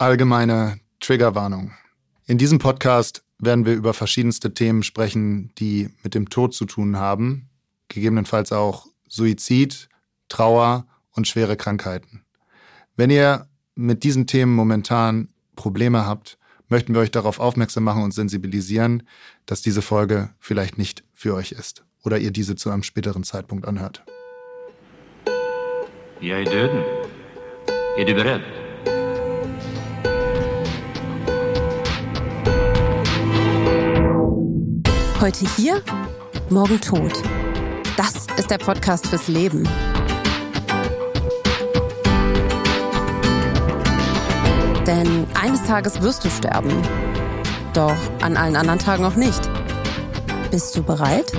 Allgemeine 0.00 0.78
Triggerwarnung. 1.00 1.72
In 2.26 2.38
diesem 2.38 2.60
Podcast 2.60 3.24
werden 3.40 3.66
wir 3.66 3.74
über 3.74 3.92
verschiedenste 3.92 4.54
Themen 4.54 4.84
sprechen, 4.84 5.50
die 5.58 5.90
mit 6.04 6.14
dem 6.14 6.30
Tod 6.30 6.54
zu 6.54 6.66
tun 6.66 6.98
haben, 6.98 7.48
gegebenenfalls 7.88 8.52
auch 8.52 8.86
Suizid, 9.08 9.88
Trauer 10.28 10.86
und 11.10 11.26
schwere 11.26 11.56
Krankheiten. 11.56 12.22
Wenn 12.94 13.10
ihr 13.10 13.48
mit 13.74 14.04
diesen 14.04 14.28
Themen 14.28 14.54
momentan 14.54 15.30
Probleme 15.56 16.06
habt, 16.06 16.38
möchten 16.68 16.94
wir 16.94 17.00
euch 17.00 17.10
darauf 17.10 17.40
aufmerksam 17.40 17.82
machen 17.82 18.04
und 18.04 18.14
sensibilisieren, 18.14 19.02
dass 19.46 19.62
diese 19.62 19.82
Folge 19.82 20.30
vielleicht 20.38 20.78
nicht 20.78 21.02
für 21.12 21.34
euch 21.34 21.50
ist 21.50 21.84
oder 22.04 22.18
ihr 22.18 22.30
diese 22.30 22.54
zu 22.54 22.70
einem 22.70 22.84
späteren 22.84 23.24
Zeitpunkt 23.24 23.66
anhört. 23.66 24.04
Jeg 26.20 26.44
er 26.46 26.50
døden. 26.50 26.84
Er 27.96 28.67
Heute 35.20 35.46
hier, 35.56 35.82
morgen 36.48 36.80
tot. 36.80 37.12
Das 37.96 38.28
ist 38.36 38.52
der 38.52 38.58
Podcast 38.58 39.08
fürs 39.08 39.26
Leben. 39.26 39.68
Denn 44.86 45.26
eines 45.34 45.64
Tages 45.64 46.00
wirst 46.02 46.24
du 46.24 46.30
sterben. 46.30 46.70
Doch 47.74 47.96
an 48.22 48.36
allen 48.36 48.54
anderen 48.54 48.78
Tagen 48.78 49.04
auch 49.04 49.16
nicht. 49.16 49.40
Bist 50.52 50.76
du 50.76 50.84
bereit? 50.84 51.32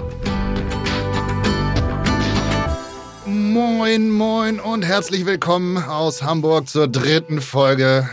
Moin, 3.25 4.09
moin 4.09 4.59
und 4.59 4.83
herzlich 4.83 5.25
willkommen 5.25 5.77
aus 5.77 6.21
Hamburg 6.21 6.67
zur 6.67 6.89
dritten 6.89 7.39
Folge 7.39 8.09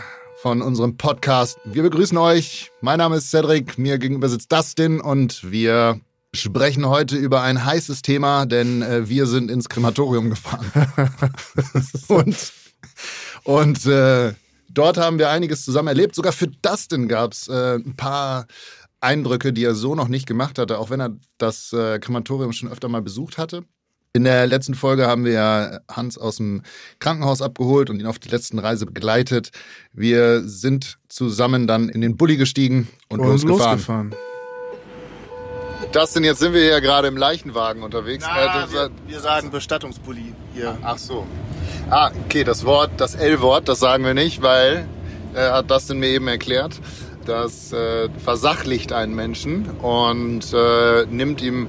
von 0.47 0.61
unserem 0.61 0.95
Podcast. 0.95 1.59
Wir 1.65 1.83
begrüßen 1.83 2.17
euch. 2.17 2.71
Mein 2.79 2.99
Name 2.99 3.17
ist 3.17 3.31
Cedric, 3.31 3.77
mir 3.77 3.97
gegenüber 3.97 4.29
sitzt 4.29 4.49
Dustin 4.49 5.01
und 5.01 5.51
wir 5.51 5.99
sprechen 6.33 6.87
heute 6.87 7.17
über 7.17 7.41
ein 7.41 7.65
heißes 7.65 8.01
Thema, 8.01 8.45
denn 8.45 8.81
äh, 8.81 9.09
wir 9.09 9.25
sind 9.25 9.51
ins 9.51 9.67
Krematorium 9.67 10.29
gefahren. 10.29 10.71
und 12.07 12.53
und 13.43 13.85
äh, 13.87 14.35
dort 14.69 14.97
haben 14.97 15.19
wir 15.19 15.31
einiges 15.31 15.65
zusammen 15.65 15.89
erlebt. 15.89 16.15
Sogar 16.15 16.31
für 16.31 16.47
Dustin 16.47 17.09
gab 17.09 17.33
es 17.33 17.49
äh, 17.49 17.75
ein 17.75 17.97
paar 17.97 18.47
Eindrücke, 19.01 19.51
die 19.51 19.65
er 19.65 19.75
so 19.75 19.95
noch 19.95 20.07
nicht 20.07 20.27
gemacht 20.27 20.59
hatte, 20.59 20.79
auch 20.79 20.89
wenn 20.89 21.01
er 21.01 21.17
das 21.37 21.73
äh, 21.73 21.99
Krematorium 21.99 22.53
schon 22.53 22.69
öfter 22.69 22.87
mal 22.87 23.01
besucht 23.01 23.37
hatte. 23.37 23.65
In 24.17 24.23
der 24.23 24.47
letzten 24.47 24.73
Folge 24.73 25.05
haben 25.05 25.25
wir 25.25 25.33
ja 25.33 25.79
Hans 25.87 26.17
aus 26.17 26.37
dem 26.37 26.63
Krankenhaus 26.97 27.39
abgeholt 27.43 27.91
und 27.91 27.99
ihn 27.99 28.07
auf 28.07 28.17
die 28.17 28.29
letzten 28.29 28.57
Reise 28.57 28.87
begleitet. 28.87 29.51
Wir 29.93 30.41
sind 30.41 30.97
zusammen 31.07 31.67
dann 31.67 31.87
in 31.87 32.01
den 32.01 32.17
Bulli 32.17 32.35
gestiegen 32.35 32.87
und, 33.09 33.19
Und 33.19 33.27
losgefahren. 33.27 33.75
losgefahren. 33.77 34.15
Das 35.91 36.13
denn 36.13 36.23
jetzt 36.23 36.39
sind 36.39 36.53
wir 36.53 36.63
hier 36.63 36.81
gerade 36.81 37.07
im 37.07 37.15
Leichenwagen 37.15 37.83
unterwegs. 37.83 38.25
Na, 38.27 38.63
Äh, 38.65 38.71
wir, 38.71 38.89
wir 39.05 39.19
sagen 39.19 39.51
Bestattungsbully 39.51 40.33
hier. 40.55 40.75
Ach 40.81 40.97
so. 40.97 41.27
Ah, 41.91 42.09
okay, 42.25 42.43
das 42.43 42.65
Wort, 42.65 42.89
das 42.97 43.13
L-Wort, 43.13 43.69
das 43.69 43.79
sagen 43.79 44.03
wir 44.03 44.15
nicht, 44.15 44.41
weil 44.41 44.87
äh, 45.35 45.51
hat 45.51 45.69
das 45.69 45.85
denn 45.85 45.99
mir 45.99 46.07
eben 46.09 46.27
erklärt. 46.27 46.81
Das 47.27 47.71
äh, 47.71 48.09
versachlicht 48.17 48.93
einen 48.93 49.13
Menschen 49.13 49.69
und 49.79 50.51
äh, 50.53 51.05
nimmt 51.05 51.43
ihm 51.43 51.67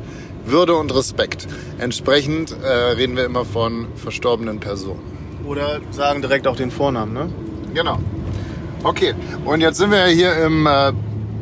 Würde 0.50 0.77
und 0.77 0.94
Respekt. 0.94 1.46
Entsprechend 1.78 2.56
äh, 2.62 2.66
reden 2.66 3.16
wir 3.16 3.24
immer 3.24 3.44
von 3.44 3.86
verstorbenen 3.96 4.60
Personen. 4.60 5.00
Oder 5.46 5.80
sagen 5.91 6.20
direkt 6.22 6.46
auch 6.46 6.56
den 6.56 6.70
Vornamen, 6.70 7.12
ne? 7.12 7.28
Genau. 7.74 7.98
Okay, 8.82 9.14
und 9.44 9.60
jetzt 9.60 9.78
sind 9.78 9.91
wir 9.91 10.06
hier 10.06 10.34
im 10.44 10.66
äh, 10.66 10.92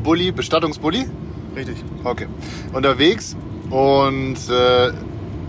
Bulli, 0.02 0.32
Bestattungsbully. 0.32 1.06
Richtig. 1.54 1.76
Okay. 2.04 2.26
Unterwegs 2.72 3.36
und 3.70 4.36
äh, 4.48 4.92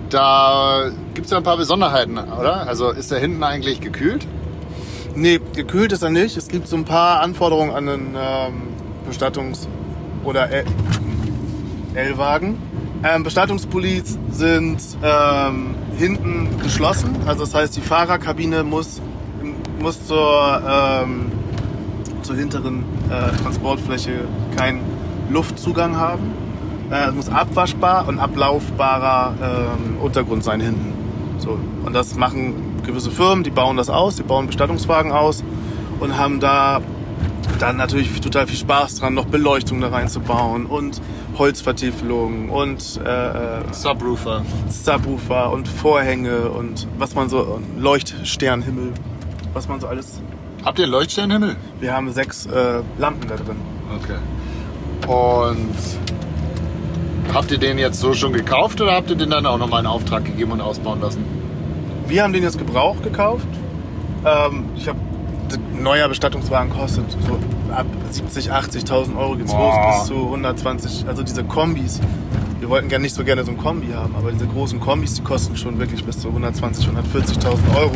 da 0.10 0.92
gibt 1.14 1.26
es 1.26 1.32
ja 1.32 1.38
ein 1.38 1.44
paar 1.44 1.58
Besonderheiten, 1.58 2.18
oder? 2.18 2.68
Also 2.68 2.92
ist 2.92 3.12
der 3.12 3.20
hinten 3.20 3.44
eigentlich 3.44 3.82
gekühlt? 3.82 4.26
Nee, 5.16 5.40
gekühlt 5.56 5.92
ist 5.92 6.04
er 6.04 6.10
nicht. 6.10 6.38
Es 6.38 6.48
gibt 6.48 6.68
so 6.68 6.76
ein 6.76 6.86
paar 6.86 7.22
Anforderungen 7.22 7.72
an 7.72 7.90
einen 7.90 8.16
ähm, 8.16 8.54
Bestattungs- 9.10 9.68
oder 10.24 10.50
L-Wagen. 11.94 12.58
Ähm, 13.04 13.24
Bestattungspullis 13.24 14.18
sind 14.32 14.82
ähm, 15.04 15.76
hinten 15.98 16.50
geschlossen. 16.64 17.16
Also 17.26 17.42
das 17.42 17.54
heißt, 17.54 17.76
die 17.78 17.82
Fahrerkabine 17.82 18.64
muss, 18.64 19.02
muss 19.80 20.06
zur, 20.08 20.62
ähm, 20.68 21.32
zur 22.24 22.36
hinteren 22.36 22.84
äh, 23.10 23.36
Transportfläche 23.42 24.26
keinen 24.56 24.82
Luftzugang 25.30 25.96
haben. 25.96 26.34
Äh, 26.90 27.10
es 27.10 27.16
muss 27.16 27.30
abwaschbar 27.30 28.08
und 28.08 28.20
ablaufbarer 28.20 29.36
ähm, 29.42 29.98
Untergrund 30.02 30.44
sein 30.44 30.60
hinten. 30.60 30.94
So. 31.38 31.60
Und 31.86 31.94
das 31.94 32.16
machen 32.16 32.82
gewisse 32.84 33.12
Firmen, 33.12 33.44
die 33.44 33.52
bauen 33.52 33.78
das 33.78 33.90
aus, 33.90 34.16
die 34.16 34.24
bauen 34.24 34.48
Bestattungswagen 34.48 35.12
aus 35.12 35.44
und 36.00 36.18
haben 36.18 36.40
da 36.40 36.82
dann 37.60 37.78
natürlich 37.78 38.20
total 38.22 38.48
viel 38.48 38.58
Spaß 38.58 38.96
dran, 38.96 39.14
noch 39.14 39.26
Beleuchtung 39.26 39.82
da 39.82 39.90
reinzubauen 39.90 40.66
und 40.66 41.02
Holzvertiefelung 41.38 42.50
und 42.50 43.00
äh, 43.04 43.74
Subwoofer. 43.74 44.44
Subwoofer 44.70 45.52
und 45.52 45.68
Vorhänge 45.68 46.50
und 46.50 46.88
was 46.98 47.16
man 47.16 47.30
so, 47.30 47.60
Leuchtsternhimmel, 47.78 48.94
was 49.54 49.68
man 49.68 49.80
so 49.80 49.88
alles. 49.88 50.22
Habt 50.64 50.80
ihr 50.80 50.86
einen 50.86 50.94
Leuchtsternhimmel? 50.94 51.56
Wir 51.80 51.94
haben 51.94 52.12
sechs 52.12 52.46
äh, 52.46 52.82
Lampen 52.98 53.28
da 53.28 53.36
drin. 53.36 53.58
Okay. 53.96 54.18
Und 55.08 55.76
habt 57.34 57.52
ihr 57.52 57.58
den 57.58 57.78
jetzt 57.78 58.00
so 58.00 58.14
schon 58.14 58.34
gekauft 58.34 58.82
oder 58.82 58.94
habt 58.94 59.10
ihr 59.10 59.16
den 59.16 59.30
dann 59.30 59.46
auch 59.46 59.58
nochmal 59.58 59.82
in 59.82 59.88
Auftrag 59.88 60.26
gegeben 60.26 60.52
und 60.52 60.62
ausbauen 60.62 61.00
lassen? 61.00 61.24
Wir 62.08 62.24
haben 62.24 62.34
den 62.34 62.44
jetzt 62.44 62.58
Gebrauch 62.58 63.02
gekauft. 63.02 63.48
Ähm, 64.26 64.66
ich 64.76 64.88
habe 64.88 65.00
neuer 65.74 66.10
Bestattungswagen 66.10 66.72
kostet 66.72 67.12
so 67.12 67.40
ab 67.72 67.86
70, 68.12 68.52
80.000 68.52 69.18
Euro 69.18 69.36
geht's 69.36 69.52
los 69.52 69.60
Boah. 69.60 69.96
bis 70.00 70.08
zu 70.08 70.16
120. 70.16 71.08
Also 71.08 71.24
diese 71.24 71.44
Kombis. 71.44 72.00
Wir 72.60 72.70
wollten 72.70 72.90
gerne 72.90 73.04
nicht 73.04 73.14
so 73.14 73.24
gerne 73.24 73.44
so 73.44 73.52
ein 73.52 73.58
Kombi 73.58 73.94
haben, 73.94 74.16
aber 74.16 74.32
diese 74.32 74.48
großen 74.48 74.80
Kombis, 74.80 75.14
die 75.14 75.22
kosten 75.22 75.56
schon 75.56 75.78
wirklich 75.78 76.04
bis 76.04 76.18
zu 76.20 76.30
120, 76.30 76.88
140.000 76.88 77.76
Euro, 77.78 77.94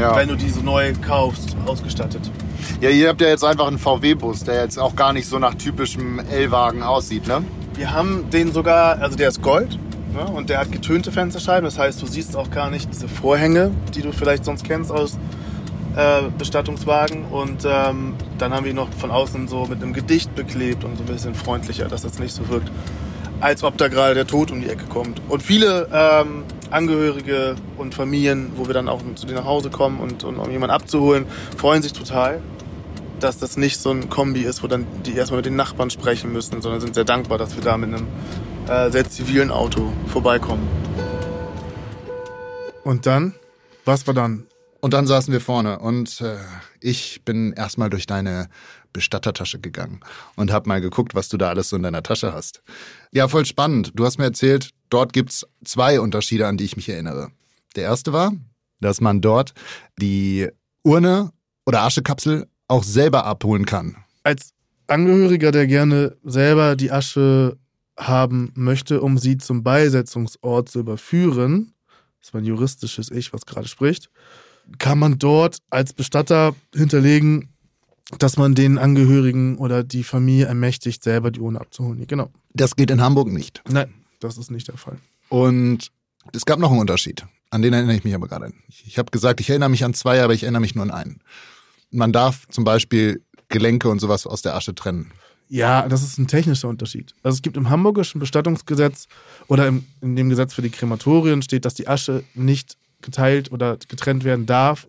Ja. 0.00 0.16
wenn 0.16 0.28
du 0.28 0.34
diese 0.36 0.60
neu 0.64 0.92
kaufst, 1.06 1.56
ausgestattet. 1.64 2.28
Ja, 2.80 2.90
ihr 2.90 3.08
habt 3.08 3.20
ja 3.20 3.28
jetzt 3.28 3.44
einfach 3.44 3.68
einen 3.68 3.78
VW-Bus, 3.78 4.42
der 4.44 4.62
jetzt 4.62 4.78
auch 4.78 4.96
gar 4.96 5.12
nicht 5.12 5.28
so 5.28 5.38
nach 5.38 5.54
typischem 5.54 6.18
L-Wagen 6.28 6.82
aussieht, 6.82 7.28
ne? 7.28 7.42
Wir 7.76 7.92
haben 7.92 8.28
den 8.30 8.52
sogar, 8.52 8.98
also 9.00 9.16
der 9.16 9.28
ist 9.28 9.42
Gold 9.42 9.78
ne, 10.12 10.24
und 10.34 10.50
der 10.50 10.58
hat 10.58 10.72
getönte 10.72 11.12
Fensterscheiben. 11.12 11.64
Das 11.64 11.78
heißt, 11.78 12.02
du 12.02 12.06
siehst 12.06 12.36
auch 12.36 12.50
gar 12.50 12.68
nicht 12.68 12.92
diese 12.92 13.06
Vorhänge, 13.08 13.70
die 13.94 14.02
du 14.02 14.10
vielleicht 14.12 14.44
sonst 14.44 14.64
kennst 14.64 14.90
aus 14.90 15.18
äh, 15.96 16.22
Bestattungswagen. 16.38 17.24
Und 17.26 17.64
ähm, 17.64 18.14
dann 18.38 18.52
haben 18.52 18.64
wir 18.64 18.70
ihn 18.70 18.76
noch 18.76 18.92
von 18.92 19.10
außen 19.10 19.48
so 19.48 19.66
mit 19.66 19.82
einem 19.82 19.92
Gedicht 19.92 20.34
beklebt 20.34 20.84
und 20.84 20.96
so 20.96 21.02
ein 21.02 21.06
bisschen 21.06 21.34
freundlicher, 21.34 21.88
dass 21.88 22.02
das 22.02 22.18
nicht 22.18 22.34
so 22.34 22.48
wirkt, 22.48 22.70
als 23.40 23.62
ob 23.62 23.76
da 23.78 23.88
gerade 23.88 24.14
der 24.14 24.26
Tod 24.26 24.50
um 24.50 24.60
die 24.60 24.68
Ecke 24.68 24.84
kommt. 24.84 25.20
Und 25.28 25.42
viele 25.42 25.88
ähm, 25.92 26.44
Angehörige 26.70 27.56
und 27.78 27.94
Familien, 27.94 28.52
wo 28.56 28.66
wir 28.66 28.74
dann 28.74 28.88
auch 28.88 29.00
zu 29.14 29.26
denen 29.26 29.38
nach 29.38 29.46
Hause 29.46 29.70
kommen 29.70 29.98
und, 29.98 30.24
und 30.24 30.36
um 30.36 30.50
jemanden 30.50 30.74
abzuholen, 30.74 31.26
freuen 31.56 31.82
sich 31.82 31.92
total 31.92 32.40
dass 33.20 33.38
das 33.38 33.56
nicht 33.56 33.78
so 33.78 33.90
ein 33.90 34.08
Kombi 34.08 34.40
ist, 34.40 34.62
wo 34.62 34.66
dann 34.66 34.86
die 35.04 35.14
erstmal 35.14 35.38
mit 35.38 35.46
den 35.46 35.56
Nachbarn 35.56 35.90
sprechen 35.90 36.32
müssen, 36.32 36.62
sondern 36.62 36.80
sind 36.80 36.94
sehr 36.94 37.04
dankbar, 37.04 37.38
dass 37.38 37.54
wir 37.54 37.62
da 37.62 37.76
mit 37.76 37.92
einem 37.92 38.06
äh, 38.68 38.90
sehr 38.90 39.08
zivilen 39.08 39.50
Auto 39.50 39.92
vorbeikommen. 40.06 40.66
Und 42.84 43.06
dann? 43.06 43.34
Was 43.84 44.06
war 44.06 44.14
dann? 44.14 44.46
Und 44.80 44.94
dann 44.94 45.06
saßen 45.06 45.32
wir 45.32 45.40
vorne 45.40 45.78
und 45.78 46.20
äh, 46.22 46.38
ich 46.80 47.22
bin 47.24 47.52
erstmal 47.52 47.90
durch 47.90 48.06
deine 48.06 48.48
Bestattertasche 48.92 49.60
gegangen 49.60 50.00
und 50.36 50.50
habe 50.50 50.68
mal 50.68 50.80
geguckt, 50.80 51.14
was 51.14 51.28
du 51.28 51.36
da 51.36 51.50
alles 51.50 51.68
so 51.68 51.76
in 51.76 51.82
deiner 51.82 52.02
Tasche 52.02 52.32
hast. 52.32 52.62
Ja, 53.12 53.28
voll 53.28 53.44
spannend. 53.44 53.92
Du 53.94 54.04
hast 54.04 54.18
mir 54.18 54.24
erzählt, 54.24 54.70
dort 54.88 55.12
gibt's 55.12 55.46
zwei 55.64 56.00
Unterschiede, 56.00 56.46
an 56.46 56.56
die 56.56 56.64
ich 56.64 56.76
mich 56.76 56.88
erinnere. 56.88 57.30
Der 57.76 57.84
erste 57.84 58.12
war, 58.12 58.32
dass 58.80 59.00
man 59.00 59.20
dort 59.20 59.52
die 60.00 60.48
Urne 60.82 61.30
oder 61.66 61.82
Aschekapsel 61.82 62.48
auch 62.66 62.82
selber 62.82 63.26
abholen 63.26 63.66
kann. 63.66 63.96
Als 64.24 64.54
Angehöriger, 64.86 65.52
der 65.52 65.66
gerne 65.66 66.16
selber 66.24 66.74
die 66.74 66.90
Asche 66.90 67.58
haben 67.98 68.52
möchte, 68.54 69.02
um 69.02 69.18
sie 69.18 69.36
zum 69.36 69.62
Beisetzungsort 69.62 70.68
zu 70.68 70.80
überführen, 70.80 71.74
das 72.18 72.28
ist 72.28 72.34
mein 72.34 72.44
juristisches 72.44 73.10
Ich, 73.10 73.32
was 73.32 73.46
gerade 73.46 73.68
spricht, 73.68 74.10
kann 74.78 74.98
man 74.98 75.18
dort 75.18 75.58
als 75.70 75.92
Bestatter 75.92 76.54
hinterlegen, 76.74 77.48
dass 78.18 78.36
man 78.36 78.54
den 78.54 78.78
Angehörigen 78.78 79.56
oder 79.58 79.84
die 79.84 80.02
Familie 80.02 80.46
ermächtigt, 80.46 81.02
selber 81.02 81.30
die 81.30 81.40
Urne 81.40 81.60
abzuholen. 81.60 82.06
Genau. 82.06 82.30
Das 82.52 82.76
geht 82.76 82.90
in 82.90 83.00
Hamburg 83.00 83.28
nicht. 83.28 83.62
Nein, 83.68 83.92
das 84.18 84.36
ist 84.36 84.50
nicht 84.50 84.68
der 84.68 84.76
Fall. 84.76 84.98
Und 85.28 85.90
es 86.32 86.44
gab 86.44 86.58
noch 86.58 86.70
einen 86.70 86.80
Unterschied. 86.80 87.24
An 87.50 87.62
den 87.62 87.72
erinnere 87.72 87.96
ich 87.96 88.04
mich 88.04 88.14
aber 88.14 88.28
gerade. 88.28 88.52
Ich, 88.68 88.98
habe 88.98 89.10
gesagt, 89.10 89.40
ich 89.40 89.48
erinnere 89.50 89.68
mich 89.68 89.84
an 89.84 89.94
zwei, 89.94 90.22
aber 90.22 90.34
ich 90.34 90.42
erinnere 90.44 90.60
mich 90.60 90.74
nur 90.74 90.84
an 90.84 90.90
einen. 90.90 91.20
Man 91.90 92.12
darf 92.12 92.46
zum 92.48 92.64
Beispiel 92.64 93.22
Gelenke 93.48 93.88
und 93.88 94.00
sowas 94.00 94.26
aus 94.26 94.42
der 94.42 94.54
Asche 94.54 94.74
trennen. 94.74 95.12
Ja, 95.48 95.88
das 95.88 96.04
ist 96.04 96.16
ein 96.18 96.28
technischer 96.28 96.68
Unterschied. 96.68 97.12
Also 97.24 97.34
es 97.36 97.42
gibt 97.42 97.56
im 97.56 97.70
hamburgischen 97.70 98.20
Bestattungsgesetz 98.20 99.08
oder 99.48 99.66
im, 99.66 99.84
in 100.00 100.14
dem 100.14 100.28
Gesetz 100.28 100.54
für 100.54 100.62
die 100.62 100.70
Krematorien 100.70 101.42
steht, 101.42 101.64
dass 101.64 101.74
die 101.74 101.88
Asche 101.88 102.22
nicht 102.34 102.76
geteilt 103.02 103.52
oder 103.52 103.76
getrennt 103.88 104.24
werden 104.24 104.46
darf. 104.46 104.88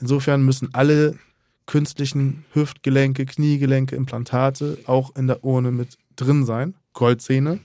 Insofern 0.00 0.42
müssen 0.42 0.74
alle 0.74 1.18
künstlichen 1.66 2.44
Hüftgelenke, 2.52 3.24
Kniegelenke, 3.24 3.96
Implantate 3.96 4.78
auch 4.86 5.14
in 5.16 5.26
der 5.26 5.44
Urne 5.44 5.70
mit 5.70 5.96
drin 6.16 6.44
sein. 6.44 6.74
Goldzähne, 6.92 7.60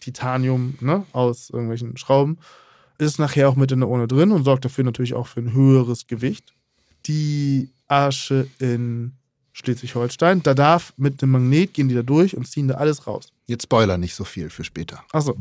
Titanium 0.00 0.74
ne, 0.80 1.04
aus 1.12 1.50
irgendwelchen 1.50 1.96
Schrauben, 1.96 2.38
ist 2.98 3.18
nachher 3.18 3.48
auch 3.48 3.56
mit 3.56 3.70
in 3.72 3.80
der 3.80 3.88
Urne 3.88 4.08
drin 4.08 4.32
und 4.32 4.44
sorgt 4.44 4.64
dafür 4.64 4.84
natürlich 4.84 5.14
auch 5.14 5.26
für 5.26 5.40
ein 5.40 5.52
höheres 5.52 6.06
Gewicht. 6.06 6.54
Die 7.06 7.70
Asche 7.88 8.48
in 8.58 9.12
Schleswig-Holstein, 9.52 10.42
da 10.42 10.54
darf 10.54 10.92
mit 10.96 11.22
einem 11.22 11.32
Magnet 11.32 11.74
gehen 11.74 11.88
die 11.88 11.94
da 11.94 12.02
durch 12.02 12.36
und 12.36 12.46
ziehen 12.46 12.68
da 12.68 12.74
alles 12.74 13.06
raus. 13.06 13.32
Jetzt 13.46 13.64
Spoiler 13.64 13.96
nicht 13.96 14.14
so 14.14 14.24
viel 14.24 14.50
für 14.50 14.64
später. 14.64 15.02
Achso, 15.12 15.36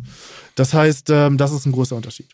das 0.55 0.73
heißt, 0.73 1.09
ähm, 1.09 1.37
das 1.37 1.51
ist 1.51 1.65
ein 1.65 1.71
großer 1.71 1.95
Unterschied. 1.95 2.27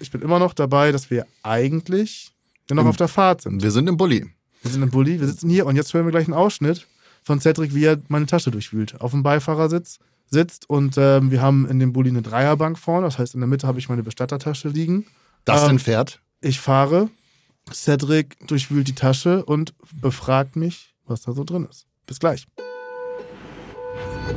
Ich 0.00 0.10
bin 0.10 0.22
immer 0.22 0.38
noch 0.38 0.54
dabei, 0.54 0.92
dass 0.92 1.10
wir 1.10 1.26
eigentlich 1.42 2.32
noch 2.70 2.82
Im- 2.82 2.88
auf 2.88 2.96
der 2.96 3.08
Fahrt 3.08 3.42
sind. 3.42 3.62
Wir 3.62 3.70
sind 3.70 3.88
im 3.88 3.96
Bulli. 3.96 4.26
Wir 4.62 4.70
sind 4.70 4.82
im 4.82 4.90
Bulli, 4.90 5.20
wir 5.20 5.26
sitzen 5.28 5.50
hier 5.50 5.66
und 5.66 5.76
jetzt 5.76 5.92
hören 5.92 6.06
wir 6.06 6.10
gleich 6.10 6.26
einen 6.26 6.34
Ausschnitt 6.34 6.86
von 7.22 7.40
Cedric, 7.40 7.74
wie 7.74 7.84
er 7.84 7.98
meine 8.08 8.26
Tasche 8.26 8.50
durchwühlt. 8.50 9.00
Auf 9.00 9.10
dem 9.10 9.22
Beifahrersitz 9.22 9.98
sitzt 10.30 10.68
und 10.70 10.96
ähm, 10.98 11.30
wir 11.30 11.42
haben 11.42 11.68
in 11.68 11.78
dem 11.78 11.92
Bulli 11.92 12.08
eine 12.10 12.22
Dreierbank 12.22 12.78
vorne. 12.78 13.06
Das 13.06 13.18
heißt, 13.18 13.34
in 13.34 13.40
der 13.40 13.46
Mitte 13.46 13.66
habe 13.66 13.78
ich 13.78 13.88
meine 13.88 14.02
Bestattertasche 14.02 14.68
liegen. 14.68 15.06
Das 15.44 15.68
Ähm, 15.68 15.78
fährt? 15.78 16.20
Ich 16.40 16.60
fahre, 16.60 17.10
Cedric 17.72 18.36
durchwühlt 18.48 18.88
die 18.88 18.94
Tasche 18.94 19.44
und 19.44 19.74
befragt 20.00 20.56
mich, 20.56 20.94
was 21.06 21.22
da 21.22 21.32
so 21.32 21.44
drin 21.44 21.66
ist. 21.70 21.86
Bis 22.06 22.18
gleich. 22.18 22.46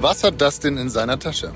Was 0.01 0.23
hat 0.23 0.39
das 0.41 0.59
denn 0.59 0.77
in 0.77 0.89
seiner 0.89 1.17
Tasche? 1.17 1.53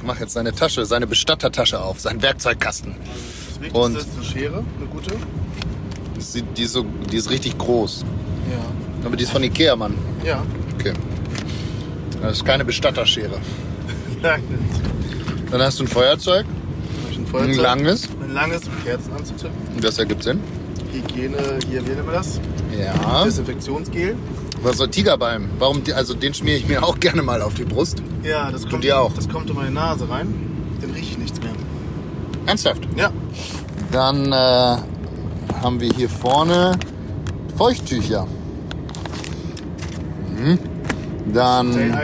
Ich 0.00 0.06
mache 0.06 0.20
jetzt 0.20 0.32
seine 0.32 0.54
Tasche, 0.54 0.86
seine 0.86 1.06
Bestattertasche 1.06 1.78
auf, 1.78 2.00
seinen 2.00 2.22
Werkzeugkasten. 2.22 2.94
Das 2.96 3.60
Wichtigste 3.60 3.78
Und- 3.78 3.96
ist 3.98 4.08
eine 4.16 4.24
Schere, 4.24 4.64
eine 4.78 4.86
gute. 4.90 5.10
Das 6.14 6.32
sieht- 6.32 6.56
Die 6.56 6.62
ist, 6.62 6.72
so, 6.72 6.86
die 7.12 7.16
ist 7.18 7.28
richtig 7.28 7.58
groß. 7.58 8.06
Ja. 8.50 8.56
Aber 9.06 9.14
die 9.16 9.24
ist 9.24 9.30
von 9.32 9.42
Ikea, 9.42 9.76
Mann. 9.76 9.94
Ja. 10.24 10.42
Okay. 10.78 10.94
Das 12.22 12.32
ist 12.38 12.46
keine 12.46 12.64
Bestatterschere. 12.64 13.38
Nein. 14.22 14.42
Dann 15.50 15.60
hast 15.60 15.78
du 15.80 15.84
ein 15.84 15.88
Feuerzeug, 15.88 16.46
Ein 16.46 17.18
ein 17.18 17.26
Feuerzeug. 17.26 17.56
langes. 17.56 18.08
Ein 18.22 18.32
langes, 18.32 18.62
um 18.68 18.84
Kerzen 18.84 19.12
anzuzünden. 19.12 19.58
Das 19.82 19.98
ergibt 19.98 20.22
Sinn. 20.22 20.40
Hygiene, 20.94 21.36
hier, 21.68 21.82
nennen 21.82 22.06
wir 22.06 22.12
das? 22.14 22.40
Ja. 22.78 23.24
Desinfektionsgel. 23.24 24.16
Was 24.62 24.78
soll 24.78 24.88
Tigerbalm? 24.88 25.50
Warum? 25.58 25.84
die- 25.84 25.92
Also 25.92 26.14
den 26.14 26.32
schmiere 26.32 26.56
ich 26.56 26.66
mir 26.66 26.82
auch 26.82 26.98
gerne 26.98 27.22
mal 27.22 27.42
auf 27.42 27.52
die 27.54 27.64
Brust. 27.64 28.02
Ja, 28.22 28.50
das 28.50 28.68
kommt, 28.68 28.84
dir 28.84 29.00
auch? 29.00 29.12
das 29.14 29.28
kommt 29.28 29.48
in 29.50 29.56
meine 29.56 29.70
Nase 29.70 30.08
rein. 30.08 30.34
Dann 30.80 30.90
rieche 30.90 31.12
ich 31.12 31.18
nichts 31.18 31.40
mehr. 31.40 31.52
Ernsthaft? 32.46 32.86
Ja. 32.96 33.10
Dann 33.92 34.32
äh, 34.32 34.76
haben 35.62 35.80
wir 35.80 35.90
hier 35.92 36.08
vorne 36.08 36.72
Feuchttücher. 37.56 38.26
Mhm. 40.36 40.58
Dann 41.32 41.98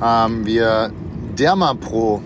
haben 0.00 0.46
wir 0.46 0.92
Dermapro 1.38 2.22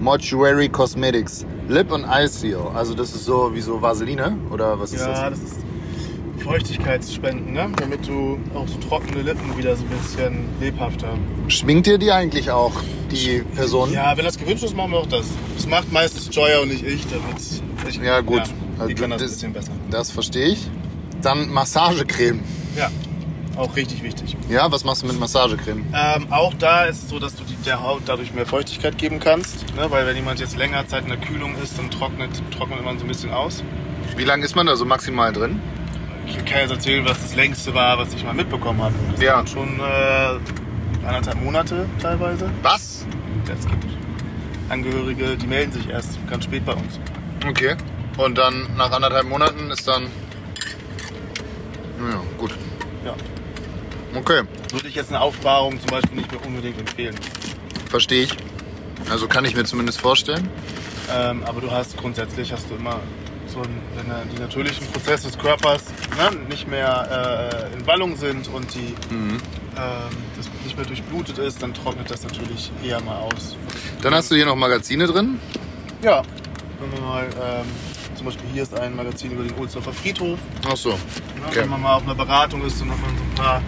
Mortuary 0.00 0.68
Cosmetics 0.68 1.44
Lip 1.68 1.92
und 1.92 2.04
Eye 2.04 2.26
Seal. 2.26 2.58
Also 2.74 2.94
das 2.94 3.14
ist 3.14 3.24
so 3.24 3.50
wie 3.54 3.60
so 3.60 3.80
Vaseline 3.80 4.36
oder 4.50 4.78
was 4.80 4.92
ist 4.92 5.00
Ja, 5.00 5.28
das? 5.30 5.40
das 5.40 5.52
ist 5.52 5.58
Feuchtigkeitsspenden, 6.50 7.52
ne? 7.52 7.70
Damit 7.76 8.08
du 8.08 8.36
auch 8.56 8.66
so 8.66 8.76
trockene 8.78 9.22
Lippen 9.22 9.56
wieder 9.56 9.76
so 9.76 9.84
ein 9.84 9.88
bisschen 9.90 10.48
lebhafter. 10.60 11.16
Schminkt 11.46 11.86
ihr 11.86 11.96
die 11.96 12.10
eigentlich 12.10 12.50
auch, 12.50 12.72
die 13.12 13.44
Person? 13.54 13.92
Ja, 13.92 14.16
wenn 14.16 14.24
das 14.24 14.36
gewünscht 14.36 14.64
ist, 14.64 14.74
machen 14.76 14.90
wir 14.90 14.98
auch 14.98 15.06
das. 15.06 15.26
Das 15.54 15.68
macht 15.68 15.92
meistens 15.92 16.28
Joya 16.34 16.58
und 16.58 16.68
nicht 16.70 16.84
ich, 16.84 17.06
damit 17.06 17.40
ich. 17.88 17.96
Ja, 18.02 18.20
gut. 18.20 18.42
die 18.48 18.80
Also 18.80 18.94
kann 18.94 19.10
das 19.10 19.22
ein 19.22 19.26
das- 19.26 19.30
bisschen 19.32 19.52
besser. 19.52 19.70
Das 19.92 20.10
verstehe 20.10 20.48
ich. 20.48 20.68
Dann 21.22 21.50
Massagecreme. 21.50 22.40
Ja. 22.76 22.90
Auch 23.56 23.76
richtig 23.76 24.02
wichtig. 24.02 24.36
Ja, 24.48 24.72
was 24.72 24.82
machst 24.84 25.02
du 25.02 25.06
mit 25.06 25.20
Massagecreme? 25.20 25.84
Ähm, 25.94 26.32
auch 26.32 26.54
da 26.54 26.84
ist 26.86 27.04
es 27.04 27.10
so, 27.10 27.20
dass 27.20 27.36
du 27.36 27.44
die, 27.44 27.54
der 27.64 27.80
Haut 27.82 28.02
dadurch 28.06 28.34
mehr 28.34 28.46
Feuchtigkeit 28.46 28.98
geben 28.98 29.20
kannst. 29.20 29.66
Ne? 29.76 29.86
Weil 29.88 30.04
wenn 30.04 30.16
jemand 30.16 30.40
jetzt 30.40 30.56
länger 30.56 30.84
Zeit 30.88 31.02
in 31.04 31.10
der 31.10 31.18
Kühlung 31.18 31.54
ist, 31.62 31.78
dann 31.78 31.90
trocknet, 31.92 32.30
trocknet 32.56 32.84
man 32.84 32.98
so 32.98 33.04
ein 33.04 33.08
bisschen 33.08 33.30
aus. 33.30 33.62
Wie 34.16 34.24
lange 34.24 34.44
ist 34.44 34.56
man 34.56 34.66
da 34.66 34.74
so 34.74 34.84
maximal 34.84 35.32
drin? 35.32 35.60
Ich 36.30 36.44
kann 36.44 36.60
jetzt 36.62 36.70
erzählen, 36.70 37.04
was 37.04 37.20
das 37.20 37.34
längste 37.34 37.74
war, 37.74 37.98
was 37.98 38.12
ich 38.14 38.24
mal 38.24 38.34
mitbekommen 38.34 38.82
habe. 38.82 38.94
Das 39.12 39.20
Ja. 39.22 39.34
waren 39.36 39.46
schon 39.46 39.80
äh, 39.80 41.06
anderthalb 41.06 41.42
Monate 41.42 41.86
teilweise. 42.00 42.50
Was? 42.62 43.04
Es 43.52 43.66
gibt 43.66 43.84
Angehörige, 44.68 45.36
die 45.36 45.46
melden 45.46 45.72
sich 45.72 45.88
erst 45.88 46.18
ganz 46.28 46.44
spät 46.44 46.64
bei 46.64 46.72
uns. 46.74 47.00
Okay. 47.46 47.74
Und 48.16 48.38
dann 48.38 48.66
nach 48.76 48.92
anderthalb 48.92 49.26
Monaten 49.28 49.70
ist 49.70 49.86
dann. 49.88 50.04
Ja, 51.98 52.22
gut. 52.38 52.52
Ja. 53.04 53.14
Okay, 54.14 54.42
Würde 54.72 54.88
ich 54.88 54.94
jetzt 54.94 55.08
eine 55.10 55.20
Aufbahrung 55.20 55.78
zum 55.80 55.88
Beispiel 55.90 56.16
nicht 56.16 56.30
mehr 56.32 56.44
unbedingt 56.46 56.78
empfehlen. 56.78 57.14
verstehe 57.88 58.24
ich. 58.24 58.36
Also 59.10 59.26
kann 59.26 59.44
ich 59.44 59.54
mir 59.56 59.64
zumindest 59.64 60.00
vorstellen. 60.00 60.48
Ähm, 61.12 61.42
aber 61.44 61.60
du 61.60 61.70
hast 61.70 61.96
grundsätzlich 61.96 62.52
hast 62.52 62.70
du 62.70 62.76
immer 62.76 63.00
so 63.52 63.60
wenn 63.62 64.28
die 64.34 64.40
natürlichen 64.40 64.86
Prozesse 64.88 65.28
des 65.28 65.38
Körpers 65.38 65.82
ne, 66.16 66.36
nicht 66.48 66.68
mehr 66.68 67.70
äh, 67.72 67.76
in 67.76 67.86
Wallung 67.86 68.16
sind 68.16 68.48
und 68.48 68.74
die 68.74 68.94
ähm, 69.76 70.16
das 70.36 70.48
nicht 70.64 70.76
mehr 70.76 70.86
durchblutet 70.86 71.38
ist, 71.38 71.62
dann 71.62 71.74
trocknet 71.74 72.10
das 72.10 72.22
natürlich 72.22 72.70
eher 72.82 73.00
mal 73.02 73.16
aus. 73.16 73.56
Dann 74.02 74.14
hast 74.14 74.30
du 74.30 74.34
hier 74.36 74.46
noch 74.46 74.56
Magazine 74.56 75.06
drin. 75.06 75.38
Ja, 76.02 76.22
wenn 76.80 76.92
wir 76.92 77.00
mal 77.00 77.24
ähm, 77.24 77.66
zum 78.16 78.26
Beispiel 78.26 78.46
hier 78.52 78.62
ist 78.62 78.78
ein 78.78 78.94
Magazin 78.96 79.30
über 79.32 79.42
den 79.44 79.54
Ohlsdorfer 79.56 79.92
Friedhof. 79.92 80.38
Ach 80.68 80.76
so. 80.76 80.90
Ne, 80.90 80.96
Okay. 81.48 81.60
Wenn 81.62 81.70
man 81.70 81.80
mal 81.82 81.94
auf 81.94 82.02
einer 82.02 82.14
Beratung 82.14 82.62
ist, 82.66 82.80
dann 82.80 82.90
hat 82.90 83.00
man 83.00 83.10
so 83.16 83.22
ein 83.22 83.34
paar 83.34 83.62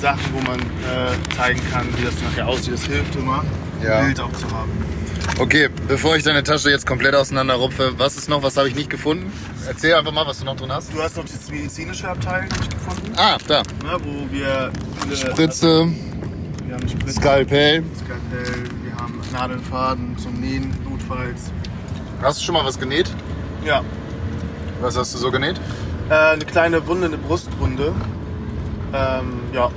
Sachen, 0.00 0.22
wo 0.32 0.40
man 0.40 0.58
äh, 0.60 1.34
zeigen 1.36 1.60
kann, 1.70 1.86
wie 1.98 2.04
das 2.04 2.14
nachher 2.22 2.48
aussieht. 2.48 2.74
Das 2.74 2.84
hilft 2.84 3.14
immer, 3.16 3.44
Ja. 3.82 3.98
ein 3.98 4.06
Bild 4.06 4.20
auch 4.20 4.32
zu 4.32 4.50
haben. 4.50 4.70
Okay, 5.38 5.68
bevor 5.88 6.16
ich 6.16 6.22
deine 6.22 6.42
Tasche 6.44 6.70
jetzt 6.70 6.86
komplett 6.86 7.14
auseinanderrupfe, 7.14 7.92
was 7.98 8.16
ist 8.16 8.28
noch, 8.28 8.42
was 8.42 8.56
habe 8.56 8.68
ich 8.68 8.74
nicht 8.76 8.88
gefunden? 8.88 9.32
Erzähl 9.66 9.94
einfach 9.94 10.12
mal, 10.12 10.24
was 10.26 10.38
du 10.38 10.44
noch 10.44 10.54
drin 10.56 10.70
hast. 10.70 10.92
Du 10.92 11.02
hast 11.02 11.16
noch 11.16 11.24
das 11.24 11.50
medizinische 11.50 12.08
Abteil 12.08 12.46
ich 12.60 12.68
gefunden, 12.68 13.12
Ah, 13.16 13.36
da. 13.48 13.62
ne, 13.82 13.98
wo 14.04 14.30
wir 14.32 14.70
viele, 15.02 15.16
Spritze, 15.16 15.88
wir 16.66 16.74
haben 16.74 16.88
Spritze, 16.88 17.12
Skalpell. 17.20 17.82
Skalpell, 18.04 18.62
wir 18.84 18.96
haben 18.96 19.20
Nadeln, 19.32 19.60
Faden 19.64 20.16
zum 20.18 20.34
Nähen, 20.40 20.72
notfalls. 20.88 21.50
Hast 22.22 22.40
du 22.40 22.44
schon 22.44 22.54
mal 22.54 22.64
was 22.64 22.78
genäht? 22.78 23.10
Ja, 23.64 23.82
Was 24.80 24.96
hast 24.96 25.14
du 25.14 25.18
so 25.18 25.30
genäht? 25.32 25.60
äh, 26.10 26.14
eine 26.14 26.44
kleine 26.44 26.86
Wunde, 26.86 27.06
eine 27.06 27.18
Brustwunde. 27.18 27.92
Ähm, 28.92 29.40
ja, 29.52 29.70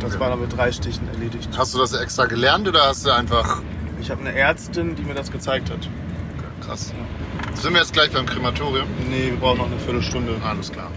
das 0.00 0.18
war 0.20 0.28
dann 0.28 0.40
mit 0.40 0.54
drei 0.54 0.70
Stichen 0.70 1.08
erledigt. 1.14 1.48
Hast 1.56 1.72
du 1.72 1.78
das 1.78 1.94
extra 1.94 2.26
gelernt 2.26 2.68
oder 2.68 2.82
hast 2.88 3.06
du 3.06 3.10
einfach. 3.10 3.62
Ich 4.02 4.10
habe 4.10 4.20
eine 4.22 4.36
Ärztin, 4.36 4.96
die 4.96 5.02
mir 5.02 5.14
das 5.14 5.30
gezeigt 5.30 5.70
hat. 5.70 5.88
Krass. 6.60 6.92
Sind 7.54 7.72
wir 7.72 7.80
jetzt 7.80 7.92
gleich 7.92 8.10
beim 8.10 8.26
Krematorium? 8.26 8.88
Nee, 9.08 9.30
wir 9.30 9.36
brauchen 9.36 9.58
noch 9.58 9.66
eine 9.66 9.78
Viertelstunde. 9.78 10.34
Alles 10.42 10.72
klar. 10.72 10.90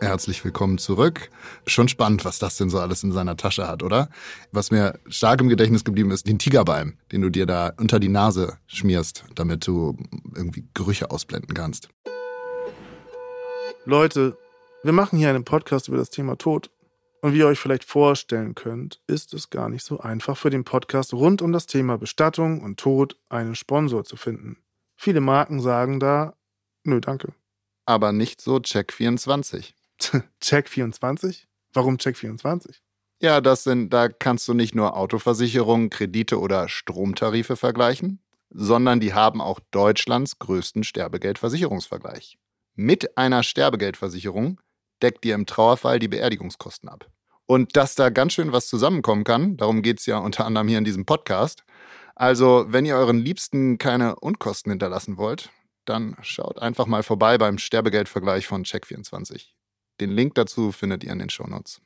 Herzlich 0.00 0.44
willkommen 0.44 0.76
zurück. 0.76 1.30
Schon 1.68 1.86
spannend, 1.86 2.24
was 2.24 2.40
das 2.40 2.56
denn 2.56 2.68
so 2.68 2.80
alles 2.80 3.04
in 3.04 3.12
seiner 3.12 3.36
Tasche 3.36 3.68
hat, 3.68 3.84
oder? 3.84 4.08
Was 4.50 4.72
mir 4.72 4.98
stark 5.06 5.40
im 5.40 5.48
Gedächtnis 5.48 5.84
geblieben 5.84 6.10
ist, 6.10 6.26
den 6.26 6.40
Tigerbalm, 6.40 6.98
den 7.12 7.22
du 7.22 7.30
dir 7.30 7.46
da 7.46 7.72
unter 7.78 8.00
die 8.00 8.08
Nase 8.08 8.58
schmierst, 8.66 9.24
damit 9.36 9.68
du 9.68 9.96
irgendwie 10.34 10.66
Gerüche 10.74 11.12
ausblenden 11.12 11.54
kannst. 11.54 11.90
Leute, 13.84 14.36
wir 14.82 14.92
machen 14.92 15.16
hier 15.16 15.30
einen 15.30 15.44
Podcast 15.44 15.86
über 15.86 15.96
das 15.96 16.10
Thema 16.10 16.36
Tod. 16.36 16.70
Und 17.24 17.32
wie 17.32 17.38
ihr 17.38 17.46
euch 17.46 17.58
vielleicht 17.58 17.84
vorstellen 17.84 18.54
könnt, 18.54 19.00
ist 19.06 19.32
es 19.32 19.48
gar 19.48 19.70
nicht 19.70 19.82
so 19.82 19.98
einfach 19.98 20.36
für 20.36 20.50
den 20.50 20.62
Podcast 20.62 21.14
rund 21.14 21.40
um 21.40 21.52
das 21.52 21.64
Thema 21.64 21.96
Bestattung 21.96 22.60
und 22.60 22.78
Tod 22.78 23.18
einen 23.30 23.54
Sponsor 23.54 24.04
zu 24.04 24.16
finden. 24.16 24.58
Viele 24.94 25.22
Marken 25.22 25.58
sagen 25.58 26.00
da, 26.00 26.36
nö, 26.82 27.00
danke. 27.00 27.32
Aber 27.86 28.12
nicht 28.12 28.42
so 28.42 28.56
Check24. 28.56 29.72
Check24? 30.42 31.44
Warum 31.72 31.96
Check24? 31.96 32.80
Ja, 33.22 33.40
das 33.40 33.64
sind, 33.64 33.94
da 33.94 34.10
kannst 34.10 34.46
du 34.46 34.52
nicht 34.52 34.74
nur 34.74 34.94
Autoversicherungen, 34.94 35.88
Kredite 35.88 36.38
oder 36.38 36.68
Stromtarife 36.68 37.56
vergleichen, 37.56 38.22
sondern 38.50 39.00
die 39.00 39.14
haben 39.14 39.40
auch 39.40 39.60
Deutschlands 39.70 40.38
größten 40.40 40.84
Sterbegeldversicherungsvergleich. 40.84 42.36
Mit 42.74 43.16
einer 43.16 43.42
Sterbegeldversicherung 43.42 44.60
deckt 45.00 45.24
dir 45.24 45.34
im 45.34 45.46
Trauerfall 45.46 45.98
die 45.98 46.08
Beerdigungskosten 46.08 46.90
ab. 46.90 47.10
Und 47.46 47.76
dass 47.76 47.94
da 47.94 48.08
ganz 48.08 48.32
schön 48.32 48.52
was 48.52 48.68
zusammenkommen 48.68 49.24
kann, 49.24 49.56
darum 49.56 49.82
geht's 49.82 50.06
ja 50.06 50.18
unter 50.18 50.46
anderem 50.46 50.68
hier 50.68 50.78
in 50.78 50.84
diesem 50.84 51.04
Podcast. 51.04 51.64
Also, 52.14 52.66
wenn 52.68 52.86
ihr 52.86 52.96
euren 52.96 53.18
Liebsten 53.18 53.76
keine 53.78 54.16
Unkosten 54.16 54.70
hinterlassen 54.70 55.16
wollt, 55.16 55.50
dann 55.84 56.16
schaut 56.22 56.58
einfach 56.60 56.86
mal 56.86 57.02
vorbei 57.02 57.36
beim 57.38 57.58
Sterbegeldvergleich 57.58 58.46
von 58.46 58.64
Check24. 58.64 59.48
Den 60.00 60.10
Link 60.10 60.34
dazu 60.34 60.72
findet 60.72 61.04
ihr 61.04 61.12
in 61.12 61.18
den 61.18 61.30
Shownotes. 61.30 61.80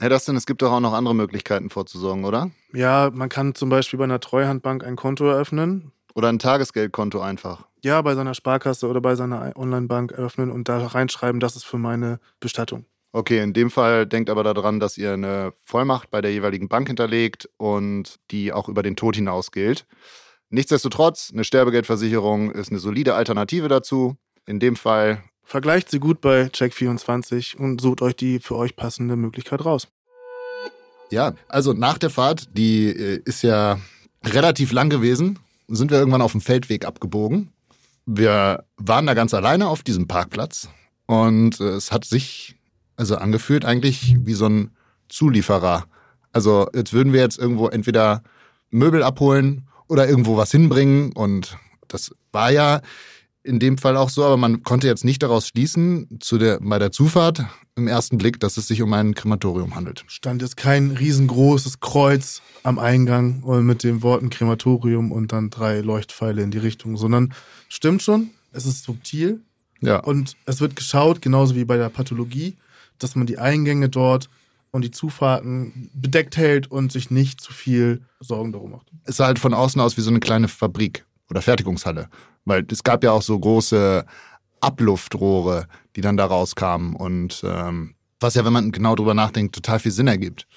Herr 0.00 0.10
Dustin, 0.10 0.36
es 0.36 0.46
gibt 0.46 0.62
doch 0.62 0.72
auch 0.72 0.80
noch 0.80 0.92
andere 0.92 1.14
Möglichkeiten 1.14 1.70
vorzusorgen, 1.70 2.24
oder? 2.24 2.50
Ja, 2.72 3.10
man 3.12 3.28
kann 3.28 3.54
zum 3.54 3.68
Beispiel 3.68 3.98
bei 3.98 4.04
einer 4.04 4.20
Treuhandbank 4.20 4.84
ein 4.84 4.96
Konto 4.96 5.28
eröffnen. 5.28 5.92
Oder 6.14 6.28
ein 6.28 6.38
Tagesgeldkonto 6.38 7.20
einfach. 7.20 7.66
Ja, 7.82 8.00
bei 8.02 8.14
seiner 8.14 8.34
Sparkasse 8.34 8.88
oder 8.88 9.00
bei 9.00 9.16
seiner 9.16 9.56
Online-Bank 9.56 10.12
eröffnen 10.12 10.50
und 10.50 10.68
da 10.68 10.86
reinschreiben, 10.86 11.40
das 11.40 11.56
ist 11.56 11.64
für 11.64 11.78
meine 11.78 12.20
Bestattung. 12.40 12.86
Okay, 13.12 13.42
in 13.42 13.54
dem 13.54 13.70
Fall 13.70 14.06
denkt 14.06 14.28
aber 14.28 14.44
daran, 14.44 14.80
dass 14.80 14.98
ihr 14.98 15.14
eine 15.14 15.54
Vollmacht 15.64 16.10
bei 16.10 16.20
der 16.20 16.32
jeweiligen 16.32 16.68
Bank 16.68 16.88
hinterlegt 16.88 17.48
und 17.56 18.16
die 18.30 18.52
auch 18.52 18.68
über 18.68 18.82
den 18.82 18.96
Tod 18.96 19.16
hinaus 19.16 19.50
gilt. 19.50 19.86
Nichtsdestotrotz, 20.50 21.30
eine 21.32 21.44
Sterbegeldversicherung 21.44 22.50
ist 22.52 22.70
eine 22.70 22.78
solide 22.78 23.14
Alternative 23.14 23.68
dazu. 23.68 24.16
In 24.46 24.60
dem 24.60 24.76
Fall. 24.76 25.22
Vergleicht 25.42 25.90
sie 25.90 25.98
gut 25.98 26.20
bei 26.20 26.44
Check24 26.44 27.56
und 27.56 27.80
sucht 27.80 28.02
euch 28.02 28.16
die 28.16 28.38
für 28.38 28.56
euch 28.56 28.76
passende 28.76 29.16
Möglichkeit 29.16 29.64
raus. 29.64 29.88
Ja, 31.10 31.34
also 31.48 31.72
nach 31.72 31.98
der 31.98 32.10
Fahrt, 32.10 32.48
die 32.56 32.88
äh, 32.88 33.20
ist 33.24 33.42
ja 33.42 33.78
relativ 34.24 34.72
lang 34.72 34.90
gewesen, 34.90 35.38
sind 35.68 35.90
wir 35.90 35.98
irgendwann 35.98 36.22
auf 36.22 36.32
dem 36.32 36.40
Feldweg 36.40 36.84
abgebogen. 36.84 37.50
Wir 38.04 38.64
waren 38.76 39.06
da 39.06 39.14
ganz 39.14 39.34
alleine 39.34 39.68
auf 39.68 39.82
diesem 39.82 40.06
Parkplatz 40.06 40.68
und 41.06 41.60
äh, 41.60 41.64
es 41.64 41.92
hat 41.92 42.04
sich 42.04 42.57
also 42.98 43.16
angefühlt 43.16 43.64
eigentlich 43.64 44.16
wie 44.18 44.34
so 44.34 44.46
ein 44.46 44.70
Zulieferer. 45.08 45.86
Also 46.32 46.68
jetzt 46.74 46.92
würden 46.92 47.12
wir 47.12 47.20
jetzt 47.20 47.38
irgendwo 47.38 47.68
entweder 47.68 48.22
Möbel 48.70 49.02
abholen 49.02 49.66
oder 49.86 50.06
irgendwo 50.08 50.36
was 50.36 50.50
hinbringen 50.50 51.12
und 51.12 51.56
das 51.86 52.14
war 52.32 52.50
ja 52.50 52.82
in 53.42 53.58
dem 53.58 53.78
Fall 53.78 53.96
auch 53.96 54.10
so, 54.10 54.24
aber 54.24 54.36
man 54.36 54.62
konnte 54.62 54.86
jetzt 54.86 55.06
nicht 55.06 55.22
daraus 55.22 55.48
schließen, 55.48 56.18
zu 56.20 56.36
der, 56.36 56.58
bei 56.60 56.78
der 56.78 56.92
Zufahrt 56.92 57.46
im 57.76 57.88
ersten 57.88 58.18
Blick, 58.18 58.40
dass 58.40 58.58
es 58.58 58.66
sich 58.66 58.82
um 58.82 58.92
ein 58.92 59.14
Krematorium 59.14 59.74
handelt. 59.74 60.04
Stand 60.06 60.42
jetzt 60.42 60.58
kein 60.58 60.90
riesengroßes 60.90 61.80
Kreuz 61.80 62.42
am 62.62 62.78
Eingang 62.78 63.42
mit 63.64 63.84
den 63.84 64.02
Worten 64.02 64.28
Krematorium 64.28 65.12
und 65.12 65.32
dann 65.32 65.48
drei 65.48 65.80
Leuchtpfeile 65.80 66.42
in 66.42 66.50
die 66.50 66.58
Richtung, 66.58 66.98
sondern 66.98 67.32
stimmt 67.68 68.02
schon, 68.02 68.30
es 68.52 68.66
ist 68.66 68.82
subtil 68.82 69.40
ja. 69.80 70.00
und 70.00 70.36
es 70.44 70.60
wird 70.60 70.76
geschaut, 70.76 71.22
genauso 71.22 71.54
wie 71.54 71.64
bei 71.64 71.78
der 71.78 71.88
Pathologie, 71.88 72.56
dass 72.98 73.16
man 73.16 73.26
die 73.26 73.38
Eingänge 73.38 73.88
dort 73.88 74.28
und 74.70 74.82
die 74.82 74.90
Zufahrten 74.90 75.90
bedeckt 75.94 76.36
hält 76.36 76.70
und 76.70 76.92
sich 76.92 77.10
nicht 77.10 77.40
zu 77.40 77.52
viel 77.52 78.02
Sorgen 78.20 78.52
darum 78.52 78.72
macht. 78.72 78.92
Es 79.04 79.16
sah 79.16 79.26
halt 79.26 79.38
von 79.38 79.54
außen 79.54 79.80
aus 79.80 79.96
wie 79.96 80.02
so 80.02 80.10
eine 80.10 80.20
kleine 80.20 80.48
Fabrik 80.48 81.06
oder 81.30 81.42
Fertigungshalle. 81.42 82.08
Weil 82.44 82.66
es 82.70 82.82
gab 82.82 83.04
ja 83.04 83.12
auch 83.12 83.22
so 83.22 83.38
große 83.38 84.04
Abluftrohre, 84.60 85.66
die 85.96 86.00
dann 86.00 86.16
da 86.16 86.26
rauskamen 86.26 86.96
und 86.96 87.42
ähm, 87.44 87.94
was 88.20 88.34
ja, 88.34 88.44
wenn 88.44 88.52
man 88.52 88.72
genau 88.72 88.96
drüber 88.96 89.14
nachdenkt, 89.14 89.54
total 89.54 89.78
viel 89.78 89.92
Sinn 89.92 90.08
ergibt. 90.08 90.48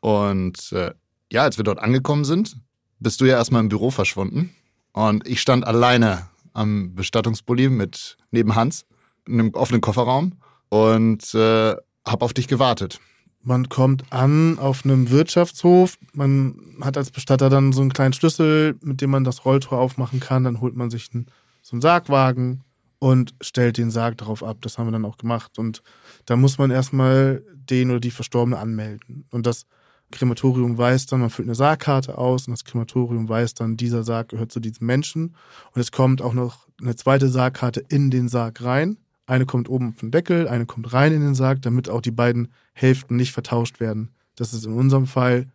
Und 0.00 0.72
äh, 0.72 0.92
ja, 1.30 1.42
als 1.42 1.56
wir 1.56 1.64
dort 1.64 1.78
angekommen 1.78 2.24
sind, 2.24 2.56
bist 2.98 3.20
du 3.20 3.24
ja 3.24 3.36
erstmal 3.36 3.60
im 3.60 3.68
Büro 3.68 3.90
verschwunden 3.90 4.54
und 4.92 5.26
ich 5.26 5.40
stand 5.40 5.66
alleine 5.66 6.28
am 6.52 6.94
Bestattungsbully 6.94 7.68
mit 7.68 8.16
neben 8.30 8.54
Hans 8.54 8.86
in 9.26 9.34
einem 9.34 9.54
offenen 9.54 9.80
Kofferraum 9.80 10.32
und 10.68 11.34
äh, 11.34 11.74
habe 12.06 12.24
auf 12.24 12.32
dich 12.32 12.48
gewartet. 12.48 13.00
Man 13.42 13.68
kommt 13.68 14.10
an 14.10 14.58
auf 14.58 14.84
einem 14.84 15.10
Wirtschaftshof. 15.10 15.98
Man 16.14 16.56
hat 16.80 16.96
als 16.96 17.10
Bestatter 17.10 17.50
dann 17.50 17.72
so 17.72 17.82
einen 17.82 17.92
kleinen 17.92 18.14
Schlüssel, 18.14 18.76
mit 18.80 19.02
dem 19.02 19.10
man 19.10 19.24
das 19.24 19.44
Rolltor 19.44 19.78
aufmachen 19.78 20.18
kann. 20.18 20.44
Dann 20.44 20.62
holt 20.62 20.74
man 20.74 20.90
sich 20.90 21.10
einen, 21.12 21.26
so 21.60 21.74
einen 21.74 21.82
Sargwagen 21.82 22.62
und 22.98 23.34
stellt 23.42 23.76
den 23.76 23.90
Sarg 23.90 24.16
darauf 24.16 24.42
ab. 24.42 24.58
Das 24.62 24.78
haben 24.78 24.86
wir 24.86 24.92
dann 24.92 25.04
auch 25.04 25.18
gemacht. 25.18 25.58
Und 25.58 25.82
da 26.24 26.36
muss 26.36 26.56
man 26.56 26.70
erstmal 26.70 27.44
den 27.54 27.90
oder 27.90 28.00
die 28.00 28.10
Verstorbene 28.10 28.58
anmelden. 28.58 29.26
Und 29.30 29.44
das 29.44 29.66
Krematorium 30.10 30.78
weiß 30.78 31.06
dann, 31.06 31.20
man 31.20 31.28
füllt 31.28 31.48
eine 31.48 31.54
Sargkarte 31.54 32.16
aus 32.16 32.46
und 32.46 32.52
das 32.52 32.64
Krematorium 32.64 33.28
weiß 33.28 33.54
dann, 33.54 33.76
dieser 33.76 34.04
Sarg 34.04 34.30
gehört 34.30 34.52
zu 34.52 34.60
diesem 34.60 34.86
Menschen. 34.86 35.34
Und 35.72 35.80
es 35.80 35.92
kommt 35.92 36.22
auch 36.22 36.32
noch 36.32 36.66
eine 36.80 36.96
zweite 36.96 37.28
Sargkarte 37.28 37.84
in 37.88 38.10
den 38.10 38.28
Sarg 38.28 38.62
rein. 38.62 38.96
Eine 39.26 39.46
kommt 39.46 39.68
oben 39.68 39.90
auf 39.90 40.00
den 40.00 40.10
Deckel, 40.10 40.48
eine 40.48 40.66
kommt 40.66 40.92
rein 40.92 41.12
in 41.12 41.22
den 41.22 41.34
Sarg, 41.34 41.62
damit 41.62 41.88
auch 41.88 42.02
die 42.02 42.10
beiden 42.10 42.48
Hälften 42.74 43.16
nicht 43.16 43.32
vertauscht 43.32 43.80
werden. 43.80 44.10
Das 44.36 44.52
ist 44.52 44.66
in 44.66 44.74
unserem 44.74 45.06
Fall 45.06 45.46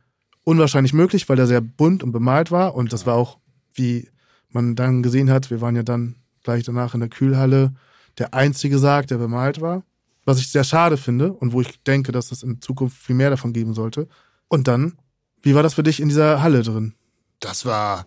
unwahrscheinlich 0.43 0.93
möglich, 0.93 1.29
weil 1.29 1.35
der 1.35 1.47
sehr 1.47 1.61
bunt 1.61 2.03
und 2.03 2.11
bemalt 2.11 2.51
war. 2.51 2.73
Und 2.73 2.91
das 2.93 3.05
war 3.05 3.15
auch, 3.15 3.37
wie 3.73 4.09
man 4.49 4.75
dann 4.75 5.03
gesehen 5.03 5.29
hat, 5.29 5.51
wir 5.51 5.61
waren 5.61 5.75
ja 5.75 5.83
dann 5.83 6.15
gleich 6.43 6.63
danach 6.63 6.93
in 6.95 7.01
der 7.01 7.09
Kühlhalle, 7.09 7.73
der 8.17 8.33
einzige 8.33 8.79
Sarg, 8.79 9.07
der 9.07 9.17
bemalt 9.17 9.61
war. 9.61 9.83
Was 10.25 10.39
ich 10.39 10.49
sehr 10.49 10.63
schade 10.63 10.97
finde 10.97 11.33
und 11.33 11.53
wo 11.53 11.61
ich 11.61 11.81
denke, 11.83 12.11
dass 12.11 12.31
es 12.31 12.43
in 12.43 12.61
Zukunft 12.61 12.97
viel 12.97 13.15
mehr 13.15 13.29
davon 13.29 13.53
geben 13.53 13.73
sollte. 13.73 14.07
Und 14.47 14.67
dann, 14.67 14.97
wie 15.41 15.55
war 15.55 15.63
das 15.63 15.75
für 15.75 15.83
dich 15.83 15.99
in 15.99 16.09
dieser 16.09 16.41
Halle 16.41 16.63
drin? 16.63 16.93
Das 17.39 17.65
war 17.65 18.05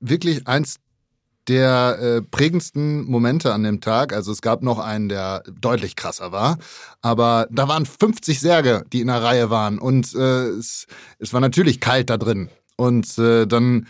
wirklich 0.00 0.46
eins 0.46 0.76
der 1.48 1.98
äh, 2.00 2.22
prägendsten 2.22 3.04
Momente 3.04 3.52
an 3.52 3.62
dem 3.62 3.80
Tag. 3.80 4.12
Also 4.12 4.32
es 4.32 4.42
gab 4.42 4.62
noch 4.62 4.78
einen, 4.78 5.08
der 5.08 5.42
deutlich 5.60 5.96
krasser 5.96 6.32
war. 6.32 6.58
Aber 7.02 7.46
da 7.50 7.68
waren 7.68 7.86
50 7.86 8.40
Särge, 8.40 8.84
die 8.92 9.00
in 9.00 9.06
der 9.06 9.22
Reihe 9.22 9.50
waren. 9.50 9.78
Und 9.78 10.14
äh, 10.14 10.48
es, 10.48 10.86
es 11.18 11.32
war 11.32 11.40
natürlich 11.40 11.80
kalt 11.80 12.10
da 12.10 12.16
drin. 12.16 12.48
Und 12.76 13.16
äh, 13.18 13.46
dann, 13.46 13.86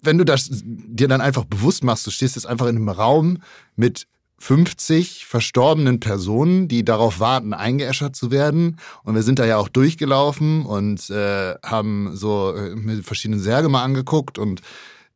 wenn 0.00 0.18
du 0.18 0.24
das 0.24 0.48
dir 0.50 1.08
dann 1.08 1.20
einfach 1.20 1.44
bewusst 1.44 1.84
machst, 1.84 2.06
du 2.06 2.10
stehst 2.10 2.36
jetzt 2.36 2.46
einfach 2.46 2.66
in 2.66 2.76
einem 2.76 2.88
Raum 2.88 3.42
mit 3.76 4.06
50 4.38 5.24
verstorbenen 5.26 6.00
Personen, 6.00 6.68
die 6.68 6.84
darauf 6.84 7.18
warten, 7.18 7.54
eingeäschert 7.54 8.14
zu 8.14 8.30
werden. 8.30 8.78
Und 9.02 9.14
wir 9.14 9.22
sind 9.22 9.38
da 9.38 9.46
ja 9.46 9.56
auch 9.56 9.68
durchgelaufen 9.68 10.66
und 10.66 11.08
äh, 11.10 11.54
haben 11.64 12.14
so 12.14 12.54
äh, 12.54 12.74
mit 12.74 13.04
verschiedenen 13.04 13.40
Särge 13.40 13.68
mal 13.68 13.82
angeguckt 13.82 14.38
und 14.38 14.60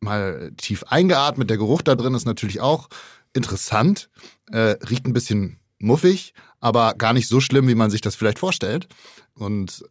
mal 0.00 0.52
tief 0.56 0.84
eingeatmet. 0.84 1.50
Der 1.50 1.58
Geruch 1.58 1.82
da 1.82 1.94
drin 1.94 2.14
ist 2.14 2.26
natürlich 2.26 2.60
auch 2.60 2.88
interessant, 3.32 4.10
äh, 4.50 4.76
riecht 4.88 5.06
ein 5.06 5.12
bisschen 5.12 5.58
muffig, 5.78 6.34
aber 6.60 6.94
gar 6.94 7.12
nicht 7.12 7.28
so 7.28 7.40
schlimm, 7.40 7.68
wie 7.68 7.74
man 7.74 7.90
sich 7.90 8.00
das 8.00 8.16
vielleicht 8.16 8.38
vorstellt. 8.38 8.88
Und 9.34 9.84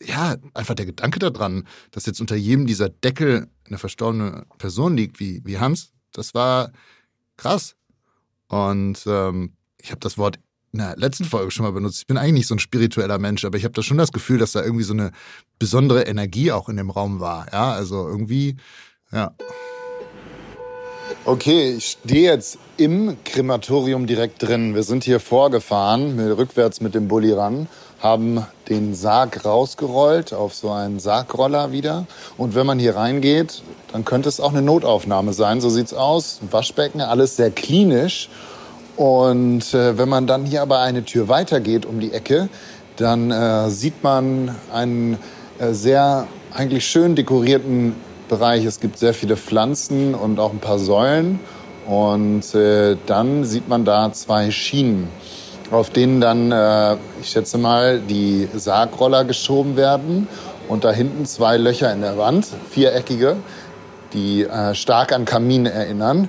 ja, 0.00 0.36
einfach 0.54 0.74
der 0.74 0.86
Gedanke 0.86 1.18
daran, 1.18 1.66
dass 1.90 2.06
jetzt 2.06 2.20
unter 2.20 2.36
jedem 2.36 2.66
dieser 2.66 2.88
Deckel 2.88 3.48
eine 3.64 3.78
verstorbene 3.78 4.46
Person 4.58 4.96
liegt, 4.96 5.20
wie, 5.20 5.42
wie 5.44 5.58
Hans, 5.58 5.92
das 6.12 6.34
war 6.34 6.72
krass. 7.36 7.76
Und 8.48 9.02
ähm, 9.06 9.56
ich 9.80 9.90
habe 9.90 10.00
das 10.00 10.18
Wort 10.18 10.38
in 10.72 10.80
der 10.80 10.96
letzten 10.96 11.24
Folge 11.24 11.50
schon 11.50 11.64
mal 11.64 11.72
benutzt. 11.72 12.00
Ich 12.00 12.06
bin 12.06 12.18
eigentlich 12.18 12.32
nicht 12.32 12.46
so 12.48 12.54
ein 12.54 12.58
spiritueller 12.58 13.18
Mensch, 13.18 13.44
aber 13.44 13.56
ich 13.56 13.64
habe 13.64 13.72
da 13.72 13.82
schon 13.82 13.96
das 13.96 14.12
Gefühl, 14.12 14.38
dass 14.38 14.52
da 14.52 14.62
irgendwie 14.62 14.84
so 14.84 14.92
eine 14.92 15.12
besondere 15.58 16.02
Energie 16.02 16.52
auch 16.52 16.68
in 16.68 16.76
dem 16.76 16.90
Raum 16.90 17.20
war. 17.20 17.50
Ja, 17.52 17.72
also 17.72 18.06
irgendwie 18.06 18.56
ja. 19.12 19.32
Okay, 21.24 21.74
ich 21.76 21.96
stehe 22.02 22.30
jetzt 22.30 22.58
im 22.76 23.16
Krematorium 23.24 24.06
direkt 24.06 24.42
drin. 24.42 24.76
Wir 24.76 24.84
sind 24.84 25.02
hier 25.02 25.18
vorgefahren, 25.18 26.20
rückwärts 26.20 26.80
mit 26.80 26.94
dem 26.94 27.08
Bulli 27.08 27.32
ran, 27.32 27.66
haben 28.00 28.46
den 28.68 28.94
Sarg 28.94 29.44
rausgerollt 29.44 30.32
auf 30.32 30.54
so 30.54 30.70
einen 30.70 31.00
Sargroller 31.00 31.72
wieder. 31.72 32.06
Und 32.36 32.54
wenn 32.54 32.64
man 32.64 32.78
hier 32.78 32.94
reingeht, 32.94 33.62
dann 33.92 34.04
könnte 34.04 34.28
es 34.28 34.38
auch 34.38 34.52
eine 34.52 34.62
Notaufnahme 34.62 35.32
sein. 35.32 35.60
So 35.60 35.68
sieht's 35.68 35.94
aus. 35.94 36.40
Waschbecken, 36.50 37.00
alles 37.00 37.34
sehr 37.34 37.50
klinisch. 37.50 38.28
Und 38.96 39.74
äh, 39.74 39.98
wenn 39.98 40.08
man 40.08 40.28
dann 40.28 40.44
hier 40.44 40.62
aber 40.62 40.78
eine 40.78 41.04
Tür 41.04 41.28
weitergeht 41.28 41.86
um 41.86 41.98
die 41.98 42.12
Ecke, 42.12 42.48
dann 42.96 43.30
äh, 43.30 43.68
sieht 43.70 44.04
man 44.04 44.54
einen 44.72 45.18
äh, 45.58 45.72
sehr 45.72 46.28
eigentlich 46.52 46.86
schön 46.86 47.16
dekorierten 47.16 47.94
Bereich. 48.28 48.64
Es 48.64 48.80
gibt 48.80 48.98
sehr 48.98 49.14
viele 49.14 49.36
Pflanzen 49.36 50.14
und 50.14 50.38
auch 50.38 50.52
ein 50.52 50.58
paar 50.58 50.78
Säulen. 50.78 51.40
Und 51.86 52.54
äh, 52.54 52.96
dann 53.06 53.44
sieht 53.44 53.68
man 53.68 53.84
da 53.84 54.12
zwei 54.12 54.50
Schienen, 54.50 55.08
auf 55.70 55.90
denen 55.90 56.20
dann, 56.20 56.50
äh, 56.50 56.96
ich 57.20 57.28
schätze 57.28 57.58
mal, 57.58 58.00
die 58.00 58.48
Sargroller 58.54 59.24
geschoben 59.24 59.76
werden. 59.76 60.28
Und 60.68 60.84
da 60.84 60.90
hinten 60.90 61.26
zwei 61.26 61.58
Löcher 61.58 61.92
in 61.92 62.00
der 62.00 62.18
Wand, 62.18 62.46
viereckige, 62.70 63.36
die 64.12 64.42
äh, 64.42 64.74
stark 64.74 65.12
an 65.12 65.24
Kamin 65.24 65.66
erinnern, 65.66 66.28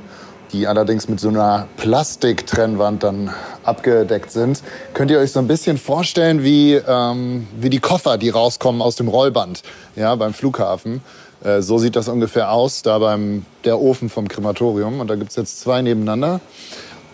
die 0.51 0.67
allerdings 0.67 1.09
mit 1.09 1.19
so 1.19 1.29
einer 1.29 1.67
Plastiktrennwand 1.77 3.03
dann 3.03 3.33
abgedeckt 3.63 4.31
sind. 4.31 4.61
Könnt 4.93 5.09
ihr 5.09 5.19
euch 5.19 5.31
so 5.31 5.39
ein 5.39 5.47
bisschen 5.47 5.77
vorstellen 5.77 6.43
wie, 6.43 6.75
ähm, 6.75 7.47
wie 7.59 7.69
die 7.69 7.79
Koffer, 7.79 8.17
die 8.17 8.29
rauskommen 8.29 8.81
aus 8.81 8.95
dem 8.95 9.07
Rollband 9.07 9.63
ja, 9.95 10.13
beim 10.15 10.33
Flughafen. 10.33 11.01
Äh, 11.43 11.61
so 11.61 11.77
sieht 11.77 11.95
das 11.95 12.07
ungefähr 12.07 12.51
aus, 12.51 12.81
da 12.81 12.99
beim 12.99 13.45
der 13.63 13.79
Ofen 13.79 14.09
vom 14.09 14.27
Krematorium. 14.27 14.99
Und 14.99 15.09
da 15.09 15.15
gibt 15.15 15.31
es 15.31 15.35
jetzt 15.35 15.59
zwei 15.59 15.81
nebeneinander. 15.81 16.39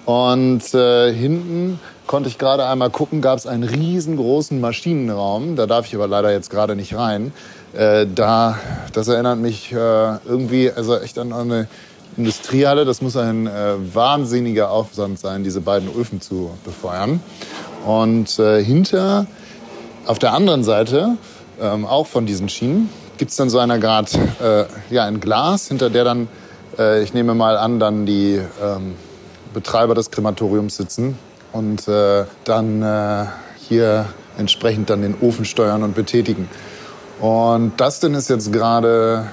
Und 0.05 0.73
äh, 0.73 1.13
hinten 1.13 1.79
konnte 2.07 2.27
ich 2.29 2.37
gerade 2.37 2.65
einmal 2.65 2.89
gucken, 2.89 3.21
gab 3.21 3.37
es 3.37 3.47
einen 3.47 3.63
riesengroßen 3.63 4.59
Maschinenraum. 4.59 5.55
Da 5.55 5.65
darf 5.65 5.87
ich 5.87 5.95
aber 5.95 6.07
leider 6.07 6.31
jetzt 6.31 6.49
gerade 6.49 6.75
nicht 6.75 6.95
rein. 6.95 7.31
Äh, 7.73 8.05
da, 8.13 8.59
das 8.91 9.07
erinnert 9.07 9.39
mich 9.39 9.71
äh, 9.71 9.75
irgendwie, 9.75 10.71
also 10.71 10.97
echt 10.99 11.17
an 11.17 11.31
eine 11.31 11.67
Industriehalle. 12.17 12.85
Das 12.85 13.01
muss 13.01 13.15
ein 13.15 13.47
äh, 13.47 13.73
wahnsinniger 13.93 14.69
Aufwand 14.69 15.19
sein, 15.19 15.43
diese 15.43 15.61
beiden 15.61 15.89
Öfen 15.89 16.21
zu 16.21 16.51
befeuern. 16.65 17.21
Und 17.85 18.37
äh, 18.39 18.63
hinter, 18.63 19.25
auf 20.05 20.19
der 20.19 20.33
anderen 20.33 20.63
Seite, 20.63 21.17
ähm, 21.61 21.85
auch 21.85 22.07
von 22.07 22.25
diesen 22.25 22.49
Schienen, 22.49 22.89
gibt 23.17 23.31
es 23.31 23.37
dann 23.37 23.49
so 23.49 23.59
eine 23.59 23.79
Grad, 23.79 24.13
äh, 24.41 24.65
ja, 24.89 25.05
ein 25.05 25.19
Glas, 25.19 25.67
hinter 25.67 25.89
der 25.89 26.03
dann, 26.03 26.27
äh, 26.77 27.03
ich 27.03 27.13
nehme 27.13 27.35
mal 27.35 27.57
an, 27.57 27.79
dann 27.79 28.05
die 28.05 28.41
ähm, 28.61 28.95
Betreiber 29.53 29.95
des 29.95 30.11
Krematoriums 30.11 30.77
sitzen 30.77 31.17
und 31.51 31.87
äh, 31.87 32.25
dann 32.43 32.81
äh, 32.81 33.25
hier 33.67 34.05
entsprechend 34.37 34.89
dann 34.89 35.01
den 35.01 35.15
Ofen 35.21 35.45
steuern 35.45 35.83
und 35.83 35.95
betätigen. 35.95 36.49
Und 37.19 37.79
Dustin 37.79 38.15
ist 38.15 38.29
jetzt 38.29 38.51
gerade 38.51 39.27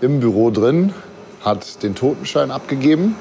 im 0.00 0.20
Büro 0.20 0.50
drin, 0.50 0.94
hat 1.44 1.82
den 1.82 1.94
Totenschein 1.94 2.50
abgegeben. 2.50 3.16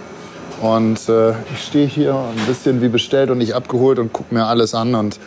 Und 0.61 1.09
äh, 1.09 1.31
ich 1.53 1.63
stehe 1.67 1.87
hier 1.87 2.13
ein 2.13 2.45
bisschen 2.47 2.81
wie 2.81 2.87
bestellt 2.87 3.31
und 3.31 3.39
nicht 3.39 3.53
abgeholt 3.53 3.99
und 3.99 4.13
gucke 4.13 4.33
mir 4.33 4.45
alles 4.45 4.75
an. 4.75 4.95
Und 4.95 5.19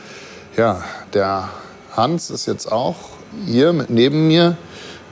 ja, 0.57 0.83
der 1.13 1.49
Hans 1.95 2.31
ist 2.31 2.47
jetzt 2.47 2.71
auch 2.71 2.97
hier 3.45 3.73
mit 3.73 3.91
neben 3.91 4.29
mir 4.29 4.57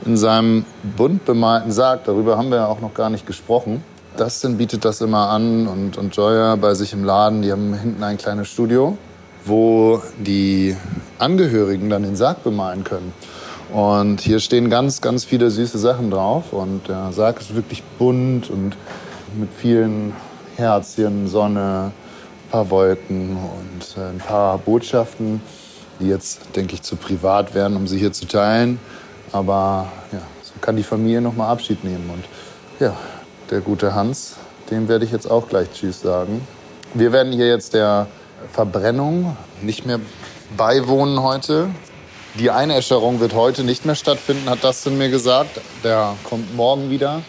in 0.05 0.17
seinem 0.17 0.65
bunt 0.97 1.25
bemalten 1.25 1.73
Sarg. 1.73 2.05
Darüber 2.05 2.37
haben 2.37 2.51
wir 2.51 2.59
ja 2.59 2.67
auch 2.67 2.81
noch 2.81 2.95
gar 2.95 3.11
nicht 3.11 3.27
gesprochen. 3.27 3.83
Dustin 4.17 4.59
bietet 4.59 4.85
das 4.85 5.01
immer 5.01 5.29
an 5.31 5.67
und, 5.67 5.97
und 5.99 6.15
Joya 6.15 6.57
bei 6.57 6.75
sich 6.75 6.93
im 6.93 7.05
Laden. 7.05 7.43
Die 7.43 7.51
haben 7.51 7.75
hinten 7.75 8.03
ein 8.03 8.17
kleines 8.17 8.49
Studio, 8.49 8.97
wo 9.45 10.01
die 10.19 10.77
Angehörigen 11.19 11.91
dann 11.91 12.03
den 12.03 12.17
Sarg 12.17 12.45
bemalen 12.45 12.85
können. 12.85 13.13
Und 13.73 14.21
hier 14.21 14.39
stehen 14.39 14.71
ganz, 14.71 15.01
ganz 15.01 15.25
viele 15.25 15.51
süße 15.51 15.79
Sachen 15.79 16.11
drauf. 16.11 16.53
Und 16.53 16.89
der 16.89 17.13
Sarg 17.13 17.41
ist 17.41 17.57
wirklich 17.57 17.83
bunt 17.99 18.51
und 18.51 18.77
mit 19.37 19.49
vielen 19.57 20.13
Herzchen, 20.57 21.27
Sonne, 21.27 21.91
ein 21.91 22.51
paar 22.51 22.71
Wolken 22.71 23.37
und 23.37 24.01
äh, 24.01 24.11
ein 24.11 24.19
paar 24.19 24.59
Botschaften, 24.59 25.41
die 25.99 26.07
jetzt, 26.07 26.41
denke 26.55 26.75
ich, 26.75 26.83
zu 26.83 26.95
privat 26.95 27.55
wären, 27.55 27.75
um 27.75 27.89
sie 27.89 27.99
hier 27.99 28.13
zu 28.13 28.27
teilen. 28.27 28.79
Aber 29.35 29.89
ja, 30.13 30.21
so 30.43 30.53
kann 30.61 30.77
die 30.77 30.85
Familie 30.85 31.21
noch 31.21 31.35
mal 31.35 31.49
Abschied 31.49 31.83
nehmen. 31.83 32.09
Und 32.09 32.25
ja, 32.79 32.95
der 33.51 33.61
gute 33.61 33.93
Hans, 33.93 34.37
dem 34.71 34.89
werde 34.89 35.05
ich 35.05 35.11
jetzt 35.11 35.29
auch 35.29 35.49
gleich 35.49 35.73
Tschüss 35.73 36.03
sagen. 36.03 36.47
Wir 36.95 37.11
werden 37.11 37.33
hier 37.33 37.49
jetzt 37.49 37.75
der 37.75 38.07
Verbrennung 38.53 39.37
nicht 39.61 39.87
mehr 39.87 39.99
beiwohnen 40.57 41.21
heute. 41.21 41.69
Die 42.39 42.53
Einäscherung 42.53 43.19
wird 43.19 43.35
heute 43.35 43.65
nicht 43.65 43.85
mehr 43.85 43.97
stattfinden, 43.97 44.49
hat 44.49 44.63
Dustin 44.63 44.99
mir 44.99 45.11
gesagt. 45.11 45.61
Der 45.83 46.15
kommt 46.23 46.55
morgen 46.55 46.91
wieder, 46.91 47.23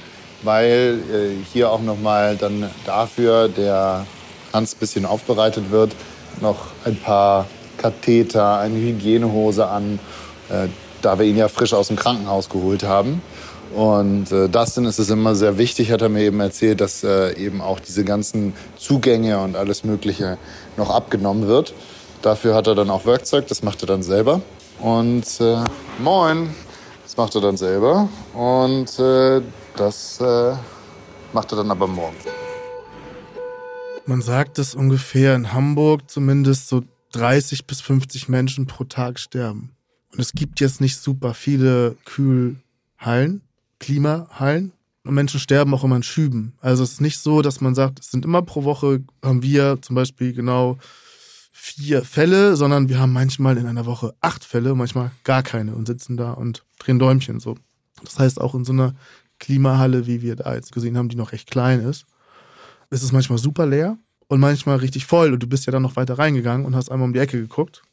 weil 0.44 1.00
äh, 1.12 1.44
hier 1.52 1.72
auch 1.72 1.82
noch 1.82 2.00
mal 2.00 2.36
dann 2.38 2.70
dafür 2.86 3.50
der 3.50 4.06
Hans 4.54 4.76
ein 4.76 4.80
bisschen 4.80 5.08
aufbereitet 5.08 5.72
wird, 5.72 5.96
noch 6.40 6.68
ein 6.86 6.98
paar 6.98 7.48
Katheter, 7.80 8.60
eine 8.60 8.78
Hygienehose 8.78 9.68
an, 9.68 10.00
äh, 10.50 10.68
da 11.06 11.20
wir 11.20 11.26
ihn 11.26 11.38
ja 11.38 11.48
frisch 11.48 11.74
aus 11.74 11.88
dem 11.88 11.98
Krankenhaus 11.98 12.50
geholt 12.50 12.84
haben. 12.84 13.22
Und 13.74 14.32
äh, 14.32 14.48
Dustin 14.48 14.86
ist 14.86 15.00
es 15.00 15.10
immer 15.10 15.36
sehr 15.36 15.58
wichtig, 15.58 15.92
hat 15.92 16.02
er 16.02 16.10
mir 16.10 16.24
eben 16.24 16.40
erzählt, 16.40 16.82
dass 16.82 17.04
äh, 17.04 17.34
eben 17.38 17.62
auch 17.62 17.80
diese 17.80 18.04
ganzen 18.04 18.54
Zugänge 18.78 19.40
und 19.40 19.56
alles 19.56 19.84
Mögliche 19.84 20.38
noch 20.78 20.90
abgenommen 20.90 21.48
wird. 21.48 21.74
Dafür 22.22 22.56
hat 22.56 22.68
er 22.68 22.76
dann 22.76 22.90
auch 22.90 23.06
Werkzeug, 23.06 23.48
das 23.48 23.64
macht 23.64 23.84
er 23.84 23.88
dann 23.88 24.02
selber. 24.02 24.42
Und 24.80 25.26
äh, 25.42 25.64
moin, 26.00 26.50
das 27.04 27.18
macht 27.18 27.36
er 27.36 27.42
dann 27.42 27.58
selber. 27.58 28.10
Und 28.34 28.98
äh, 28.98 29.42
das 29.76 30.20
äh, 30.22 30.54
macht 31.34 31.52
er 31.52 31.58
dann 31.58 31.72
aber 31.72 31.88
morgen. 31.88 32.16
Man 34.06 34.22
sagt, 34.22 34.58
dass 34.58 34.74
ungefähr 34.74 35.36
in 35.36 35.52
Hamburg 35.52 36.10
zumindest 36.10 36.70
so 36.70 36.84
30 37.12 37.68
bis 37.68 37.82
50 37.82 38.30
Menschen 38.30 38.68
pro 38.68 38.86
Tag 38.86 39.20
sterben. 39.20 39.75
Und 40.16 40.22
es 40.22 40.32
gibt 40.32 40.62
jetzt 40.62 40.80
nicht 40.80 40.98
super 40.98 41.34
viele 41.34 41.98
Kühlhallen, 42.06 43.42
Klimahallen. 43.80 44.72
Und 45.04 45.14
Menschen 45.14 45.42
sterben 45.42 45.74
auch 45.74 45.84
immer 45.84 45.98
in 45.98 46.04
Schüben. 46.04 46.54
Also 46.62 46.84
es 46.84 46.94
ist 46.94 47.02
nicht 47.02 47.20
so, 47.20 47.42
dass 47.42 47.60
man 47.60 47.76
sagt, 47.76 48.00
es 48.00 48.12
sind 48.12 48.24
immer 48.24 48.42
pro 48.42 48.64
Woche, 48.64 49.04
haben 49.22 49.44
wir 49.44 49.78
zum 49.82 49.96
Beispiel 49.96 50.34
genau 50.34 50.78
vier 51.52 52.04
Fälle, 52.04 52.56
sondern 52.56 52.88
wir 52.88 52.98
haben 52.98 53.12
manchmal 53.12 53.58
in 53.58 53.68
einer 53.68 53.86
Woche 53.86 54.16
acht 54.22 54.46
Fälle, 54.46 54.74
manchmal 54.74 55.12
gar 55.26 55.44
keine 55.44 55.76
und 55.76 55.86
sitzen 55.86 56.16
da 56.16 56.32
und 56.32 56.64
drehen 56.80 56.98
Däumchen 56.98 57.40
so. 57.40 57.56
Das 58.04 58.18
heißt, 58.18 58.40
auch 58.40 58.56
in 58.56 58.64
so 58.64 58.72
einer 58.72 58.96
Klimahalle, 59.40 60.08
wie 60.08 60.22
wir 60.22 60.38
da 60.38 60.56
jetzt 60.56 60.72
gesehen 60.72 60.98
haben, 60.98 61.10
die 61.10 61.18
noch 61.18 61.34
recht 61.34 61.52
klein 61.52 61.82
ist, 61.82 62.06
ist 62.90 63.04
es 63.04 63.12
manchmal 63.12 63.38
super 63.38 63.66
leer 63.66 63.98
und 64.28 64.40
manchmal 64.40 64.78
richtig 64.78 65.06
voll. 65.06 65.34
Und 65.34 65.44
du 65.44 65.48
bist 65.48 65.66
ja 65.66 65.72
dann 65.72 65.82
noch 65.82 65.98
weiter 65.98 66.18
reingegangen 66.18 66.66
und 66.66 66.76
hast 66.76 66.90
einmal 66.90 67.06
um 67.06 67.14
die 67.14 67.20
Ecke 67.20 67.40
geguckt. 67.40 67.84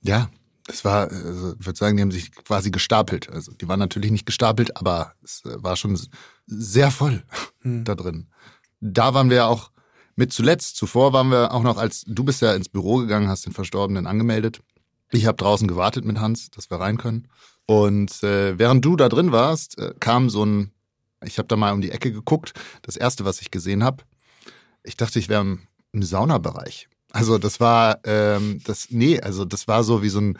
Ja, 0.00 0.30
es 0.68 0.84
war, 0.84 1.10
also 1.10 1.54
ich 1.58 1.66
würde 1.66 1.78
sagen, 1.78 1.96
die 1.96 2.02
haben 2.02 2.10
sich 2.10 2.32
quasi 2.32 2.70
gestapelt. 2.70 3.30
Also 3.30 3.52
die 3.52 3.68
waren 3.68 3.78
natürlich 3.78 4.10
nicht 4.10 4.26
gestapelt, 4.26 4.76
aber 4.76 5.14
es 5.22 5.44
äh, 5.44 5.62
war 5.62 5.76
schon 5.76 5.98
sehr 6.46 6.90
voll 6.90 7.24
hm. 7.60 7.84
da 7.84 7.94
drin. 7.94 8.28
Da 8.80 9.14
waren 9.14 9.30
wir 9.30 9.38
ja 9.38 9.46
auch 9.46 9.70
mit 10.16 10.32
zuletzt. 10.32 10.76
Zuvor 10.76 11.12
waren 11.12 11.30
wir 11.30 11.52
auch 11.52 11.62
noch, 11.62 11.78
als 11.78 12.04
du 12.06 12.24
bist 12.24 12.42
ja 12.42 12.54
ins 12.54 12.68
Büro 12.68 12.98
gegangen, 12.98 13.28
hast 13.28 13.46
den 13.46 13.52
Verstorbenen 13.52 14.06
angemeldet. 14.06 14.60
Ich 15.10 15.26
habe 15.26 15.36
draußen 15.36 15.68
gewartet 15.68 16.04
mit 16.04 16.20
Hans, 16.20 16.50
dass 16.50 16.70
wir 16.70 16.80
rein 16.80 16.96
können. 16.96 17.28
Und 17.66 18.22
äh, 18.22 18.58
während 18.58 18.84
du 18.84 18.96
da 18.96 19.08
drin 19.08 19.32
warst, 19.32 19.78
äh, 19.78 19.94
kam 20.00 20.30
so 20.30 20.44
ein, 20.44 20.72
ich 21.24 21.38
habe 21.38 21.48
da 21.48 21.56
mal 21.56 21.72
um 21.72 21.80
die 21.80 21.90
Ecke 21.90 22.12
geguckt. 22.12 22.54
Das 22.82 22.96
erste, 22.96 23.24
was 23.24 23.40
ich 23.40 23.50
gesehen 23.50 23.84
habe, 23.84 24.04
ich 24.82 24.96
dachte, 24.96 25.18
ich 25.18 25.28
wäre 25.28 25.42
im, 25.42 25.60
im 25.92 26.02
Saunabereich. 26.02 26.88
Also 27.12 27.38
das 27.38 27.60
war, 27.60 27.98
ähm, 28.04 28.60
das, 28.64 28.88
nee, 28.90 29.20
also 29.20 29.44
das 29.44 29.68
war 29.68 29.84
so 29.84 30.02
wie 30.02 30.08
so 30.08 30.20
ein, 30.20 30.38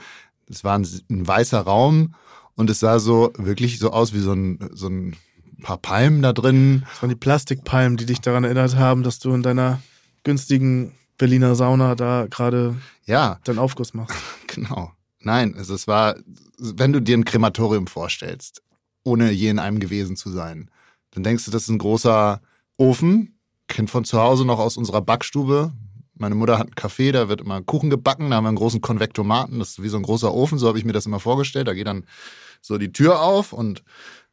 das 0.49 0.65
war 0.65 0.79
ein, 0.79 0.87
ein 1.11 1.27
weißer 1.27 1.61
Raum 1.61 2.15
und 2.55 2.71
es 2.71 2.81
sah 2.81 2.99
so 2.99 3.33
wirklich 3.37 3.79
so 3.79 3.93
aus 3.93 4.13
wie 4.15 4.21
so 4.21 4.33
ein, 4.33 4.71
so 4.73 4.89
ein 4.89 5.17
paar 5.63 5.79
Palmen 5.79 6.23
da 6.23 6.33
drin. 6.33 6.85
Das 6.89 7.03
waren 7.03 7.11
die 7.11 7.17
Plastikpalmen, 7.17 7.97
die 7.97 8.07
dich 8.07 8.21
daran 8.21 8.45
erinnert 8.45 8.77
haben, 8.77 9.03
dass 9.03 9.19
du 9.19 9.33
in 9.35 9.43
deiner 9.43 9.81
günstigen 10.25 10.93
Berliner 11.19 11.55
Sauna 11.55 11.95
da 11.95 12.27
gerade 12.29 12.77
ja. 13.07 13.39
deinen 13.45 13.59
Aufguss 13.59 13.95
machst. 13.95 14.17
Genau. 14.49 14.93
Nein, 15.21 15.55
also 15.57 15.75
es 15.75 15.87
war, 15.89 16.17
wenn 16.59 16.93
du 16.93 17.01
dir 17.01 17.17
ein 17.17 17.25
Krematorium 17.25 17.87
vorstellst, 17.87 18.63
ohne 19.03 19.31
je 19.31 19.49
in 19.49 19.59
einem 19.59 19.81
gewesen 19.81 20.15
zu 20.15 20.31
sein, 20.31 20.71
dann 21.13 21.23
denkst 21.23 21.47
du, 21.47 21.51
das 21.51 21.63
ist 21.63 21.69
ein 21.71 21.79
großer 21.79 22.43
Ofen, 22.77 23.39
kennt 23.67 23.89
von 23.89 24.05
zu 24.05 24.21
Hause 24.21 24.45
noch 24.45 24.59
aus 24.59 24.77
unserer 24.77 25.01
Backstube. 25.01 25.73
Meine 26.23 26.37
Mutter 26.37 26.57
hat 26.57 26.69
einen 26.69 26.75
Café, 26.75 27.11
da 27.11 27.29
wird 27.29 27.41
immer 27.41 27.63
Kuchen 27.63 27.91
gebacken, 27.91 28.31
da 28.31 28.37
haben 28.37 28.45
wir 28.45 28.49
einen 28.49 28.57
großen 28.57 28.81
Konvektomaten, 28.81 29.59
das 29.59 29.71
ist 29.71 29.83
wie 29.83 29.89
so 29.89 29.97
ein 29.97 30.05
großer 30.05 30.33
Ofen, 30.33 30.57
so 30.57 30.69
habe 30.69 30.79
ich 30.79 30.85
mir 30.85 30.93
das 30.93 31.05
immer 31.05 31.19
vorgestellt. 31.19 31.67
Da 31.67 31.75
geht 31.75 31.89
dann 31.89 32.05
so 32.61 32.79
die 32.79 32.93
Tür 32.93 33.21
auf 33.23 33.53
und 33.53 33.83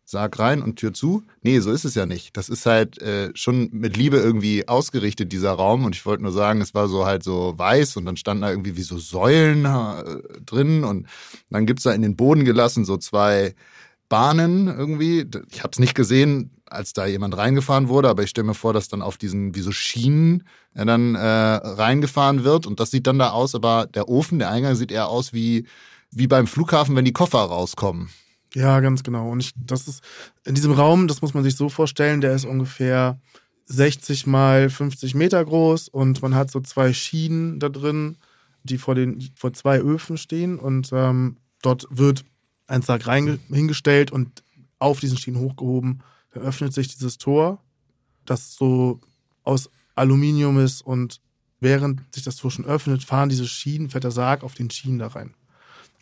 Sarg 0.05 0.37
rein 0.37 0.61
und 0.61 0.75
Tür 0.75 0.93
zu. 0.93 1.23
Nee, 1.41 1.59
so 1.61 1.71
ist 1.71 1.85
es 1.85 1.95
ja 1.95 2.05
nicht. 2.05 2.37
Das 2.37 2.47
ist 2.47 2.67
halt 2.67 3.01
äh, 3.01 3.31
schon 3.33 3.69
mit 3.71 3.97
Liebe 3.97 4.17
irgendwie 4.17 4.67
ausgerichtet, 4.67 5.31
dieser 5.31 5.53
Raum. 5.53 5.83
Und 5.83 5.95
ich 5.95 6.05
wollte 6.05 6.21
nur 6.21 6.31
sagen, 6.31 6.61
es 6.61 6.75
war 6.75 6.87
so 6.87 7.07
halt 7.07 7.23
so 7.23 7.55
weiß 7.57 7.97
und 7.97 8.05
dann 8.05 8.17
standen 8.17 8.43
da 8.43 8.51
irgendwie 8.51 8.77
wie 8.77 8.83
so 8.83 8.99
Säulen 8.99 9.65
äh, 9.65 10.41
drin. 10.45 10.83
Und 10.83 11.07
dann 11.49 11.65
gibt's 11.65 11.83
da 11.83 11.91
in 11.91 12.03
den 12.03 12.15
Boden 12.15 12.45
gelassen 12.45 12.85
so 12.85 12.97
zwei 12.97 13.55
Bahnen 14.09 14.67
irgendwie. 14.67 15.25
Ich 15.51 15.63
habe 15.63 15.71
es 15.71 15.79
nicht 15.79 15.95
gesehen, 15.95 16.51
als 16.71 16.93
da 16.93 17.05
jemand 17.05 17.37
reingefahren 17.37 17.87
wurde, 17.87 18.09
aber 18.09 18.23
ich 18.23 18.29
stelle 18.29 18.47
mir 18.47 18.53
vor, 18.53 18.73
dass 18.73 18.87
dann 18.87 19.01
auf 19.01 19.17
diesen, 19.17 19.55
wie 19.55 19.61
so 19.61 19.71
Schienen 19.71 20.43
er 20.73 20.85
dann 20.85 21.15
äh, 21.15 21.19
reingefahren 21.19 22.43
wird. 22.43 22.65
Und 22.65 22.79
das 22.79 22.91
sieht 22.91 23.07
dann 23.07 23.19
da 23.19 23.31
aus, 23.31 23.55
aber 23.55 23.87
der 23.87 24.09
Ofen, 24.09 24.39
der 24.39 24.49
Eingang 24.49 24.75
sieht 24.75 24.91
eher 24.91 25.09
aus 25.09 25.33
wie, 25.33 25.65
wie 26.11 26.27
beim 26.27 26.47
Flughafen, 26.47 26.95
wenn 26.95 27.05
die 27.05 27.13
Koffer 27.13 27.39
rauskommen. 27.39 28.09
Ja, 28.53 28.79
ganz 28.79 29.03
genau. 29.03 29.29
Und 29.29 29.41
ich, 29.41 29.53
das 29.55 29.87
ist 29.87 30.03
in 30.45 30.55
diesem 30.55 30.71
Raum, 30.71 31.07
das 31.07 31.21
muss 31.21 31.33
man 31.33 31.43
sich 31.43 31.55
so 31.55 31.69
vorstellen, 31.69 32.21
der 32.21 32.33
ist 32.33 32.45
ungefähr 32.45 33.19
60 33.67 34.25
mal 34.25 34.69
50 34.69 35.13
Meter 35.13 35.43
groß 35.45 35.89
und 35.89 36.21
man 36.21 36.33
hat 36.33 36.49
so 36.49 36.59
zwei 36.59 36.91
Schienen 36.91 37.59
da 37.59 37.69
drin, 37.69 38.17
die 38.63 38.79
vor 38.79 38.95
den 38.95 39.29
vor 39.35 39.53
zwei 39.53 39.79
Öfen 39.79 40.17
stehen 40.17 40.57
und 40.57 40.89
ähm, 40.91 41.37
dort 41.61 41.85
wird 41.91 42.25
ein 42.65 42.81
Sarg 42.81 43.03
hingestellt 43.03 44.11
und 44.11 44.43
auf 44.79 44.99
diesen 44.99 45.17
Schienen 45.17 45.39
hochgehoben. 45.39 46.01
Dann 46.31 46.43
öffnet 46.43 46.73
sich 46.73 46.87
dieses 46.87 47.17
Tor, 47.17 47.61
das 48.25 48.55
so 48.55 48.99
aus 49.43 49.69
Aluminium 49.95 50.59
ist 50.59 50.81
und 50.81 51.21
während 51.59 52.01
sich 52.13 52.23
das 52.23 52.35
Tor 52.35 52.51
schon 52.51 52.65
öffnet, 52.65 53.03
fahren 53.03 53.29
diese 53.29 53.47
Schienen, 53.47 53.89
fährt 53.89 54.03
der 54.03 54.11
Sarg 54.11 54.43
auf 54.43 54.53
den 54.53 54.69
Schienen 54.69 54.99
da 54.99 55.07
rein. 55.07 55.33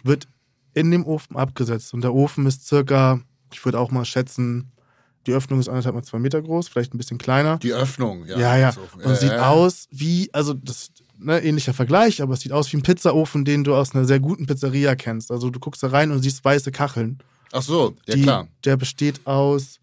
Wird 0.03 0.27
in 0.73 0.91
dem 0.91 1.05
Ofen 1.05 1.35
abgesetzt. 1.35 1.93
Und 1.93 2.01
der 2.01 2.13
Ofen 2.13 2.45
ist 2.45 2.67
circa, 2.67 3.21
ich 3.51 3.63
würde 3.65 3.79
auch 3.79 3.89
mal 3.89 4.05
schätzen, 4.05 4.71
die 5.25 5.33
Öffnung 5.33 5.59
ist 5.59 5.67
anderthalb 5.67 5.95
mal 5.95 6.03
zwei 6.03 6.19
Meter 6.19 6.41
groß, 6.41 6.69
vielleicht 6.69 6.93
ein 6.93 6.97
bisschen 6.97 7.17
kleiner. 7.17 7.57
Die 7.57 7.73
Öffnung, 7.73 8.25
ja. 8.25 8.39
Ja, 8.39 8.57
ja. 8.57 8.73
Und 8.93 9.11
äh, 9.11 9.15
sieht 9.15 9.33
aus 9.33 9.87
wie, 9.91 10.29
also 10.33 10.53
das 10.53 10.91
ne, 11.17 11.43
ähnlicher 11.43 11.73
Vergleich, 11.73 12.21
aber 12.21 12.35
es 12.35 12.41
sieht 12.41 12.53
aus 12.53 12.71
wie 12.71 12.77
ein 12.77 12.83
Pizzaofen, 12.83 13.43
den 13.43 13.63
du 13.63 13.75
aus 13.75 13.93
einer 13.93 14.05
sehr 14.05 14.19
guten 14.19 14.45
Pizzeria 14.45 14.95
kennst. 14.95 15.31
Also 15.31 15.49
du 15.49 15.59
guckst 15.59 15.83
da 15.83 15.87
rein 15.87 16.11
und 16.11 16.21
siehst 16.21 16.45
weiße 16.45 16.71
Kacheln. 16.71 17.19
Ach 17.51 17.61
so, 17.61 17.95
ja 18.05 18.15
die, 18.15 18.21
klar. 18.21 18.47
Der 18.63 18.77
besteht 18.77 19.25
aus, 19.25 19.79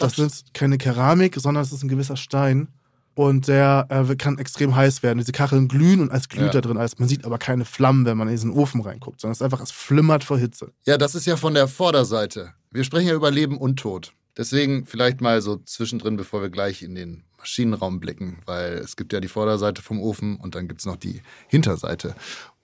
das 0.00 0.18
ist 0.18 0.54
keine 0.54 0.78
Keramik, 0.78 1.36
sondern 1.36 1.62
es 1.62 1.72
ist 1.72 1.82
ein 1.82 1.88
gewisser 1.88 2.16
Stein. 2.16 2.68
Und 3.14 3.48
der 3.48 3.86
äh, 3.90 4.16
kann 4.16 4.38
extrem 4.38 4.74
heiß 4.76 5.02
werden. 5.02 5.18
Diese 5.18 5.32
Kacheln 5.32 5.68
glühen 5.68 6.00
und 6.00 6.10
als 6.10 6.28
glüht 6.28 6.46
Ja. 6.46 6.50
da 6.52 6.60
drin 6.60 6.78
alles. 6.78 6.98
Man 6.98 7.08
sieht 7.08 7.24
aber 7.24 7.38
keine 7.38 7.64
Flammen, 7.64 8.06
wenn 8.06 8.16
man 8.16 8.28
in 8.28 8.34
diesen 8.34 8.52
Ofen 8.52 8.80
reinguckt, 8.80 9.20
sondern 9.20 9.32
es 9.32 9.38
ist 9.38 9.42
einfach, 9.42 9.60
es 9.60 9.72
flimmert 9.72 10.24
vor 10.24 10.38
Hitze. 10.38 10.72
Ja, 10.86 10.96
das 10.96 11.14
ist 11.14 11.26
ja 11.26 11.36
von 11.36 11.52
der 11.54 11.68
Vorderseite. 11.68 12.54
Wir 12.70 12.84
sprechen 12.84 13.08
ja 13.08 13.14
über 13.14 13.30
Leben 13.30 13.58
und 13.58 13.78
Tod. 13.80 14.12
Deswegen 14.36 14.86
vielleicht 14.86 15.20
mal 15.20 15.42
so 15.42 15.56
zwischendrin, 15.56 16.16
bevor 16.16 16.40
wir 16.40 16.50
gleich 16.50 16.82
in 16.82 16.94
den 16.94 17.24
Maschinenraum 17.36 18.00
blicken, 18.00 18.38
weil 18.46 18.74
es 18.74 18.96
gibt 18.96 19.12
ja 19.12 19.20
die 19.20 19.28
Vorderseite 19.28 19.82
vom 19.82 20.00
Ofen 20.00 20.36
und 20.36 20.54
dann 20.54 20.68
gibt's 20.68 20.86
noch 20.86 20.96
die 20.96 21.20
Hinterseite. 21.48 22.14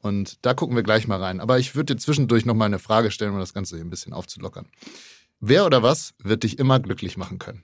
Und 0.00 0.38
da 0.46 0.54
gucken 0.54 0.76
wir 0.76 0.84
gleich 0.84 1.08
mal 1.08 1.20
rein. 1.20 1.40
Aber 1.40 1.58
ich 1.58 1.74
würde 1.74 1.94
dir 1.96 2.00
zwischendurch 2.00 2.46
noch 2.46 2.54
mal 2.54 2.66
eine 2.66 2.78
Frage 2.78 3.10
stellen, 3.10 3.32
um 3.32 3.40
das 3.40 3.52
Ganze 3.52 3.76
hier 3.76 3.84
ein 3.84 3.90
bisschen 3.90 4.12
aufzulockern. 4.12 4.66
Wer 5.40 5.66
oder 5.66 5.82
was 5.82 6.14
wird 6.22 6.42
dich 6.42 6.58
immer 6.58 6.80
glücklich 6.80 7.16
machen 7.16 7.38
können? 7.38 7.62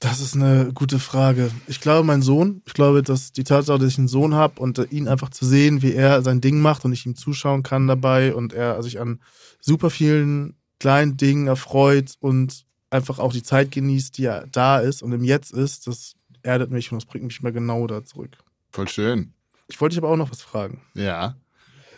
Das 0.00 0.20
ist 0.20 0.36
eine 0.36 0.72
gute 0.72 1.00
Frage. 1.00 1.50
Ich 1.66 1.80
glaube, 1.80 2.06
mein 2.06 2.22
Sohn, 2.22 2.62
ich 2.66 2.72
glaube, 2.72 3.02
dass 3.02 3.32
die 3.32 3.42
Tatsache, 3.42 3.80
dass 3.80 3.88
ich 3.88 3.98
einen 3.98 4.06
Sohn 4.06 4.34
habe 4.34 4.60
und 4.60 4.78
äh, 4.78 4.84
ihn 4.84 5.08
einfach 5.08 5.30
zu 5.30 5.44
sehen, 5.44 5.82
wie 5.82 5.92
er 5.92 6.22
sein 6.22 6.40
Ding 6.40 6.60
macht 6.60 6.84
und 6.84 6.92
ich 6.92 7.04
ihm 7.04 7.16
zuschauen 7.16 7.64
kann 7.64 7.88
dabei 7.88 8.34
und 8.34 8.52
er 8.52 8.80
sich 8.82 9.00
an 9.00 9.20
super 9.60 9.90
vielen 9.90 10.56
kleinen 10.78 11.16
Dingen 11.16 11.48
erfreut 11.48 12.14
und 12.20 12.64
einfach 12.90 13.18
auch 13.18 13.32
die 13.32 13.42
Zeit 13.42 13.72
genießt, 13.72 14.16
die 14.18 14.26
er 14.26 14.46
da 14.46 14.78
ist 14.78 15.02
und 15.02 15.12
im 15.12 15.24
Jetzt 15.24 15.52
ist, 15.52 15.88
das 15.88 16.14
erdet 16.42 16.70
mich 16.70 16.92
und 16.92 17.02
das 17.02 17.06
bringt 17.06 17.24
mich 17.24 17.42
mal 17.42 17.52
genau 17.52 17.86
da 17.88 18.04
zurück. 18.04 18.38
Voll 18.70 18.88
schön. 18.88 19.32
Ich 19.66 19.80
wollte 19.80 19.94
dich 19.94 20.02
aber 20.02 20.12
auch 20.12 20.16
noch 20.16 20.30
was 20.30 20.42
fragen. 20.42 20.80
Ja. 20.94 21.36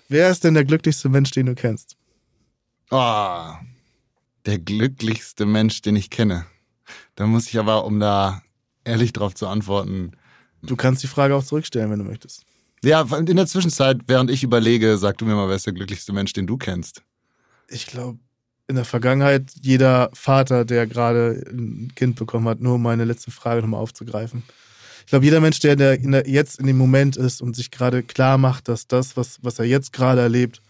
Wer 0.09 0.31
ist 0.31 0.43
denn 0.43 0.55
der 0.55 0.65
glücklichste 0.65 1.11
Mensch, 1.11 1.31
den 1.33 1.47
du 1.47 1.55
kennst? 1.55 1.97
Oh, 2.91 3.53
der 4.47 4.59
glücklichste 4.59 5.47
Mensch, 5.47 5.83
den 5.83 5.97
ich 5.97 6.11
kenne. 6.11 6.47
Da 7.15 7.27
muss 7.27 7.49
ich 7.49 7.59
aber, 7.59 7.85
um 7.85 8.01
da 8.01 8.43
ehrlich 8.85 9.13
drauf 9.13 9.35
zu 9.35 9.47
antworten, 9.47 10.13
Du 10.63 10.77
kannst 10.77 11.03
die 11.03 11.07
Frage 11.07 11.35
auch 11.35 11.45
zurückstellen, 11.45 11.91
wenn 11.91 11.99
du 11.99 12.05
möchtest. 12.05 12.45
Ja, 12.83 13.03
in 13.03 13.37
der 13.37 13.47
Zwischenzeit, 13.47 13.99
während 14.07 14.31
ich 14.31 14.43
überlege, 14.43 14.97
sag 14.99 15.19
du 15.19 15.27
mir 15.27 15.35
mal, 15.35 15.49
wer 15.49 15.57
ist 15.57 15.67
der 15.67 15.75
glücklichste 15.75 16.13
Mensch, 16.13 16.33
den 16.33 16.47
du 16.47 16.57
kennst? 16.57 17.03
Ich 17.69 17.87
glaube, 17.87 18.19
in 18.69 18.77
der 18.77 18.85
Vergangenheit 18.85 19.53
jeder 19.61 20.11
Vater, 20.13 20.65
der 20.65 20.87
gerade 20.87 21.45
ein 21.51 21.93
Kind 21.95 22.17
bekommen 22.17 22.49
hat, 22.49 22.61
nur 22.61 22.75
um 22.77 22.83
meine 22.83 23.05
letzte 23.05 23.31
Frage 23.31 23.61
nochmal 23.61 23.81
aufzugreifen. 23.81 24.43
Ich 25.01 25.07
glaube, 25.07 25.25
jeder 25.25 25.41
Mensch, 25.41 25.59
der, 25.61 25.77
der, 25.77 25.99
in 25.99 26.13
der 26.13 26.29
jetzt 26.29 26.61
in 26.61 26.67
dem 26.67 26.79
Moment 26.79 27.17
ist 27.17 27.43
und 27.43 27.57
sich 27.57 27.71
gerade 27.71 28.03
klar 28.03 28.39
macht, 28.39 28.69
dass 28.69 28.87
das, 28.87 29.17
was, 29.17 29.39
was 29.43 29.59
er 29.59 29.65
jetzt 29.65 29.93
gerade 29.93 30.21
erlebt, 30.21 30.63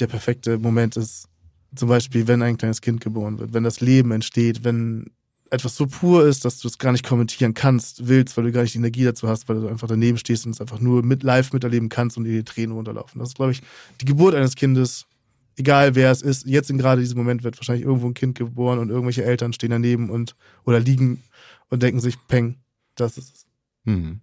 der 0.00 0.06
perfekte 0.08 0.58
Moment 0.58 0.96
ist. 0.96 1.28
Zum 1.74 1.88
Beispiel, 1.88 2.26
wenn 2.28 2.42
ein 2.42 2.56
kleines 2.56 2.80
Kind 2.80 3.00
geboren 3.00 3.38
wird, 3.38 3.52
wenn 3.52 3.64
das 3.64 3.80
Leben 3.80 4.12
entsteht, 4.12 4.64
wenn 4.64 5.10
etwas 5.50 5.76
so 5.76 5.86
pur 5.86 6.26
ist, 6.26 6.44
dass 6.44 6.58
du 6.58 6.68
es 6.68 6.78
gar 6.78 6.92
nicht 6.92 7.06
kommentieren 7.06 7.54
kannst, 7.54 8.08
willst, 8.08 8.36
weil 8.36 8.44
du 8.44 8.52
gar 8.52 8.62
nicht 8.62 8.74
die 8.74 8.78
Energie 8.78 9.04
dazu 9.04 9.28
hast, 9.28 9.48
weil 9.48 9.60
du 9.60 9.68
einfach 9.68 9.88
daneben 9.88 10.18
stehst 10.18 10.46
und 10.46 10.52
es 10.52 10.60
einfach 10.60 10.80
nur 10.80 11.02
mit 11.02 11.22
live 11.22 11.52
miterleben 11.52 11.88
kannst 11.88 12.16
und 12.16 12.24
dir 12.24 12.32
die 12.32 12.44
Tränen 12.44 12.72
runterlaufen. 12.72 13.18
Das 13.18 13.28
ist, 13.30 13.36
glaube 13.36 13.52
ich, 13.52 13.62
die 14.00 14.04
Geburt 14.04 14.34
eines 14.34 14.56
Kindes, 14.56 15.06
egal 15.56 15.94
wer 15.94 16.10
es 16.10 16.22
ist, 16.22 16.46
jetzt 16.46 16.70
in 16.70 16.78
gerade 16.78 17.00
diesem 17.00 17.18
Moment 17.18 17.44
wird 17.44 17.56
wahrscheinlich 17.58 17.84
irgendwo 17.84 18.06
ein 18.08 18.14
Kind 18.14 18.36
geboren 18.36 18.78
und 18.78 18.90
irgendwelche 18.90 19.24
Eltern 19.24 19.52
stehen 19.52 19.70
daneben 19.70 20.10
und 20.10 20.34
oder 20.64 20.80
liegen 20.80 21.22
und 21.70 21.82
denken 21.82 22.00
sich, 22.00 22.16
Peng, 22.26 22.56
das 22.96 23.16
ist 23.18 23.34
es. 23.34 23.46
Mhm. 23.84 24.20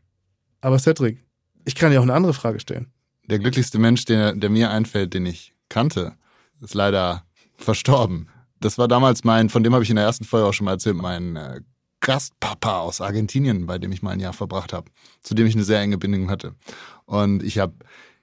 Aber 0.60 0.80
Cedric, 0.80 1.24
ich 1.66 1.76
kann 1.76 1.92
dir 1.92 2.00
auch 2.00 2.04
eine 2.04 2.14
andere 2.14 2.34
Frage 2.34 2.60
stellen. 2.60 2.88
Der 3.26 3.40
glücklichste 3.40 3.80
Mensch, 3.80 4.06
der, 4.06 4.34
der 4.34 4.50
mir 4.50 4.72
einfällt, 4.72 5.14
den 5.14 5.26
ich 5.26 5.54
kannte, 5.70 6.16
ist 6.60 6.74
leider 6.74 7.26
verstorben. 7.64 8.28
Das 8.60 8.78
war 8.78 8.88
damals 8.88 9.24
mein, 9.24 9.50
von 9.50 9.64
dem 9.64 9.74
habe 9.74 9.84
ich 9.84 9.90
in 9.90 9.96
der 9.96 10.06
ersten 10.06 10.24
Folge 10.24 10.48
auch 10.48 10.54
schon 10.54 10.66
mal 10.66 10.74
erzählt, 10.74 10.96
mein 10.96 11.36
äh, 11.36 11.62
Gastpapa 12.00 12.80
aus 12.80 13.02
Argentinien, 13.02 13.66
bei 13.66 13.78
dem 13.78 13.92
ich 13.92 14.02
mal 14.02 14.12
ein 14.12 14.20
Jahr 14.20 14.34
verbracht 14.34 14.74
habe, 14.74 14.92
zu 15.22 15.34
dem 15.34 15.48
ich 15.48 15.56
eine 15.56 15.64
sehr 15.64 15.80
enge 15.80 15.98
Bindung 15.98 16.30
hatte. 16.30 16.56
Und 17.06 17.44
ich 17.44 17.60
habe 17.60 17.74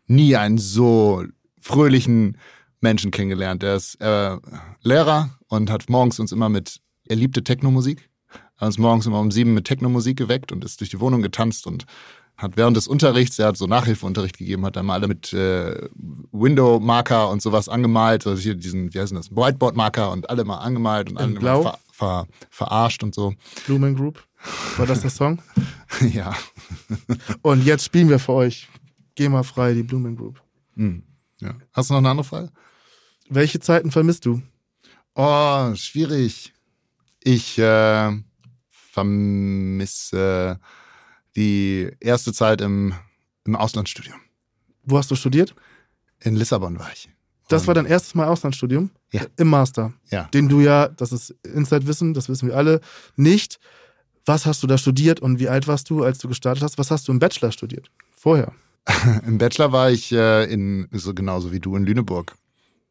nie 0.06 0.36
einen 0.36 0.58
so 0.58 1.24
fröhlichen 1.60 2.38
Menschen 2.80 3.10
kennengelernt. 3.10 3.62
Der 3.62 3.76
ist 3.76 4.00
äh, 4.00 4.36
Lehrer 4.82 5.30
und 5.48 5.70
hat 5.70 5.88
morgens 5.88 6.18
uns 6.18 6.32
immer 6.32 6.48
mit, 6.48 6.80
er 7.06 7.16
liebte 7.16 7.42
Technomusik, 7.42 8.08
hat 8.56 8.66
uns 8.66 8.78
morgens 8.78 9.06
immer 9.06 9.20
um 9.20 9.30
sieben 9.30 9.54
mit 9.54 9.64
Technomusik 9.64 10.18
geweckt 10.18 10.52
und 10.52 10.64
ist 10.64 10.80
durch 10.80 10.90
die 10.90 11.00
Wohnung 11.00 11.22
getanzt 11.22 11.66
und 11.66 11.86
hat 12.38 12.56
während 12.56 12.76
des 12.76 12.88
Unterrichts, 12.88 13.38
er 13.38 13.48
hat 13.48 13.56
so 13.56 13.66
Nachhilfeunterricht 13.66 14.38
gegeben, 14.38 14.64
hat 14.64 14.76
dann 14.76 14.86
mal 14.86 14.94
alle 14.94 15.08
mit 15.08 15.32
äh, 15.32 15.88
Window-Marker 16.32 17.28
und 17.28 17.42
sowas 17.42 17.68
angemalt, 17.68 18.26
also 18.26 18.40
hier 18.40 18.54
diesen, 18.54 18.94
wie 18.94 19.00
heißt 19.00 19.10
denn 19.10 19.18
das, 19.18 19.30
Whiteboard-Marker 19.32 20.10
und 20.12 20.30
alle 20.30 20.44
mal 20.44 20.58
angemalt 20.58 21.10
und 21.10 21.16
In 21.16 21.22
alle 21.22 21.40
Blau? 21.40 21.62
ver, 21.62 21.78
ver, 21.92 22.26
verarscht 22.48 23.02
und 23.02 23.14
so. 23.14 23.34
Blumen 23.66 23.94
Group, 23.96 24.24
war 24.76 24.86
das 24.86 25.02
der 25.02 25.10
Song? 25.10 25.42
ja. 26.12 26.32
Und 27.42 27.64
jetzt 27.64 27.84
spielen 27.84 28.08
wir 28.08 28.18
für 28.18 28.32
euch 28.32 28.68
Geh 29.18 29.28
mal 29.28 29.42
frei, 29.42 29.74
die 29.74 29.82
Blumen 29.82 30.14
Group. 30.14 30.40
Hm. 30.76 31.02
ja. 31.40 31.56
Hast 31.72 31.90
du 31.90 31.94
noch 31.94 31.98
eine 31.98 32.10
andere 32.10 32.22
Frage? 32.22 32.52
Welche 33.28 33.58
Zeiten 33.58 33.90
vermisst 33.90 34.24
du? 34.26 34.40
Oh, 35.16 35.74
schwierig. 35.74 36.52
Ich 37.24 37.58
äh, 37.58 38.12
vermisse 38.92 40.60
die 41.38 41.88
erste 42.00 42.32
Zeit 42.32 42.60
im, 42.60 42.94
im 43.46 43.54
Auslandsstudium. 43.54 44.16
Wo 44.82 44.98
hast 44.98 45.10
du 45.10 45.14
studiert? 45.14 45.54
In 46.20 46.34
Lissabon 46.34 46.78
war 46.78 46.90
ich. 46.92 47.08
Das 47.48 47.66
war 47.66 47.74
dein 47.74 47.86
erstes 47.86 48.14
Mal 48.14 48.26
Auslandsstudium? 48.26 48.90
Ja. 49.12 49.22
Im 49.36 49.48
Master. 49.48 49.94
Ja. 50.10 50.24
Den 50.34 50.48
du 50.48 50.60
ja, 50.60 50.88
das 50.88 51.12
ist 51.12 51.30
Inside-Wissen, 51.44 52.12
das 52.12 52.28
wissen 52.28 52.48
wir 52.48 52.56
alle, 52.56 52.80
nicht. 53.16 53.58
Was 54.26 54.44
hast 54.44 54.62
du 54.62 54.66
da 54.66 54.76
studiert 54.76 55.20
und 55.20 55.38
wie 55.38 55.48
alt 55.48 55.66
warst 55.66 55.88
du, 55.88 56.02
als 56.02 56.18
du 56.18 56.28
gestartet 56.28 56.62
hast? 56.62 56.76
Was 56.76 56.90
hast 56.90 57.08
du 57.08 57.12
im 57.12 57.18
Bachelor 57.18 57.52
studiert? 57.52 57.90
Vorher. 58.10 58.52
Im 59.26 59.38
Bachelor 59.38 59.70
war 59.70 59.90
ich 59.90 60.12
äh, 60.12 60.44
in, 60.44 60.88
so 60.92 61.14
genauso 61.14 61.52
wie 61.52 61.60
du 61.60 61.76
in 61.76 61.84
Lüneburg. 61.84 62.34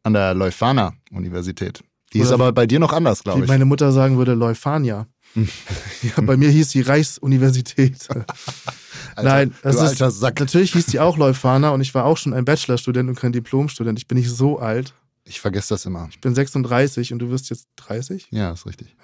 An 0.04 0.14
der 0.14 0.32
Leuphana 0.32 0.94
Universität. 1.10 1.82
Die 2.12 2.20
ist 2.20 2.28
Oder 2.28 2.34
aber 2.34 2.52
bei 2.52 2.66
dir 2.66 2.78
noch 2.78 2.92
anders, 2.92 3.20
Wie 3.20 3.24
glaube 3.24 3.42
ich. 3.42 3.48
meine 3.48 3.64
Mutter 3.64 3.92
sagen 3.92 4.16
würde, 4.16 4.34
Leuphania. 4.34 5.06
ja, 6.02 6.22
bei 6.22 6.36
mir 6.36 6.50
hieß 6.50 6.70
die 6.70 6.80
Reichsuniversität. 6.80 8.08
Alter, 8.08 8.26
Nein, 9.22 9.54
du 9.62 9.68
es 9.68 10.00
ist, 10.00 10.22
natürlich 10.22 10.72
hieß 10.72 10.86
die 10.86 11.00
auch 11.00 11.16
Leuphana 11.16 11.70
und 11.70 11.80
ich 11.80 11.94
war 11.94 12.04
auch 12.04 12.16
schon 12.16 12.34
ein 12.34 12.44
Bachelorstudent 12.44 13.08
und 13.08 13.14
kein 13.18 13.32
Diplomstudent. 13.32 13.98
Ich 13.98 14.06
bin 14.06 14.18
nicht 14.18 14.30
so 14.30 14.58
alt. 14.58 14.94
Ich 15.24 15.40
vergesse 15.40 15.74
das 15.74 15.84
immer. 15.84 16.08
Ich 16.10 16.20
bin 16.20 16.34
36 16.34 17.12
und 17.12 17.18
du 17.18 17.30
wirst 17.30 17.50
jetzt 17.50 17.68
30. 17.76 18.28
Ja, 18.30 18.52
ist 18.52 18.66
richtig. 18.66 18.96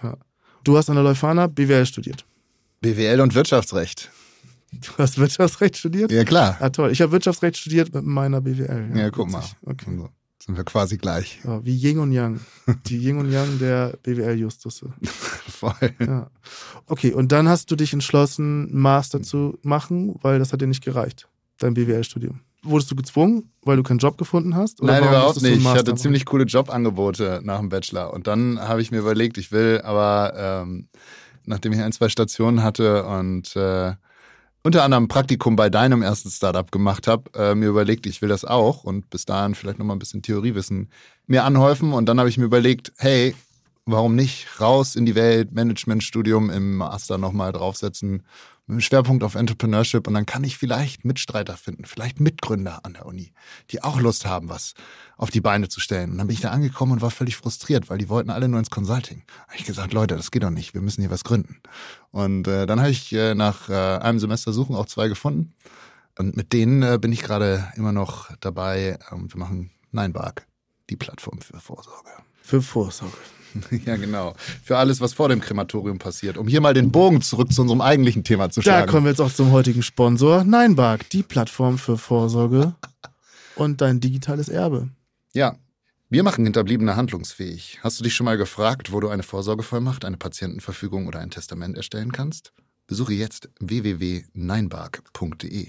Du 0.65 0.79
hast 0.79 0.89
an 0.89 0.97
der 0.97 1.05
Leuphana 1.05 1.47
BWL 1.47 1.85
studiert. 1.85 2.25
BWL 2.81 3.21
und 3.21 3.35
Wirtschaftsrecht. 3.35 4.11
Du 4.73 4.91
hast 4.99 5.19
Wirtschaftsrecht 5.19 5.77
studiert? 5.77 6.11
Ja, 6.11 6.25
klar. 6.25 6.57
Ah, 6.61 6.71
toll. 6.71 6.91
Ich 6.91 7.01
habe 7.01 7.13
Wirtschaftsrecht 7.13 7.57
studiert 7.57 7.95
mit 7.95 8.05
meiner 8.05 8.41
BWL. 8.41 8.97
Ja, 8.97 9.11
guck 9.11 9.31
mal. 9.31 9.45
Okay. 9.63 9.87
Also, 9.91 10.09
sind 10.45 10.57
wir 10.57 10.65
quasi 10.65 10.99
gleich. 10.99 11.39
Ja, 11.45 11.65
wie 11.65 11.75
Yin 11.75 11.99
und 11.99 12.13
Yang. 12.13 12.41
Die 12.87 12.99
Yin 12.99 13.19
und 13.19 13.31
Yang 13.31 13.59
der 13.59 13.99
BWL-Justusse. 14.03 14.93
Voll. 15.73 15.95
Ja. 16.01 16.31
Okay, 16.87 17.13
und 17.13 17.33
dann 17.33 17.49
hast 17.49 17.71
du 17.71 17.77
dich 17.77 17.93
entschlossen, 17.93 18.69
einen 18.69 18.81
Master 18.81 19.23
zu 19.23 19.59
machen, 19.63 20.17
weil 20.21 20.39
das 20.39 20.53
hat 20.53 20.61
dir 20.61 20.67
nicht 20.67 20.85
gereicht, 20.85 21.29
dein 21.59 21.75
BWL-Studium. 21.75 22.41
Wurdest 22.63 22.91
du 22.91 22.97
gezwungen, 22.97 23.51
weil 23.63 23.77
du 23.77 23.83
keinen 23.83 23.99
Job 23.99 24.17
gefunden 24.17 24.55
hast? 24.55 24.81
Oder 24.81 25.01
Nein, 25.01 25.09
überhaupt 25.09 25.43
nicht. 25.43 25.59
Ich 25.59 25.67
hatte 25.67 25.95
ziemlich 25.95 26.25
coole 26.25 26.45
Jobangebote 26.45 27.41
nach 27.43 27.59
dem 27.59 27.69
Bachelor. 27.69 28.13
Und 28.13 28.27
dann 28.27 28.59
habe 28.59 28.81
ich 28.81 28.91
mir 28.91 28.99
überlegt, 28.99 29.37
ich 29.37 29.53
will 29.53 29.83
aber, 29.85 30.33
ähm, 30.37 30.89
nachdem 31.45 31.73
ich 31.73 31.81
ein, 31.81 31.93
zwei 31.93 32.09
Stationen 32.09 32.63
hatte 32.63 33.05
und 33.05 33.55
äh, 33.55 33.93
unter 34.63 34.83
anderem 34.83 35.05
ein 35.05 35.09
Praktikum 35.09 35.57
bei 35.57 35.69
deinem 35.69 36.01
ersten 36.01 36.31
Startup 36.31 36.73
gemacht 36.73 37.07
habe, 37.07 37.31
äh, 37.35 37.55
mir 37.55 37.69
überlegt, 37.69 38.07
ich 38.07 38.23
will 38.23 38.31
das 38.31 38.47
auch 38.47 38.83
und 38.83 39.11
bis 39.11 39.27
dahin 39.27 39.55
vielleicht 39.55 39.79
nochmal 39.79 39.97
ein 39.97 39.99
bisschen 39.99 40.23
Theoriewissen 40.23 40.89
mir 41.27 41.45
anhäufen. 41.45 41.93
Und 41.93 42.07
dann 42.07 42.19
habe 42.19 42.31
ich 42.31 42.39
mir 42.39 42.47
überlegt, 42.47 42.93
hey, 42.97 43.35
warum 43.87 44.15
nicht 44.15 44.61
raus 44.61 44.97
in 44.97 45.07
die 45.07 45.15
Welt, 45.15 45.53
Managementstudium 45.53 46.51
im 46.51 46.77
Master 46.77 47.19
nochmal 47.19 47.53
draufsetzen, 47.53 48.23
mit 48.67 48.77
dem 48.77 48.81
Schwerpunkt 48.81 49.23
auf 49.25 49.35
Entrepreneurship 49.35 50.07
und 50.07 50.15
dann 50.15 50.25
kann 50.25 50.43
ich 50.43 50.57
vielleicht 50.57 51.05
Mitstreiter 51.05 51.57
finden, 51.57 51.85
vielleicht 51.85 52.19
Mitgründer 52.19 52.81
an 52.85 52.95
der 52.95 53.05
Uni, 53.05 53.33
die 53.71 53.83
auch 53.83 54.01
Lust 54.01 54.25
haben, 54.25 54.49
was 54.49 54.73
auf 55.19 55.31
die 55.31 55.43
Beine 55.43 55.69
zu 55.69 55.81
stellen. 55.81 56.13
Und 56.13 56.19
dann 56.19 56.29
bin 56.29 56.35
ich 56.35 56.41
da 56.41 56.51
angekommen 56.51 56.93
und 56.93 57.03
war 57.03 57.11
völlig 57.11 57.37
frustriert, 57.37 57.91
weil 57.91 57.99
die 57.99 58.09
wollten 58.09 58.31
alle 58.31 58.49
nur 58.49 58.59
ins 58.59 58.71
Consulting. 58.71 59.23
Da 59.27 59.49
habe 59.49 59.57
ich 59.59 59.65
gesagt, 59.65 59.93
Leute, 59.93 60.17
das 60.17 60.31
geht 60.31 60.43
doch 60.43 60.51
nicht, 60.51 60.73
wir 60.73 60.81
müssen 60.81 61.03
hier 61.03 61.11
was 61.11 61.25
gründen. 61.25 61.61
Und 62.11 62.49
äh, 62.49 62.67
dann 62.67 62.81
habe 62.81 62.91
ich 62.91 63.13
äh, 63.13 63.35
nach 63.35 63.69
äh, 63.69 63.75
einem 63.75 64.19
Semester 64.19 64.55
Suchen 64.55 64.77
auch 64.77 64.87
zwei 64.87 65.09
gefunden. 65.09 65.53
Und 66.19 66.37
mit 66.37 66.53
denen 66.55 66.83
äh, 66.83 66.99
bin 66.99 67.13
ich 67.13 67.23
gerade 67.23 67.71
immer 67.77 67.93
noch 67.93 68.35
dabei. 68.41 68.99
Ähm, 69.13 69.31
wir 69.31 69.39
machen 69.39 69.71
Ninebark, 69.91 70.47
die 70.89 70.97
Plattform 70.97 71.41
für 71.41 71.61
Vorsorge. 71.61 72.11
Für 72.41 72.63
Vorsorge. 72.63 73.19
Ja, 73.85 73.97
genau. 73.97 74.35
Für 74.63 74.79
alles, 74.79 75.01
was 75.01 75.13
vor 75.13 75.29
dem 75.29 75.41
Krematorium 75.41 75.99
passiert. 75.99 76.39
Um 76.39 76.49
hier 76.49 76.61
mal 76.61 76.75
den 76.75 76.91
Bogen 76.91 77.21
zurück 77.23 77.53
zu 77.53 77.63
unserem 77.63 77.81
eigentlichen 77.81 78.25
Thema 78.25 78.51
zu 78.51 78.61
Da 78.61 78.65
schlagen. 78.65 78.91
kommen 78.91 79.05
wir 79.05 79.11
jetzt 79.11 79.21
auch 79.21 79.33
zum 79.33 79.53
heutigen 79.53 79.83
Sponsor. 79.83 80.43
Neinbark, 80.45 81.09
die 81.11 81.23
Plattform 81.23 81.79
für 81.79 81.99
Vorsorge 81.99 82.75
und 83.57 83.81
dein 83.81 84.01
digitales 84.01 84.49
Erbe. 84.49 84.89
Ja. 85.33 85.57
Wir 86.11 86.23
machen 86.23 86.45
Hinterbliebene 86.45 86.97
handlungsfähig. 86.97 87.81
Hast 87.83 87.99
du 87.99 88.05
dich 88.05 88.15
schon 88.15 88.27
mal 88.27 88.37
gefragt, 88.37 88.93
wo 88.93 89.01
du 89.01 89.09
eine 89.09 89.25
Vorsorgevollmacht, 89.25 90.05
eine 90.05 90.17
Patientenverfügung 90.17 91.09
oder 91.09 91.19
ein 91.19 91.31
Testament 91.31 91.77
erstellen 91.77 92.13
kannst? 92.13 92.53
Besuche 92.87 93.15
jetzt 93.15 93.49
www.neinbark.de. 93.59 95.69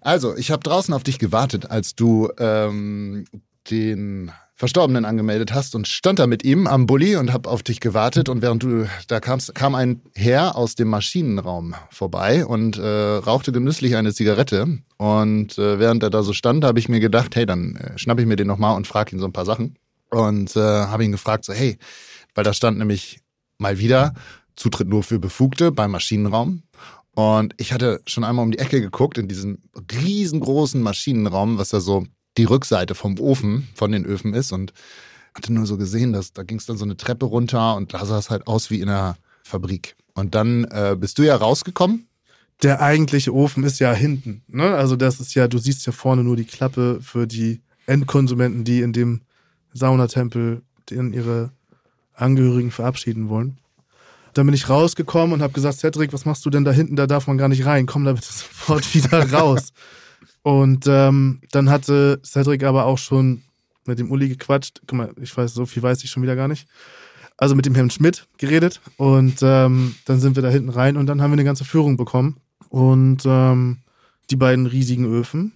Also, 0.00 0.36
ich 0.36 0.50
habe 0.50 0.62
draußen 0.62 0.92
auf 0.92 1.04
dich 1.04 1.18
gewartet, 1.18 1.70
als 1.70 1.94
du 1.94 2.30
ähm, 2.38 3.24
den 3.70 4.32
Verstorbenen 4.60 5.06
angemeldet 5.06 5.54
hast 5.54 5.74
und 5.74 5.88
stand 5.88 6.18
da 6.18 6.26
mit 6.26 6.44
ihm 6.44 6.66
am 6.66 6.84
Bulli 6.84 7.16
und 7.16 7.32
habe 7.32 7.48
auf 7.48 7.62
dich 7.62 7.80
gewartet. 7.80 8.28
Und 8.28 8.42
während 8.42 8.62
du 8.62 8.86
da 9.08 9.18
kamst, 9.18 9.54
kam 9.54 9.74
ein 9.74 10.02
Herr 10.14 10.54
aus 10.54 10.74
dem 10.74 10.88
Maschinenraum 10.88 11.74
vorbei 11.88 12.44
und 12.44 12.76
äh, 12.76 12.82
rauchte 12.82 13.52
genüsslich 13.52 13.96
eine 13.96 14.12
Zigarette. 14.12 14.80
Und 14.98 15.56
äh, 15.56 15.78
während 15.78 16.02
er 16.02 16.10
da 16.10 16.22
so 16.22 16.34
stand, 16.34 16.62
habe 16.62 16.78
ich 16.78 16.90
mir 16.90 17.00
gedacht, 17.00 17.36
hey, 17.36 17.46
dann 17.46 17.76
äh, 17.76 17.96
schnapp 17.96 18.20
ich 18.20 18.26
mir 18.26 18.36
den 18.36 18.48
nochmal 18.48 18.76
und 18.76 18.86
frage 18.86 19.16
ihn 19.16 19.18
so 19.18 19.24
ein 19.24 19.32
paar 19.32 19.46
Sachen. 19.46 19.78
Und 20.10 20.54
äh, 20.56 20.60
habe 20.60 21.06
ihn 21.06 21.12
gefragt 21.12 21.46
so, 21.46 21.54
hey, 21.54 21.78
weil 22.34 22.44
da 22.44 22.52
stand 22.52 22.76
nämlich 22.76 23.20
mal 23.56 23.78
wieder 23.78 24.12
Zutritt 24.56 24.88
nur 24.88 25.02
für 25.02 25.18
Befugte 25.18 25.72
beim 25.72 25.92
Maschinenraum. 25.92 26.64
Und 27.14 27.54
ich 27.56 27.72
hatte 27.72 28.02
schon 28.06 28.24
einmal 28.24 28.44
um 28.44 28.50
die 28.50 28.58
Ecke 28.58 28.82
geguckt 28.82 29.16
in 29.16 29.26
diesem 29.26 29.62
riesengroßen 29.90 30.82
Maschinenraum, 30.82 31.56
was 31.56 31.70
da 31.70 31.80
so 31.80 32.04
die 32.40 32.44
Rückseite 32.44 32.94
vom 32.94 33.18
Ofen, 33.20 33.68
von 33.74 33.92
den 33.92 34.06
Öfen 34.06 34.32
ist 34.32 34.52
und 34.52 34.72
hatte 35.34 35.52
nur 35.52 35.66
so 35.66 35.76
gesehen, 35.76 36.12
dass 36.12 36.32
da 36.32 36.42
ging 36.42 36.58
es 36.58 36.66
dann 36.66 36.78
so 36.78 36.84
eine 36.84 36.96
Treppe 36.96 37.26
runter 37.26 37.76
und 37.76 37.92
da 37.94 38.04
sah 38.04 38.18
es 38.18 38.30
halt 38.30 38.46
aus 38.46 38.70
wie 38.70 38.80
in 38.80 38.88
einer 38.88 39.16
Fabrik. 39.42 39.94
Und 40.14 40.34
dann 40.34 40.64
äh, 40.64 40.96
bist 40.98 41.18
du 41.18 41.22
ja 41.22 41.36
rausgekommen. 41.36 42.08
Der 42.62 42.80
eigentliche 42.80 43.34
Ofen 43.34 43.64
ist 43.64 43.78
ja 43.78 43.92
hinten. 43.92 44.42
Ne? 44.48 44.74
Also 44.74 44.96
das 44.96 45.20
ist 45.20 45.34
ja, 45.34 45.48
du 45.48 45.58
siehst 45.58 45.86
ja 45.86 45.92
vorne 45.92 46.24
nur 46.24 46.36
die 46.36 46.44
Klappe 46.44 46.98
für 47.00 47.26
die 47.26 47.60
Endkonsumenten, 47.86 48.64
die 48.64 48.80
in 48.80 48.92
dem 48.92 49.20
Saunatempel 49.72 50.62
ihre 50.90 51.52
Angehörigen 52.14 52.70
verabschieden 52.70 53.28
wollen. 53.28 53.58
Dann 54.34 54.46
bin 54.46 54.54
ich 54.54 54.68
rausgekommen 54.68 55.34
und 55.34 55.42
habe 55.42 55.52
gesagt, 55.52 55.78
Cedric, 55.78 56.12
was 56.12 56.24
machst 56.24 56.44
du 56.44 56.50
denn 56.50 56.64
da 56.64 56.72
hinten? 56.72 56.96
Da 56.96 57.06
darf 57.06 57.26
man 57.26 57.38
gar 57.38 57.48
nicht 57.48 57.64
rein. 57.66 57.86
Komm 57.86 58.04
da 58.04 58.12
bitte 58.12 58.26
sofort 58.32 58.94
wieder 58.94 59.30
raus. 59.32 59.72
Und 60.42 60.86
ähm, 60.86 61.40
dann 61.50 61.70
hatte 61.70 62.20
Cedric 62.24 62.64
aber 62.64 62.86
auch 62.86 62.98
schon 62.98 63.42
mit 63.86 63.98
dem 63.98 64.10
Uli 64.10 64.28
gequatscht. 64.28 64.80
Guck 64.86 64.96
mal, 64.96 65.12
ich 65.20 65.36
weiß, 65.36 65.52
so 65.52 65.66
viel 65.66 65.82
weiß 65.82 66.02
ich 66.04 66.10
schon 66.10 66.22
wieder 66.22 66.36
gar 66.36 66.48
nicht. 66.48 66.66
Also 67.36 67.54
mit 67.54 67.66
dem 67.66 67.74
Herrn 67.74 67.90
Schmidt 67.90 68.26
geredet 68.36 68.80
und 68.98 69.38
ähm, 69.40 69.94
dann 70.04 70.20
sind 70.20 70.36
wir 70.36 70.42
da 70.42 70.50
hinten 70.50 70.68
rein 70.68 70.98
und 70.98 71.06
dann 71.06 71.22
haben 71.22 71.30
wir 71.30 71.36
eine 71.36 71.44
ganze 71.44 71.64
Führung 71.64 71.96
bekommen. 71.96 72.36
Und 72.68 73.22
ähm, 73.24 73.78
die 74.30 74.36
beiden 74.36 74.66
riesigen 74.66 75.06
Öfen. 75.06 75.52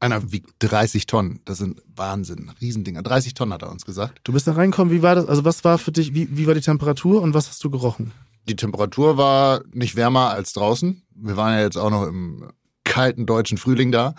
Einer 0.00 0.32
wiegt 0.32 0.54
30 0.58 1.06
Tonnen. 1.06 1.40
Das 1.44 1.58
sind 1.58 1.82
Wahnsinn. 1.94 2.50
Riesendinger. 2.60 3.02
30 3.02 3.34
Tonnen 3.34 3.52
hat 3.52 3.62
er 3.62 3.70
uns 3.70 3.84
gesagt. 3.84 4.20
Du 4.24 4.32
bist 4.32 4.46
da 4.46 4.52
reingekommen. 4.52 4.92
Wie 4.92 5.02
war 5.02 5.14
das? 5.14 5.26
Also 5.26 5.44
was 5.44 5.64
war 5.64 5.78
für 5.78 5.92
dich, 5.92 6.14
wie, 6.14 6.36
wie 6.36 6.46
war 6.46 6.54
die 6.54 6.60
Temperatur 6.60 7.22
und 7.22 7.34
was 7.34 7.48
hast 7.48 7.62
du 7.64 7.70
gerochen? 7.70 8.12
Die 8.48 8.56
Temperatur 8.56 9.16
war 9.16 9.62
nicht 9.72 9.96
wärmer 9.96 10.30
als 10.30 10.52
draußen. 10.52 11.02
Wir 11.14 11.36
waren 11.36 11.54
ja 11.54 11.62
jetzt 11.62 11.76
auch 11.76 11.90
noch 11.90 12.06
im 12.06 12.48
kalten 12.88 13.26
deutschen 13.26 13.58
Frühling 13.58 13.92
da. 13.92 14.14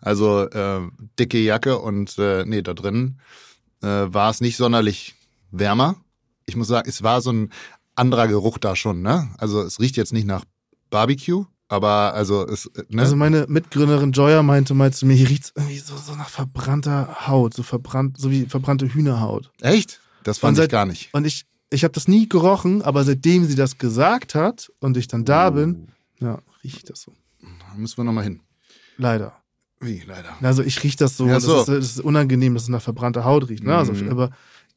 Also 0.00 0.48
äh, 0.48 0.80
dicke 1.18 1.38
Jacke 1.38 1.78
und 1.78 2.18
äh, 2.18 2.44
nee, 2.46 2.62
da 2.62 2.74
drin 2.74 3.18
äh, 3.82 3.86
war 3.86 4.30
es 4.30 4.40
nicht 4.40 4.56
sonderlich 4.56 5.14
wärmer. 5.50 5.96
Ich 6.46 6.56
muss 6.56 6.68
sagen, 6.68 6.88
es 6.88 7.02
war 7.02 7.20
so 7.20 7.30
ein 7.32 7.52
anderer 7.94 8.26
Geruch 8.26 8.58
da 8.58 8.74
schon, 8.74 9.02
ne? 9.02 9.28
Also 9.38 9.60
es 9.62 9.78
riecht 9.78 9.96
jetzt 9.96 10.12
nicht 10.12 10.26
nach 10.26 10.44
Barbecue, 10.90 11.44
aber 11.68 12.14
also 12.14 12.46
es. 12.46 12.68
Ne? 12.88 13.02
Also 13.02 13.14
meine 13.16 13.46
Mitgründerin 13.48 14.12
Joya 14.12 14.42
meinte 14.42 14.74
mal 14.74 14.92
zu 14.92 15.06
mir, 15.06 15.14
hier 15.14 15.28
riecht 15.28 15.52
irgendwie 15.54 15.78
so, 15.78 15.96
so 15.96 16.14
nach 16.16 16.28
verbrannter 16.28 17.28
Haut, 17.28 17.54
so 17.54 17.62
verbrannt, 17.62 18.18
so 18.18 18.30
wie 18.30 18.46
verbrannte 18.46 18.86
Hühnerhaut. 18.92 19.50
Echt? 19.60 20.00
Das 20.24 20.38
fand 20.38 20.56
seit, 20.56 20.66
ich 20.66 20.70
gar 20.72 20.86
nicht. 20.86 21.10
Und 21.14 21.26
ich, 21.26 21.44
ich 21.70 21.84
habe 21.84 21.92
das 21.92 22.08
nie 22.08 22.28
gerochen, 22.28 22.82
aber 22.82 23.04
seitdem 23.04 23.44
sie 23.44 23.54
das 23.54 23.78
gesagt 23.78 24.34
hat 24.34 24.72
und 24.80 24.96
ich 24.96 25.06
dann 25.06 25.24
da 25.24 25.48
Oh. 25.48 25.52
bin, 25.52 25.88
ja, 26.20 26.40
riecht 26.64 26.90
das 26.90 27.02
so. 27.02 27.12
Da 27.42 27.74
müssen 27.76 27.96
wir 27.98 28.04
nochmal 28.04 28.24
hin. 28.24 28.40
Leider. 28.96 29.32
Wie, 29.80 30.00
leider. 30.06 30.36
Also 30.42 30.62
ich 30.62 30.82
rieche 30.84 30.96
das 30.98 31.16
so, 31.16 31.26
Ja, 31.26 31.34
das, 31.34 31.44
so. 31.44 31.58
Ist, 31.60 31.68
das 31.68 31.76
ist 31.96 32.00
unangenehm, 32.00 32.54
dass 32.54 32.64
es 32.64 32.68
nach 32.68 32.82
verbrannter 32.82 33.24
Haut 33.24 33.48
riecht. 33.48 33.64
Ne? 33.64 33.76
Also, 33.76 33.92
Mhm. 33.92 34.10
aber 34.10 34.30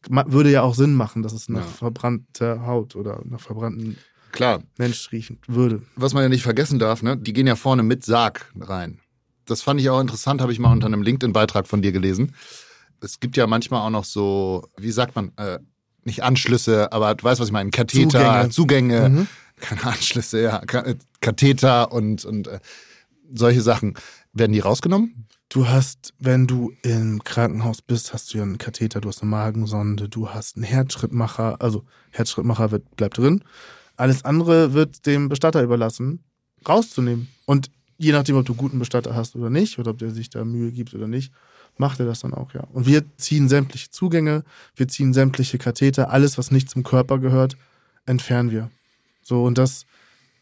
würde 0.09 0.51
ja 0.51 0.61
auch 0.63 0.75
Sinn 0.75 0.93
machen, 0.93 1.21
dass 1.23 1.33
es 1.33 1.47
nach 1.49 1.61
Ja. 1.61 1.67
verbrannter 1.67 2.65
Haut 2.65 2.95
oder 2.95 3.21
nach 3.25 3.39
verbrannten 3.39 3.97
Klar, 4.31 4.61
Mensch 4.77 5.11
riechen 5.11 5.39
würde. 5.47 5.81
was 5.95 6.13
man 6.13 6.23
ja 6.23 6.29
nicht 6.29 6.43
vergessen 6.43 6.77
darf, 6.79 7.01
ne? 7.03 7.15
Die 7.17 7.33
gehen 7.33 7.47
ja 7.47 7.55
vorne 7.55 7.83
mit 7.83 8.03
Sarg 8.03 8.51
rein. 8.59 8.99
Das 9.45 9.61
fand 9.61 9.79
ich 9.79 9.89
auch 9.89 10.01
interessant, 10.01 10.41
habe 10.41 10.51
ich 10.51 10.59
mal 10.59 10.71
unter 10.71 10.87
einem 10.87 11.01
LinkedIn-Beitrag 11.03 11.67
von 11.67 11.81
dir 11.81 11.91
gelesen. 11.91 12.33
Es 13.01 13.19
gibt 13.19 13.37
ja 13.37 13.45
manchmal 13.47 13.81
auch 13.81 13.91
noch 13.91 14.03
so, 14.05 14.67
wie 14.77 14.91
sagt 14.91 15.15
man, 15.15 15.31
äh, 15.37 15.59
nicht 16.03 16.23
Anschlüsse, 16.23 16.91
aber 16.91 17.13
du 17.15 17.23
weißt, 17.23 17.39
was 17.39 17.47
ich 17.47 17.53
meine, 17.53 17.69
Katheter, 17.69 18.49
Zugänge. 18.49 18.49
Zugänge, 18.49 19.09
Mhm. 19.09 19.27
Keine 19.57 19.83
Anschlüsse, 19.85 20.41
ja, 20.41 20.61
äh, 20.61 20.95
Katheter 21.21 21.91
und, 21.91 22.25
und 22.25 22.47
äh, 22.47 22.59
solche 23.33 23.61
Sachen. 23.61 23.95
Werden 24.33 24.51
die 24.51 24.59
rausgenommen? 24.59 25.27
Du 25.47 25.67
hast, 25.67 26.13
wenn 26.19 26.47
du 26.47 26.73
im 26.81 27.23
Krankenhaus 27.23 27.81
bist, 27.81 28.13
hast 28.13 28.33
du 28.33 28.39
ja 28.39 28.43
einen 28.43 28.57
Katheter, 28.57 28.99
du 28.99 29.07
hast 29.07 29.21
eine 29.21 29.31
Magensonde, 29.31 30.09
du 30.09 30.29
hast 30.29 30.57
einen 30.57 30.65
Herzschrittmacher, 30.65 31.61
also 31.61 31.85
Herzschrittmacher 32.11 32.71
wird, 32.71 32.95
bleibt 32.97 33.17
drin. 33.17 33.43
Alles 33.95 34.25
andere 34.25 34.73
wird 34.73 35.05
dem 35.05 35.29
Bestatter 35.29 35.63
überlassen, 35.63 36.23
rauszunehmen. 36.67 37.29
Und 37.45 37.71
je 37.97 38.11
nachdem, 38.11 38.35
ob 38.35 38.45
du 38.45 38.55
guten 38.55 38.79
Bestatter 38.79 39.15
hast 39.15 39.35
oder 39.35 39.49
nicht, 39.49 39.79
oder 39.79 39.91
ob 39.91 39.99
der 39.99 40.11
sich 40.11 40.29
da 40.29 40.43
Mühe 40.43 40.71
gibt 40.71 40.93
oder 40.93 41.07
nicht, 41.07 41.31
macht 41.77 41.99
er 41.99 42.05
das 42.05 42.19
dann 42.19 42.33
auch, 42.33 42.53
ja. 42.53 42.65
Und 42.73 42.85
wir 42.85 43.03
ziehen 43.17 43.47
sämtliche 43.47 43.89
Zugänge, 43.91 44.43
wir 44.75 44.87
ziehen 44.87 45.13
sämtliche 45.13 45.57
Katheter, 45.57 46.09
alles, 46.09 46.37
was 46.37 46.51
nicht 46.51 46.69
zum 46.69 46.83
Körper 46.83 47.19
gehört, 47.19 47.55
entfernen 48.05 48.51
wir. 48.51 48.69
So, 49.25 49.43
und 49.43 49.57
das 49.57 49.85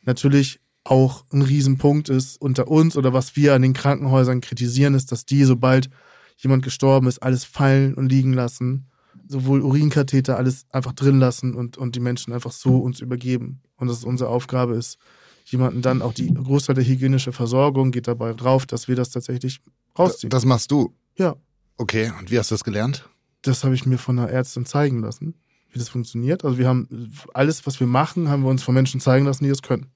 natürlich 0.04 0.60
auch 0.84 1.24
ein 1.32 1.42
Riesenpunkt 1.42 2.10
ist 2.10 2.40
unter 2.42 2.68
uns 2.68 2.98
oder 2.98 3.14
was 3.14 3.38
wir 3.38 3.54
an 3.54 3.62
den 3.62 3.74
Krankenhäusern 3.74 4.42
kritisieren, 4.42 4.94
ist, 4.94 5.14
dass 5.14 5.26
die, 5.26 5.46
sobald 5.46 5.90
jemand 6.36 6.64
gestorben 6.64 7.08
ist, 7.08 7.20
alles 7.20 7.46
fallen 7.46 7.94
und 7.94 8.10
liegen 8.10 8.34
lassen, 8.34 8.90
sowohl 9.26 9.62
Urinkatheter, 9.62 10.36
alles 10.38 10.66
einfach 10.72 10.92
drin 10.92 11.20
lassen 11.20 11.56
und, 11.56 11.78
und 11.78 11.96
die 11.96 12.02
Menschen 12.02 12.34
einfach 12.34 12.52
so 12.52 12.80
uns 12.80 13.00
übergeben. 13.00 13.62
Und 13.78 13.88
dass 13.88 14.00
es 14.00 14.04
unsere 14.04 14.30
Aufgabe 14.30 14.76
ist, 14.76 14.98
jemanden 15.46 15.82
dann 15.82 16.02
auch 16.02 16.14
die 16.14 16.34
Großteil 16.34 16.76
der 16.76 16.86
hygienische 16.86 17.32
Versorgung 17.32 17.92
geht 17.92 18.10
dabei 18.10 18.34
drauf, 18.34 18.66
dass 18.66 18.90
wir 18.90 18.98
das 18.98 19.12
tatsächlich 19.12 19.62
rausziehen. 19.98 20.30
Das 20.30 20.44
machst 20.44 20.72
du. 20.72 20.94
ja, 21.18 21.36
Okay, 21.78 22.12
und 22.20 22.30
wie 22.30 22.38
hast 22.38 22.52
du 22.52 22.56
das 22.56 22.64
gelernt? 22.66 23.10
das 23.44 23.64
habe 23.64 23.76
ich 23.76 23.86
mir 23.86 23.98
von 23.98 24.18
einer 24.18 24.30
Ärztin 24.30 24.66
zeigen 24.66 25.02
lassen, 25.02 25.36
wie 25.74 25.80
das 25.80 25.90
funktioniert. 25.90 26.46
Also 26.46 26.58
wir 26.58 26.68
haben 26.68 27.12
alles, 27.34 27.66
was 27.66 27.80
wir 27.80 27.88
machen, 27.88 28.30
haben 28.30 28.44
wir 28.44 28.50
uns 28.50 28.64
von 28.64 28.74
Menschen 28.74 29.02
zeigen 29.02 29.26
lassen, 29.26 29.44
die 29.44 29.50
das 29.50 29.62
können. 29.62 29.88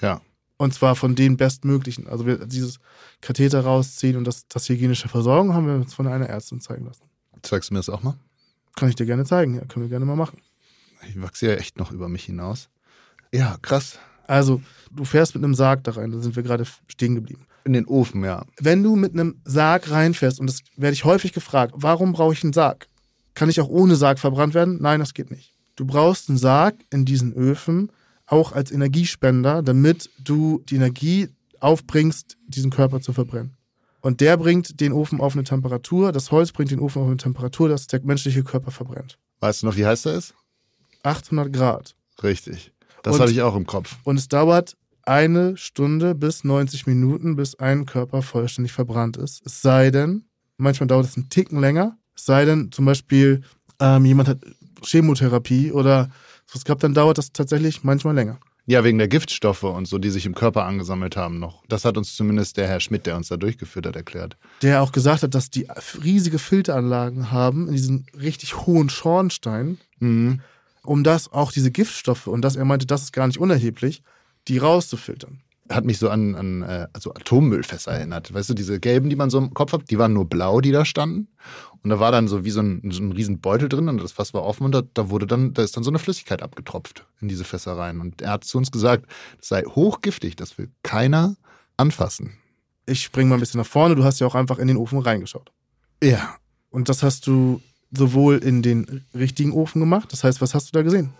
Ja. 0.00 0.20
Und 0.56 0.72
zwar 0.72 0.94
von 0.94 1.14
den 1.14 1.36
bestmöglichen. 1.36 2.06
Also 2.06 2.26
wir 2.26 2.46
dieses 2.46 2.78
Katheter 3.20 3.60
rausziehen 3.62 4.16
und 4.16 4.24
das, 4.24 4.46
das 4.48 4.68
hygienische 4.68 5.08
Versorgung 5.08 5.52
haben 5.52 5.66
wir 5.66 5.74
uns 5.74 5.92
von 5.92 6.06
einer 6.06 6.28
Ärztin 6.28 6.60
zeigen 6.60 6.86
lassen. 6.86 7.02
Zeigst 7.42 7.70
du 7.70 7.74
mir 7.74 7.80
das 7.80 7.88
auch 7.88 8.02
mal? 8.02 8.14
Kann 8.76 8.88
ich 8.88 8.94
dir 8.94 9.06
gerne 9.06 9.24
zeigen, 9.24 9.56
ja, 9.56 9.64
können 9.64 9.84
wir 9.84 9.90
gerne 9.90 10.04
mal 10.04 10.16
machen. 10.16 10.40
Ich 11.08 11.20
wachse 11.20 11.48
ja 11.48 11.54
echt 11.54 11.78
noch 11.78 11.92
über 11.92 12.08
mich 12.08 12.24
hinaus. 12.24 12.70
Ja, 13.32 13.56
krass. 13.60 13.98
Also, 14.26 14.62
du 14.90 15.04
fährst 15.04 15.34
mit 15.34 15.44
einem 15.44 15.54
Sarg 15.54 15.84
da 15.84 15.92
rein, 15.92 16.10
da 16.10 16.18
sind 16.18 16.34
wir 16.34 16.42
gerade 16.42 16.64
stehen 16.88 17.14
geblieben. 17.14 17.46
In 17.64 17.74
den 17.74 17.86
Ofen, 17.86 18.24
ja. 18.24 18.44
Wenn 18.58 18.82
du 18.82 18.96
mit 18.96 19.12
einem 19.12 19.40
Sarg 19.44 19.90
reinfährst, 19.90 20.40
und 20.40 20.46
das 20.46 20.60
werde 20.76 20.94
ich 20.94 21.04
häufig 21.04 21.32
gefragt, 21.32 21.74
warum 21.76 22.12
brauche 22.12 22.32
ich 22.32 22.42
einen 22.42 22.52
Sarg? 22.52 22.88
Kann 23.34 23.48
ich 23.48 23.60
auch 23.60 23.68
ohne 23.68 23.96
Sarg 23.96 24.18
verbrannt 24.18 24.54
werden? 24.54 24.78
Nein, 24.80 25.00
das 25.00 25.14
geht 25.14 25.30
nicht. 25.30 25.52
Du 25.76 25.84
brauchst 25.84 26.28
einen 26.28 26.38
Sarg 26.38 26.76
in 26.90 27.04
diesen 27.04 27.32
Öfen 27.32 27.90
auch 28.26 28.52
als 28.52 28.70
Energiespender, 28.70 29.62
damit 29.62 30.08
du 30.22 30.62
die 30.68 30.76
Energie 30.76 31.28
aufbringst, 31.60 32.36
diesen 32.46 32.70
Körper 32.70 33.00
zu 33.00 33.12
verbrennen. 33.12 33.56
Und 34.00 34.20
der 34.20 34.36
bringt 34.36 34.80
den 34.80 34.92
Ofen 34.92 35.20
auf 35.20 35.34
eine 35.34 35.44
Temperatur, 35.44 36.12
das 36.12 36.30
Holz 36.30 36.52
bringt 36.52 36.70
den 36.70 36.78
Ofen 36.78 37.02
auf 37.02 37.08
eine 37.08 37.16
Temperatur, 37.16 37.68
dass 37.68 37.86
der 37.86 38.02
menschliche 38.02 38.44
Körper 38.44 38.70
verbrennt. 38.70 39.18
Weißt 39.40 39.62
du 39.62 39.66
noch, 39.66 39.76
wie 39.76 39.86
heiß 39.86 40.02
der 40.02 40.14
ist? 40.14 40.34
800 41.02 41.52
Grad. 41.52 41.94
Richtig. 42.22 42.72
Das 43.02 43.14
Und- 43.16 43.20
habe 43.22 43.30
ich 43.30 43.42
auch 43.42 43.56
im 43.56 43.66
Kopf. 43.66 43.96
Und 44.04 44.18
es 44.18 44.28
dauert 44.28 44.76
eine 45.02 45.56
Stunde 45.56 46.14
bis 46.14 46.44
90 46.44 46.86
Minuten, 46.86 47.36
bis 47.36 47.54
ein 47.56 47.84
Körper 47.86 48.22
vollständig 48.22 48.72
verbrannt 48.72 49.16
ist. 49.16 49.42
Es 49.44 49.60
sei 49.60 49.90
denn, 49.90 50.24
manchmal 50.56 50.86
dauert 50.86 51.06
es 51.06 51.16
einen 51.16 51.28
Ticken 51.28 51.60
länger. 51.60 51.98
Es 52.16 52.24
sei 52.26 52.44
denn, 52.44 52.70
zum 52.72 52.84
Beispiel, 52.84 53.42
ähm, 53.80 54.04
jemand 54.04 54.28
hat 54.28 54.38
Chemotherapie 54.84 55.72
oder 55.72 56.10
was 56.52 56.64
gehabt, 56.64 56.82
dann 56.84 56.94
dauert 56.94 57.18
das 57.18 57.32
tatsächlich 57.32 57.82
manchmal 57.84 58.14
länger. 58.14 58.38
Ja, 58.66 58.82
wegen 58.82 58.96
der 58.96 59.08
Giftstoffe 59.08 59.64
und 59.64 59.86
so, 59.86 59.98
die 59.98 60.08
sich 60.08 60.24
im 60.24 60.34
Körper 60.34 60.64
angesammelt 60.64 61.16
haben 61.16 61.38
noch. 61.38 61.62
Das 61.68 61.84
hat 61.84 61.98
uns 61.98 62.16
zumindest 62.16 62.56
der 62.56 62.66
Herr 62.66 62.80
Schmidt, 62.80 63.04
der 63.04 63.16
uns 63.16 63.28
da 63.28 63.36
durchgeführt 63.36 63.86
hat, 63.86 63.94
erklärt. 63.96 64.38
Der 64.62 64.80
auch 64.82 64.90
gesagt 64.92 65.22
hat, 65.22 65.34
dass 65.34 65.50
die 65.50 65.66
riesige 66.02 66.38
Filteranlagen 66.38 67.30
haben 67.30 67.66
in 67.68 67.74
diesen 67.74 68.06
richtig 68.18 68.56
hohen 68.66 68.88
Schornsteinen, 68.88 69.78
Mhm. 69.98 70.40
um 70.82 71.04
das 71.04 71.30
auch 71.30 71.52
diese 71.52 71.70
Giftstoffe, 71.70 72.26
und 72.26 72.40
das 72.42 72.56
er 72.56 72.64
meinte, 72.64 72.86
das 72.86 73.02
ist 73.02 73.12
gar 73.12 73.26
nicht 73.26 73.38
unerheblich, 73.38 74.02
die 74.48 74.56
rauszufiltern. 74.58 75.40
Hat 75.70 75.84
mich 75.84 75.98
so 75.98 76.10
an, 76.10 76.34
an 76.34 76.62
äh, 76.62 76.86
also 76.92 77.14
Atommüllfässer 77.14 77.92
erinnert. 77.92 78.32
Weißt 78.32 78.50
du, 78.50 78.54
diese 78.54 78.80
gelben, 78.80 79.08
die 79.08 79.16
man 79.16 79.30
so 79.30 79.38
im 79.38 79.54
Kopf 79.54 79.72
hat, 79.72 79.90
die 79.90 79.98
waren 79.98 80.12
nur 80.12 80.26
blau, 80.26 80.60
die 80.60 80.72
da 80.72 80.84
standen. 80.84 81.28
Und 81.82 81.90
da 81.90 82.00
war 82.00 82.12
dann 82.12 82.28
so 82.28 82.44
wie 82.44 82.50
so 82.50 82.60
ein, 82.60 82.82
so 82.90 83.02
ein 83.02 83.12
riesen 83.12 83.40
Beutel 83.40 83.68
drin 83.68 83.88
und 83.88 84.02
das 84.02 84.12
Fass 84.12 84.32
war 84.32 84.42
offen 84.42 84.64
und 84.64 84.72
da, 84.72 84.82
da 84.94 85.10
wurde 85.10 85.26
dann, 85.26 85.52
da 85.52 85.62
ist 85.62 85.76
dann 85.76 85.84
so 85.84 85.90
eine 85.90 85.98
Flüssigkeit 85.98 86.42
abgetropft 86.42 87.06
in 87.20 87.28
diese 87.28 87.44
Fässer 87.44 87.76
rein. 87.76 88.00
Und 88.00 88.22
er 88.22 88.32
hat 88.32 88.44
zu 88.44 88.58
uns 88.58 88.70
gesagt, 88.70 89.06
das 89.38 89.48
sei 89.48 89.62
hochgiftig, 89.62 90.36
das 90.36 90.56
will 90.58 90.70
keiner 90.82 91.36
anfassen. 91.76 92.38
Ich 92.86 93.02
spring 93.02 93.28
mal 93.28 93.36
ein 93.36 93.40
bisschen 93.40 93.60
nach 93.60 93.66
vorne. 93.66 93.94
Du 93.94 94.04
hast 94.04 94.20
ja 94.20 94.26
auch 94.26 94.34
einfach 94.34 94.58
in 94.58 94.68
den 94.68 94.76
Ofen 94.76 94.98
reingeschaut. 94.98 95.50
Ja. 96.02 96.36
Und 96.70 96.88
das 96.88 97.02
hast 97.02 97.26
du 97.26 97.62
sowohl 97.90 98.38
in 98.38 98.62
den 98.62 99.04
richtigen 99.14 99.52
Ofen 99.52 99.80
gemacht. 99.80 100.12
Das 100.12 100.24
heißt, 100.24 100.40
was 100.40 100.54
hast 100.54 100.68
du 100.68 100.72
da 100.72 100.82
gesehen? 100.82 101.14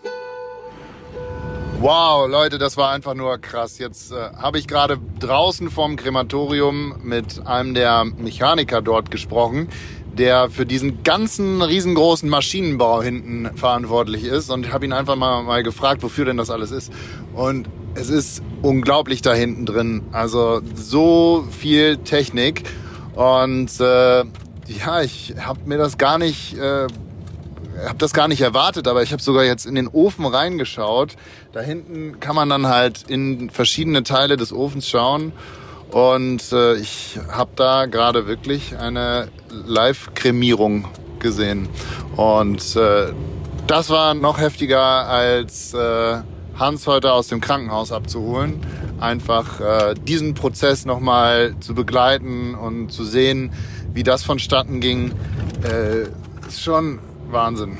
Wow, 1.81 2.27
Leute, 2.29 2.57
das 2.57 2.77
war 2.77 2.91
einfach 2.91 3.13
nur 3.15 3.37
krass. 3.37 3.79
Jetzt 3.79 4.11
äh, 4.11 4.15
habe 4.37 4.57
ich 4.57 4.67
gerade 4.67 4.97
draußen 5.19 5.69
vom 5.69 5.97
Krematorium 5.97 6.95
mit 7.03 7.45
einem 7.45 7.73
der 7.73 8.05
Mechaniker 8.05 8.81
dort 8.81 9.11
gesprochen, 9.11 9.67
der 10.13 10.49
für 10.49 10.65
diesen 10.65 11.03
ganzen 11.03 11.61
riesengroßen 11.61 12.29
Maschinenbau 12.29 13.03
hinten 13.03 13.55
verantwortlich 13.57 14.23
ist 14.23 14.49
und 14.49 14.71
habe 14.71 14.85
ihn 14.85 14.93
einfach 14.93 15.17
mal, 15.17 15.43
mal 15.43 15.63
gefragt, 15.63 16.01
wofür 16.01 16.23
denn 16.25 16.37
das 16.37 16.49
alles 16.49 16.71
ist. 16.71 16.93
Und 17.33 17.67
es 17.93 18.09
ist 18.09 18.41
unglaublich 18.61 19.21
da 19.21 19.33
hinten 19.33 19.65
drin. 19.65 20.03
Also 20.13 20.61
so 20.73 21.45
viel 21.51 21.97
Technik 21.97 22.63
und 23.15 23.79
äh, 23.81 24.23
ja, 24.67 25.01
ich 25.01 25.35
habe 25.39 25.59
mir 25.65 25.77
das 25.77 25.97
gar 25.97 26.17
nicht 26.17 26.57
äh, 26.57 26.87
habe 27.85 27.97
das 27.97 28.13
gar 28.13 28.27
nicht 28.27 28.41
erwartet, 28.41 28.87
aber 28.87 29.03
ich 29.03 29.11
habe 29.11 29.21
sogar 29.21 29.43
jetzt 29.43 29.65
in 29.65 29.75
den 29.75 29.87
Ofen 29.87 30.25
reingeschaut. 30.25 31.15
Da 31.51 31.61
hinten 31.61 32.19
kann 32.19 32.35
man 32.35 32.49
dann 32.49 32.67
halt 32.67 33.03
in 33.07 33.49
verschiedene 33.49 34.03
Teile 34.03 34.37
des 34.37 34.53
Ofens 34.53 34.87
schauen. 34.87 35.33
Und 35.91 36.51
äh, 36.51 36.75
ich 36.75 37.19
habe 37.31 37.51
da 37.55 37.85
gerade 37.85 38.27
wirklich 38.27 38.77
eine 38.77 39.29
Live-Kremierung 39.49 40.87
gesehen. 41.19 41.69
Und 42.15 42.75
äh, 42.75 43.13
das 43.67 43.89
war 43.89 44.13
noch 44.13 44.39
heftiger 44.39 45.07
als 45.07 45.73
äh, 45.73 46.17
Hans 46.57 46.87
heute 46.87 47.11
aus 47.11 47.27
dem 47.27 47.41
Krankenhaus 47.41 47.91
abzuholen. 47.91 48.61
Einfach 48.99 49.59
äh, 49.59 49.95
diesen 49.95 50.33
Prozess 50.33 50.85
nochmal 50.85 51.55
zu 51.59 51.75
begleiten 51.75 52.55
und 52.55 52.91
zu 52.91 53.03
sehen, 53.03 53.51
wie 53.93 54.03
das 54.03 54.23
vonstatten 54.23 54.79
ging, 54.81 55.13
äh, 55.63 56.07
ist 56.47 56.61
schon 56.61 56.99
Wahnsinn. 57.31 57.77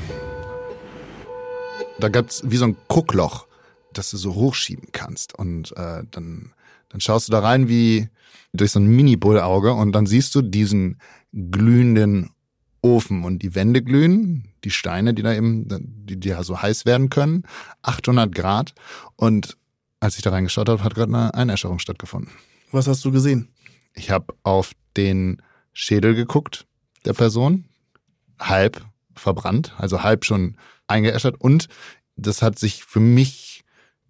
Da 2.00 2.10
gab's 2.10 2.44
wie 2.46 2.58
so 2.58 2.66
ein 2.66 2.78
Guckloch, 2.88 3.48
das 3.94 4.12
du 4.12 4.18
so 4.18 4.36
hochschieben 4.36 4.90
kannst. 4.92 5.38
Und 5.38 5.72
äh, 5.78 6.04
dann, 6.12 6.54
dann 6.90 7.02
schaust 7.02 7.28
du 7.28 7.32
da 7.32 7.40
rein 7.40 7.70
wie 7.70 8.10
durch 8.54 8.72
so 8.72 8.80
ein 8.80 8.88
Mini-Bullauge 8.88 9.74
und 9.74 9.92
dann 9.92 10.06
siehst 10.06 10.36
du 10.36 10.42
diesen 10.42 11.00
glühenden 11.34 12.32
Ofen 12.82 13.24
und 13.24 13.40
die 13.40 13.56
Wände 13.56 13.82
glühen, 13.82 14.54
die 14.64 14.72
Steine, 14.72 15.14
die 15.14 15.24
da 15.24 15.34
eben, 15.34 15.68
die, 16.06 16.20
die 16.20 16.30
ja 16.30 16.44
so 16.44 16.62
heiß 16.62 16.86
werden 16.86 17.10
können, 17.10 17.44
800 17.82 18.34
Grad. 18.34 18.74
Und 19.16 19.58
als 20.00 20.18
ich 20.18 20.22
da 20.22 20.30
reingeschaut 20.30 20.70
habe, 20.70 20.84
hat 20.84 20.96
gerade 20.96 21.14
eine 21.14 21.34
Einäscherung 21.34 21.80
stattgefunden. 21.80 22.32
Was 22.72 22.88
hast 22.88 23.04
du 23.04 23.12
gesehen? 23.12 23.50
Ich 23.94 24.12
habe 24.12 24.34
auf 24.44 24.74
den 24.98 25.42
Schädel 25.74 26.14
geguckt 26.16 26.68
der 27.06 27.14
Person, 27.14 27.66
halb 28.40 28.86
verbrannt, 29.16 29.74
also 29.78 30.04
halb 30.04 30.26
schon 30.26 30.58
eingeäschert. 30.88 31.40
Und 31.40 31.68
das 32.16 32.42
hat 32.42 32.60
sich 32.60 32.84
für 32.84 33.00
mich, 33.00 33.64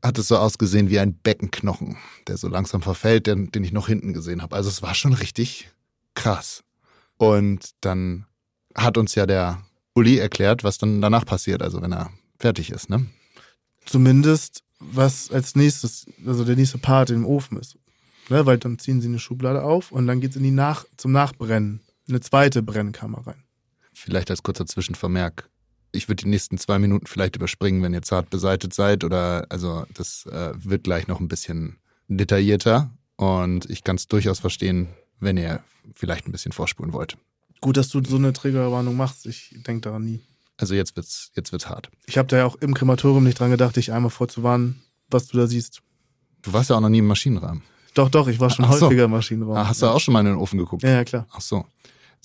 hat 0.03 0.17
es 0.17 0.27
so 0.27 0.37
ausgesehen 0.37 0.89
wie 0.89 0.99
ein 0.99 1.15
Beckenknochen, 1.15 1.97
der 2.27 2.37
so 2.37 2.47
langsam 2.47 2.81
verfällt, 2.81 3.27
den, 3.27 3.51
den 3.51 3.63
ich 3.63 3.71
noch 3.71 3.87
hinten 3.87 4.13
gesehen 4.13 4.41
habe. 4.41 4.55
Also 4.55 4.69
es 4.69 4.81
war 4.81 4.95
schon 4.95 5.13
richtig 5.13 5.69
krass. 6.13 6.63
Und 7.17 7.71
dann 7.81 8.25
hat 8.75 8.97
uns 8.97 9.15
ja 9.15 9.25
der 9.25 9.61
Uli 9.93 10.17
erklärt, 10.17 10.63
was 10.63 10.77
dann 10.77 11.01
danach 11.01 11.25
passiert, 11.25 11.61
also 11.61 11.81
wenn 11.81 11.93
er 11.93 12.11
fertig 12.37 12.71
ist, 12.71 12.89
ne? 12.89 13.05
Zumindest, 13.85 14.63
was 14.79 15.31
als 15.31 15.55
nächstes, 15.55 16.05
also 16.25 16.43
der 16.43 16.55
nächste 16.55 16.77
Part 16.77 17.09
im 17.11 17.25
Ofen 17.25 17.57
ist. 17.57 17.77
Ne? 18.29 18.45
Weil 18.45 18.57
dann 18.57 18.79
ziehen 18.79 18.99
sie 19.01 19.07
eine 19.07 19.19
Schublade 19.19 19.63
auf 19.63 19.91
und 19.91 20.07
dann 20.07 20.19
geht's 20.19 20.35
in 20.35 20.43
die 20.43 20.51
Nach 20.51 20.85
zum 20.97 21.11
Nachbrennen. 21.11 21.81
Eine 22.07 22.19
zweite 22.19 22.61
Brennkammer 22.61 23.25
rein. 23.25 23.44
Vielleicht 23.95 24.29
als 24.29 24.43
kurzer 24.43 24.65
Zwischenvermerk. 24.65 25.49
Ich 25.91 26.09
würde 26.09 26.23
die 26.23 26.29
nächsten 26.29 26.57
zwei 26.57 26.77
Minuten 26.77 27.07
vielleicht 27.07 27.35
überspringen, 27.37 27.81
wenn 27.81 27.93
ihr 27.93 28.01
zart 28.01 28.29
beseitet 28.29 28.73
seid. 28.73 29.03
Oder 29.03 29.45
also 29.49 29.85
das 29.93 30.25
äh, 30.25 30.51
wird 30.57 30.83
gleich 30.83 31.07
noch 31.07 31.19
ein 31.21 31.29
bisschen 31.29 31.77
detaillierter. 32.09 32.91
Und 33.15 33.69
ich 33.69 33.83
kann 33.83 33.95
es 33.95 34.07
durchaus 34.07 34.39
verstehen, 34.39 34.89
wenn 35.19 35.37
ihr 35.37 35.63
vielleicht 35.93 36.27
ein 36.27 36.33
bisschen 36.33 36.51
vorspulen 36.51 36.91
wollt. 36.91 37.17
Gut, 37.61 37.77
dass 37.77 37.89
du 37.89 38.03
so 38.03 38.17
eine 38.17 38.33
Triggerwarnung 38.33 38.97
machst. 38.97 39.25
Ich 39.25 39.55
denke 39.65 39.81
daran 39.81 40.03
nie. 40.03 40.19
Also 40.57 40.75
jetzt 40.75 40.95
wird's, 40.95 41.31
jetzt 41.35 41.51
wird's 41.51 41.69
hart. 41.69 41.89
Ich 42.05 42.17
habe 42.17 42.27
da 42.27 42.37
ja 42.37 42.45
auch 42.45 42.55
im 42.57 42.73
Krematorium 42.73 43.23
nicht 43.23 43.39
dran 43.39 43.51
gedacht, 43.51 43.75
dich 43.75 43.91
einmal 43.91 44.11
vorzuwarnen, 44.11 44.81
was 45.09 45.27
du 45.27 45.37
da 45.37 45.47
siehst. 45.47 45.81
Du 46.41 46.53
warst 46.53 46.69
ja 46.69 46.75
auch 46.75 46.81
noch 46.81 46.89
nie 46.89 46.99
im 46.99 47.07
Maschinenraum. 47.07 47.61
Doch, 47.93 48.09
doch, 48.09 48.27
ich 48.27 48.39
war 48.39 48.49
schon 48.49 48.65
Ach 48.65 48.73
so. 48.73 48.85
häufiger 48.87 49.05
im 49.05 49.11
Maschinenraum. 49.11 49.55
Ah, 49.55 49.69
hast 49.69 49.81
du 49.81 49.87
auch 49.87 49.99
schon 49.99 50.13
mal 50.13 50.19
in 50.19 50.27
den 50.27 50.35
Ofen 50.35 50.59
geguckt? 50.59 50.83
Ja, 50.83 50.89
ja, 50.89 51.03
klar. 51.05 51.27
Ach 51.31 51.41
so. 51.41 51.65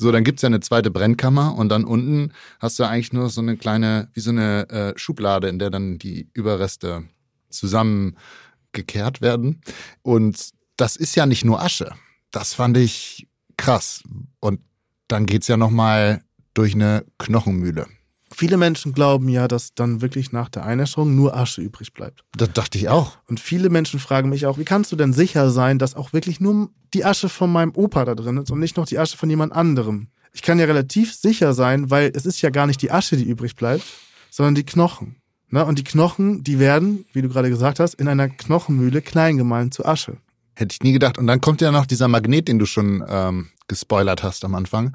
So, 0.00 0.10
dann 0.12 0.24
gibt's 0.24 0.40
ja 0.40 0.46
eine 0.46 0.60
zweite 0.60 0.90
Brennkammer 0.90 1.54
und 1.54 1.68
dann 1.68 1.84
unten 1.84 2.32
hast 2.58 2.78
du 2.78 2.84
eigentlich 2.84 3.12
nur 3.12 3.28
so 3.28 3.42
eine 3.42 3.58
kleine, 3.58 4.08
wie 4.14 4.20
so 4.20 4.30
eine 4.30 4.66
äh, 4.70 4.98
Schublade, 4.98 5.46
in 5.48 5.58
der 5.58 5.68
dann 5.68 5.98
die 5.98 6.30
Überreste 6.32 7.04
zusammengekehrt 7.50 9.20
werden. 9.20 9.60
Und 10.00 10.52
das 10.78 10.96
ist 10.96 11.16
ja 11.16 11.26
nicht 11.26 11.44
nur 11.44 11.60
Asche. 11.60 11.92
Das 12.30 12.54
fand 12.54 12.78
ich 12.78 13.28
krass. 13.58 14.02
Und 14.40 14.62
dann 15.06 15.26
geht's 15.26 15.48
ja 15.48 15.58
nochmal 15.58 16.22
durch 16.54 16.72
eine 16.72 17.04
Knochenmühle. 17.18 17.86
Viele 18.32 18.56
Menschen 18.56 18.92
glauben 18.92 19.28
ja, 19.28 19.48
dass 19.48 19.74
dann 19.74 20.02
wirklich 20.02 20.30
nach 20.30 20.48
der 20.48 20.64
Einäscherung 20.64 21.16
nur 21.16 21.36
Asche 21.36 21.62
übrig 21.62 21.92
bleibt. 21.92 22.22
Das 22.36 22.52
dachte 22.52 22.78
ich 22.78 22.88
auch. 22.88 23.18
Und 23.26 23.40
viele 23.40 23.70
Menschen 23.70 23.98
fragen 23.98 24.28
mich 24.28 24.46
auch, 24.46 24.56
wie 24.56 24.64
kannst 24.64 24.92
du 24.92 24.96
denn 24.96 25.12
sicher 25.12 25.50
sein, 25.50 25.78
dass 25.78 25.96
auch 25.96 26.12
wirklich 26.12 26.40
nur 26.40 26.70
die 26.94 27.04
Asche 27.04 27.28
von 27.28 27.50
meinem 27.50 27.72
Opa 27.74 28.04
da 28.04 28.14
drin 28.14 28.36
ist 28.36 28.50
und 28.50 28.60
nicht 28.60 28.76
noch 28.76 28.86
die 28.86 28.98
Asche 28.98 29.16
von 29.16 29.28
jemand 29.28 29.52
anderem? 29.52 30.08
Ich 30.32 30.42
kann 30.42 30.60
ja 30.60 30.66
relativ 30.66 31.12
sicher 31.12 31.54
sein, 31.54 31.90
weil 31.90 32.12
es 32.14 32.24
ist 32.24 32.40
ja 32.40 32.50
gar 32.50 32.68
nicht 32.68 32.82
die 32.82 32.92
Asche, 32.92 33.16
die 33.16 33.24
übrig 33.24 33.56
bleibt, 33.56 33.84
sondern 34.30 34.54
die 34.54 34.64
Knochen. 34.64 35.16
Und 35.50 35.78
die 35.80 35.84
Knochen, 35.84 36.44
die 36.44 36.60
werden, 36.60 37.04
wie 37.12 37.22
du 37.22 37.28
gerade 37.28 37.50
gesagt 37.50 37.80
hast, 37.80 37.94
in 37.94 38.06
einer 38.06 38.28
Knochenmühle 38.28 39.02
klein 39.02 39.36
gemahlen 39.36 39.72
zu 39.72 39.84
Asche. 39.84 40.18
Hätte 40.54 40.74
ich 40.74 40.82
nie 40.82 40.92
gedacht. 40.92 41.18
Und 41.18 41.26
dann 41.26 41.40
kommt 41.40 41.60
ja 41.60 41.72
noch 41.72 41.86
dieser 41.86 42.06
Magnet, 42.06 42.46
den 42.46 42.60
du 42.60 42.66
schon 42.66 43.04
ähm, 43.08 43.48
gespoilert 43.66 44.22
hast 44.22 44.44
am 44.44 44.54
Anfang, 44.54 44.94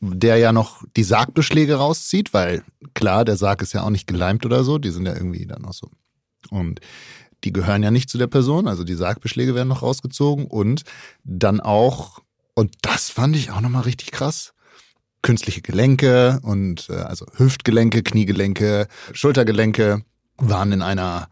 der 0.00 0.36
ja 0.36 0.52
noch 0.52 0.84
die 0.96 1.04
Sargbeschläge 1.04 1.76
rauszieht, 1.76 2.34
weil 2.34 2.62
klar, 2.94 3.24
der 3.24 3.36
Sarg 3.36 3.62
ist 3.62 3.72
ja 3.72 3.82
auch 3.82 3.90
nicht 3.90 4.06
geleimt 4.06 4.44
oder 4.44 4.64
so, 4.64 4.78
die 4.78 4.90
sind 4.90 5.06
ja 5.06 5.14
irgendwie 5.14 5.46
dann 5.46 5.62
noch 5.62 5.72
so. 5.72 5.90
Und 6.50 6.80
die 7.44 7.52
gehören 7.52 7.82
ja 7.82 7.90
nicht 7.90 8.10
zu 8.10 8.18
der 8.18 8.26
Person, 8.26 8.68
also 8.68 8.84
die 8.84 8.94
Sargbeschläge 8.94 9.54
werden 9.54 9.68
noch 9.68 9.82
rausgezogen 9.82 10.46
und 10.46 10.82
dann 11.24 11.60
auch, 11.60 12.20
und 12.54 12.74
das 12.82 13.10
fand 13.10 13.36
ich 13.36 13.50
auch 13.50 13.60
nochmal 13.60 13.82
richtig 13.82 14.10
krass, 14.10 14.52
künstliche 15.22 15.62
Gelenke 15.62 16.40
und 16.42 16.88
äh, 16.88 16.94
also 16.94 17.26
Hüftgelenke, 17.36 18.02
Kniegelenke, 18.02 18.88
Schultergelenke 19.12 20.02
waren 20.38 20.72
in 20.72 20.82
einer 20.82 21.28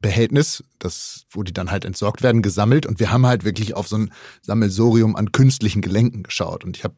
Behältnis, 0.00 0.62
das, 0.78 1.24
wo 1.30 1.42
die 1.42 1.52
dann 1.52 1.70
halt 1.70 1.84
entsorgt 1.84 2.22
werden, 2.22 2.42
gesammelt 2.42 2.86
und 2.86 3.00
wir 3.00 3.10
haben 3.10 3.26
halt 3.26 3.44
wirklich 3.44 3.74
auf 3.74 3.88
so 3.88 3.96
ein 3.96 4.12
Sammelsorium 4.42 5.16
an 5.16 5.32
künstlichen 5.32 5.82
Gelenken 5.82 6.22
geschaut 6.22 6.64
und 6.64 6.76
ich 6.76 6.84
habe 6.84 6.94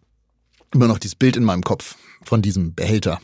immer 0.75 0.87
noch 0.89 0.99
dieses 0.99 1.15
Bild 1.15 1.37
in 1.37 1.45
meinem 1.45 1.63
Kopf 1.63 1.97
von 2.23 2.43
diesem 2.43 2.75
Behälter. 2.75 3.21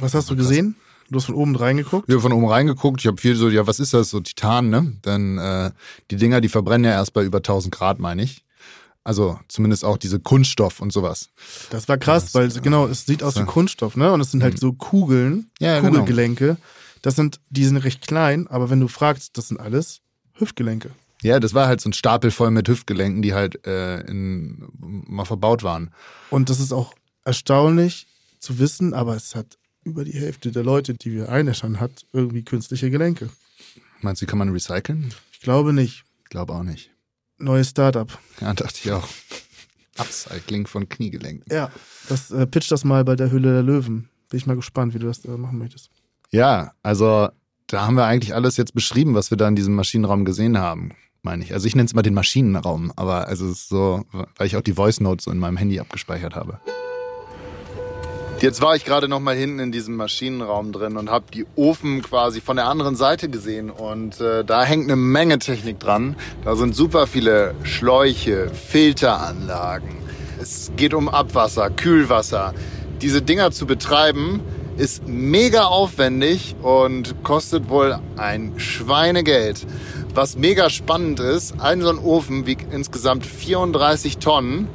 Was 0.00 0.14
hast 0.14 0.30
du 0.30 0.36
gesehen? 0.36 0.76
Du 1.10 1.16
hast 1.16 1.26
von 1.26 1.34
oben 1.34 1.56
reingeguckt? 1.56 2.06
Ich 2.08 2.12
habe 2.12 2.20
von 2.20 2.32
oben 2.32 2.46
reingeguckt, 2.46 3.00
ich 3.00 3.06
habe 3.06 3.18
viel 3.18 3.34
so, 3.34 3.48
ja, 3.48 3.66
was 3.66 3.80
ist 3.80 3.94
das, 3.94 4.10
so 4.10 4.20
Titan, 4.20 4.68
ne? 4.68 4.92
Denn 5.06 5.38
äh, 5.38 5.70
die 6.10 6.16
Dinger, 6.16 6.42
die 6.42 6.50
verbrennen 6.50 6.84
ja 6.84 6.90
erst 6.90 7.14
bei 7.14 7.24
über 7.24 7.38
1000 7.38 7.74
Grad, 7.74 7.98
meine 7.98 8.22
ich. 8.22 8.44
Also 9.04 9.40
zumindest 9.48 9.86
auch 9.86 9.96
diese 9.96 10.20
Kunststoff 10.20 10.80
und 10.80 10.92
sowas. 10.92 11.30
Das 11.70 11.88
war 11.88 11.96
krass, 11.96 12.24
Das, 12.24 12.34
weil 12.34 12.50
genau, 12.60 12.86
es 12.86 13.06
sieht 13.06 13.22
aus 13.22 13.36
wie. 13.36 13.46
Kunststoff, 13.46 13.96
ne? 13.96 14.12
Und 14.12 14.20
es 14.20 14.32
sind 14.32 14.42
halt 14.42 14.58
so 14.58 14.74
Kugeln, 14.74 15.50
Ja, 15.60 15.80
genau. 15.80 15.92
Kugelgelenke. 15.92 16.58
Das 17.00 17.16
sind, 17.16 17.40
die 17.48 17.64
sind 17.64 17.78
recht 17.78 18.06
klein, 18.06 18.46
aber 18.48 18.68
wenn 18.68 18.80
du 18.80 18.88
fragst, 18.88 19.38
das 19.38 19.48
sind 19.48 19.58
alles 19.58 20.00
Hüftgelenke. 20.34 20.90
Ja, 21.22 21.40
das 21.40 21.54
war 21.54 21.66
halt 21.66 21.80
so 21.80 21.88
ein 21.88 21.94
Stapel 21.94 22.30
voll 22.30 22.50
mit 22.50 22.68
Hüftgelenken, 22.68 23.22
die 23.22 23.34
halt 23.34 23.66
äh, 23.66 24.00
in, 24.02 24.68
mal 24.78 25.24
verbaut 25.24 25.62
waren. 25.62 25.90
Und 26.30 26.48
das 26.48 26.60
ist 26.60 26.72
auch 26.72 26.94
erstaunlich 27.24 28.06
zu 28.38 28.58
wissen, 28.58 28.94
aber 28.94 29.16
es 29.16 29.34
hat 29.34 29.58
über 29.82 30.04
die 30.04 30.12
Hälfte 30.12 30.52
der 30.52 30.62
Leute, 30.62 30.94
die 30.94 31.12
wir 31.12 31.28
einäschern, 31.28 31.80
hat 31.80 32.06
irgendwie 32.12 32.44
künstliche 32.44 32.90
Gelenke. 32.90 33.30
Meinst 34.00 34.22
du, 34.22 34.26
die 34.26 34.30
kann 34.30 34.38
man 34.38 34.50
recyceln? 34.50 35.12
Ich 35.32 35.40
glaube 35.40 35.72
nicht. 35.72 36.04
Ich 36.22 36.30
glaube 36.30 36.52
auch 36.52 36.62
nicht. 36.62 36.90
Neues 37.38 37.70
Startup. 37.70 38.16
Ja, 38.40 38.52
dachte 38.54 38.80
ich 38.84 38.92
auch. 38.92 39.08
Upcycling 39.96 40.66
von 40.66 40.88
Kniegelenken. 40.88 41.52
Ja. 41.52 41.70
Das 42.08 42.30
äh, 42.30 42.46
pitch 42.46 42.70
das 42.70 42.84
mal 42.84 43.04
bei 43.04 43.16
der 43.16 43.30
Hülle 43.30 43.52
der 43.52 43.62
Löwen. 43.62 44.08
Bin 44.28 44.38
ich 44.38 44.46
mal 44.46 44.56
gespannt, 44.56 44.94
wie 44.94 44.98
du 44.98 45.06
das 45.06 45.24
äh, 45.24 45.30
machen 45.30 45.58
möchtest. 45.58 45.90
Ja, 46.30 46.72
also 46.82 47.28
da 47.66 47.86
haben 47.86 47.96
wir 47.96 48.04
eigentlich 48.04 48.34
alles 48.34 48.56
jetzt 48.56 48.74
beschrieben, 48.74 49.14
was 49.14 49.30
wir 49.30 49.38
da 49.38 49.48
in 49.48 49.56
diesem 49.56 49.74
Maschinenraum 49.74 50.24
gesehen 50.24 50.58
haben. 50.58 50.92
Meine 51.28 51.44
ich. 51.44 51.52
Also 51.52 51.66
ich 51.66 51.76
nenne 51.76 51.84
es 51.84 51.94
mal 51.94 52.00
den 52.00 52.14
Maschinenraum, 52.14 52.90
aber 52.96 53.28
also 53.28 53.52
so, 53.52 54.02
weil 54.38 54.46
ich 54.46 54.56
auch 54.56 54.62
die 54.62 54.72
Voice 54.72 55.00
Notes 55.00 55.26
in 55.26 55.38
meinem 55.38 55.58
Handy 55.58 55.78
abgespeichert 55.78 56.34
habe. 56.34 56.58
Jetzt 58.40 58.62
war 58.62 58.74
ich 58.76 58.86
gerade 58.86 59.08
noch 59.08 59.20
mal 59.20 59.36
hinten 59.36 59.58
in 59.58 59.70
diesem 59.70 59.96
Maschinenraum 59.96 60.72
drin 60.72 60.96
und 60.96 61.10
habe 61.10 61.26
die 61.34 61.44
Ofen 61.54 62.00
quasi 62.00 62.40
von 62.40 62.56
der 62.56 62.66
anderen 62.66 62.96
Seite 62.96 63.28
gesehen 63.28 63.68
und 63.68 64.22
äh, 64.22 64.42
da 64.42 64.64
hängt 64.64 64.84
eine 64.84 64.96
Menge 64.96 65.38
Technik 65.38 65.78
dran. 65.78 66.16
Da 66.44 66.56
sind 66.56 66.74
super 66.74 67.06
viele 67.06 67.54
Schläuche, 67.62 68.48
Filteranlagen. 68.48 69.96
Es 70.40 70.72
geht 70.76 70.94
um 70.94 71.10
Abwasser, 71.10 71.68
Kühlwasser. 71.68 72.54
Diese 73.02 73.20
Dinger 73.20 73.50
zu 73.50 73.66
betreiben 73.66 74.40
ist 74.78 75.08
mega 75.08 75.64
aufwendig 75.64 76.54
und 76.62 77.24
kostet 77.24 77.68
wohl 77.68 77.98
ein 78.16 78.54
Schweinegeld. 78.58 79.66
Was 80.14 80.36
mega 80.36 80.70
spannend 80.70 81.18
ist, 81.18 81.60
ein 81.60 81.82
so 81.82 81.90
ein 81.90 81.98
Ofen 81.98 82.46
wiegt 82.46 82.72
insgesamt 82.72 83.26
34 83.26 84.18
Tonnen 84.18 84.68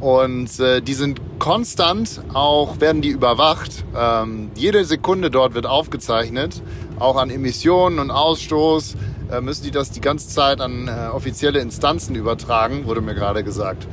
und 0.00 0.58
äh, 0.60 0.80
die 0.80 0.94
sind 0.94 1.20
konstant, 1.40 2.22
auch 2.32 2.80
werden 2.80 3.02
die 3.02 3.08
überwacht. 3.08 3.84
Ähm, 3.96 4.50
jede 4.54 4.84
Sekunde 4.84 5.30
dort 5.30 5.54
wird 5.54 5.66
aufgezeichnet, 5.66 6.62
auch 7.00 7.16
an 7.16 7.28
Emissionen 7.28 7.98
und 7.98 8.10
Ausstoß. 8.10 8.94
Äh, 9.32 9.40
müssen 9.40 9.64
die 9.64 9.72
das 9.72 9.90
die 9.90 10.00
ganze 10.00 10.28
Zeit 10.28 10.60
an 10.60 10.88
äh, 10.88 11.08
offizielle 11.12 11.58
Instanzen 11.58 12.14
übertragen, 12.14 12.86
wurde 12.86 13.00
mir 13.00 13.14
gerade 13.14 13.42
gesagt. 13.44 13.86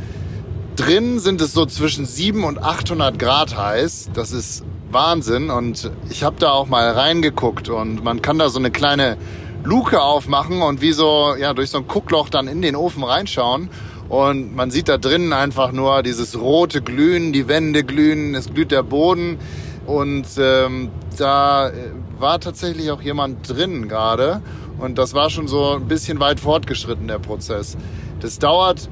Drin 0.78 1.17
sind 1.17 1.41
es 1.41 1.53
so 1.53 1.65
zwischen 1.65 2.05
700 2.05 2.57
und 2.57 2.63
800 2.63 3.17
Grad 3.17 3.57
heiß. 3.57 4.11
Das 4.13 4.32
ist 4.32 4.63
Wahnsinn. 4.91 5.49
Und 5.49 5.89
ich 6.11 6.23
habe 6.23 6.36
da 6.38 6.51
auch 6.51 6.67
mal 6.67 6.91
reingeguckt 6.91 7.67
und 7.67 8.03
man 8.03 8.21
kann 8.21 8.38
da 8.38 8.49
so 8.49 8.59
eine 8.59 8.69
kleine 8.69 9.17
Luke 9.63 9.99
aufmachen 9.99 10.61
und 10.61 10.80
wie 10.80 10.91
so 10.91 11.36
ja 11.36 11.55
durch 11.55 11.71
so 11.71 11.80
ein 11.80 11.88
Guckloch 11.88 12.30
dann 12.30 12.47
in 12.47 12.61
den 12.61 12.75
Ofen 12.75 13.03
reinschauen. 13.03 13.69
Und 14.07 14.55
man 14.55 14.69
sieht 14.69 14.88
da 14.88 14.99
drinnen 14.99 15.34
einfach 15.34 15.71
nur 15.71 16.03
dieses 16.03 16.39
rote 16.39 16.84
Glühen, 16.84 17.34
die 17.34 17.47
Wände 17.47 17.84
glühen, 17.84 18.36
es 18.36 18.53
glüht 18.53 18.71
der 18.71 18.84
Boden. 18.84 19.39
Und 19.88 20.28
ähm, 20.38 20.91
da 21.17 21.69
äh, 21.69 21.73
war 22.19 22.39
tatsächlich 22.39 22.91
auch 22.91 23.01
jemand 23.01 23.49
drin 23.49 23.88
gerade. 23.88 24.43
Und 24.78 24.99
das 24.99 25.15
war 25.15 25.32
schon 25.32 25.47
so 25.47 25.71
ein 25.71 25.88
bisschen 25.88 26.19
weit 26.19 26.39
fortgeschritten, 26.39 27.07
der 27.07 27.17
Prozess. 27.17 27.78
Das 28.19 28.38
dauert 28.38 28.88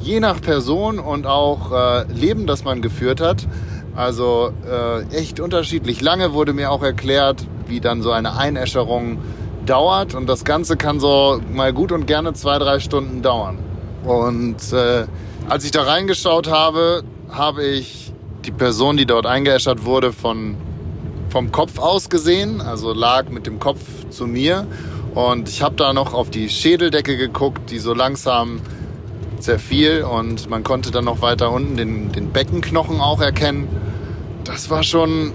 je 0.00 0.20
nach 0.20 0.40
Person 0.40 0.98
und 0.98 1.26
auch 1.26 1.72
äh, 1.72 2.04
Leben, 2.12 2.46
das 2.46 2.64
man 2.64 2.82
geführt 2.82 3.20
hat. 3.20 3.46
Also 3.94 4.52
äh, 4.70 5.04
echt 5.16 5.40
unterschiedlich. 5.40 6.00
Lange 6.00 6.32
wurde 6.32 6.52
mir 6.52 6.70
auch 6.70 6.82
erklärt, 6.82 7.46
wie 7.66 7.80
dann 7.80 8.02
so 8.02 8.10
eine 8.10 8.36
Einäscherung 8.36 9.18
dauert. 9.64 10.14
Und 10.14 10.26
das 10.26 10.44
Ganze 10.44 10.76
kann 10.76 11.00
so 11.00 11.40
mal 11.52 11.72
gut 11.72 11.92
und 11.92 12.06
gerne 12.06 12.34
zwei, 12.34 12.58
drei 12.58 12.78
Stunden 12.78 13.22
dauern. 13.22 13.58
Und 14.04 14.72
äh, 14.72 15.06
als 15.48 15.64
ich 15.64 15.70
da 15.70 15.82
reingeschaut 15.82 16.48
habe, 16.50 17.02
habe 17.30 17.64
ich 17.64 18.12
die 18.44 18.52
Person, 18.52 18.96
die 18.96 19.06
dort 19.06 19.26
eingeäschert 19.26 19.84
wurde, 19.84 20.12
von, 20.12 20.56
vom 21.30 21.50
Kopf 21.50 21.78
aus 21.78 22.08
gesehen, 22.08 22.60
also 22.60 22.92
lag 22.92 23.28
mit 23.28 23.46
dem 23.46 23.58
Kopf 23.58 23.80
zu 24.10 24.26
mir. 24.26 24.66
Und 25.14 25.48
ich 25.48 25.62
habe 25.62 25.74
da 25.76 25.92
noch 25.92 26.14
auf 26.14 26.30
die 26.30 26.48
Schädeldecke 26.48 27.16
geguckt, 27.16 27.70
die 27.70 27.78
so 27.78 27.94
langsam 27.94 28.60
zerfiel 29.38 30.02
und 30.02 30.48
man 30.48 30.62
konnte 30.62 30.90
dann 30.90 31.04
noch 31.04 31.20
weiter 31.22 31.50
unten 31.50 31.76
den, 31.76 32.12
den 32.12 32.30
Beckenknochen 32.30 33.00
auch 33.00 33.20
erkennen. 33.20 33.68
Das 34.44 34.70
war 34.70 34.82
schon 34.82 35.32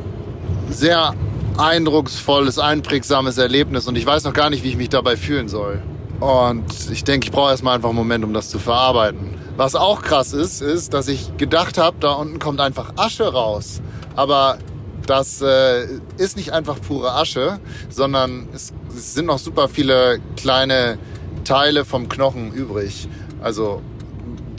sehr 0.69 1.13
eindrucksvolles, 1.57 2.59
einprägsames 2.59 3.37
Erlebnis 3.37 3.87
und 3.87 3.97
ich 3.97 4.05
weiß 4.05 4.23
noch 4.23 4.33
gar 4.33 4.49
nicht, 4.49 4.63
wie 4.63 4.69
ich 4.69 4.77
mich 4.77 4.89
dabei 4.89 5.17
fühlen 5.17 5.49
soll. 5.49 5.81
Und 6.19 6.65
ich 6.91 7.03
denke, 7.03 7.25
ich 7.25 7.31
brauche 7.31 7.49
erstmal 7.49 7.75
einfach 7.75 7.89
einen 7.89 7.97
Moment, 7.97 8.23
um 8.23 8.33
das 8.33 8.49
zu 8.49 8.59
verarbeiten. 8.59 9.35
Was 9.57 9.75
auch 9.75 10.01
krass 10.01 10.33
ist, 10.33 10.61
ist, 10.61 10.93
dass 10.93 11.07
ich 11.07 11.35
gedacht 11.37 11.77
habe, 11.77 11.97
da 11.99 12.13
unten 12.13 12.39
kommt 12.39 12.61
einfach 12.61 12.93
Asche 12.95 13.31
raus. 13.31 13.81
Aber 14.15 14.59
das 15.07 15.41
äh, 15.41 15.87
ist 16.17 16.37
nicht 16.37 16.53
einfach 16.53 16.79
pure 16.79 17.13
Asche, 17.13 17.59
sondern 17.89 18.47
es, 18.53 18.71
es 18.95 19.13
sind 19.13 19.25
noch 19.25 19.39
super 19.39 19.67
viele 19.67 20.19
kleine 20.37 20.97
Teile 21.43 21.85
vom 21.85 22.07
Knochen 22.07 22.53
übrig. 22.53 23.07
Also 23.41 23.81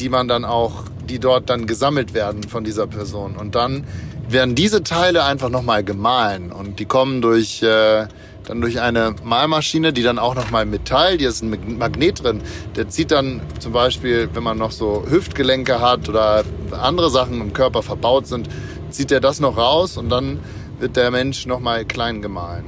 die 0.02 0.08
man 0.08 0.26
dann 0.26 0.44
auch, 0.44 0.82
die 1.08 1.20
dort 1.20 1.48
dann 1.48 1.66
gesammelt 1.66 2.12
werden 2.12 2.42
von 2.42 2.64
dieser 2.64 2.88
Person. 2.88 3.36
Und 3.36 3.54
dann 3.54 3.84
werden 4.28 4.56
diese 4.56 4.82
Teile 4.82 5.24
einfach 5.24 5.48
nochmal 5.48 5.84
gemahlen 5.84 6.50
und 6.50 6.80
die 6.80 6.86
kommen 6.86 7.22
durch 7.22 7.62
äh, 7.62 8.06
dann 8.44 8.60
durch 8.60 8.80
eine 8.80 9.14
Malmaschine, 9.22 9.92
die 9.92 10.02
dann 10.02 10.18
auch 10.18 10.34
nochmal 10.34 10.66
Metall, 10.66 11.16
die 11.16 11.24
ist 11.26 11.42
ein 11.42 11.78
Magnet 11.78 12.24
drin, 12.24 12.42
der 12.74 12.88
zieht 12.88 13.12
dann 13.12 13.40
zum 13.60 13.72
Beispiel, 13.72 14.28
wenn 14.32 14.42
man 14.42 14.58
noch 14.58 14.72
so 14.72 15.04
Hüftgelenke 15.08 15.80
hat 15.80 16.08
oder 16.08 16.42
andere 16.72 17.08
Sachen 17.08 17.40
im 17.40 17.52
Körper 17.52 17.84
verbaut 17.84 18.26
sind, 18.26 18.48
zieht 18.90 19.12
er 19.12 19.20
das 19.20 19.38
noch 19.38 19.56
raus 19.56 19.96
und 19.96 20.08
dann 20.08 20.40
wird 20.80 20.96
der 20.96 21.12
Mensch 21.12 21.46
nochmal 21.46 21.84
klein 21.84 22.20
gemahlen. 22.22 22.64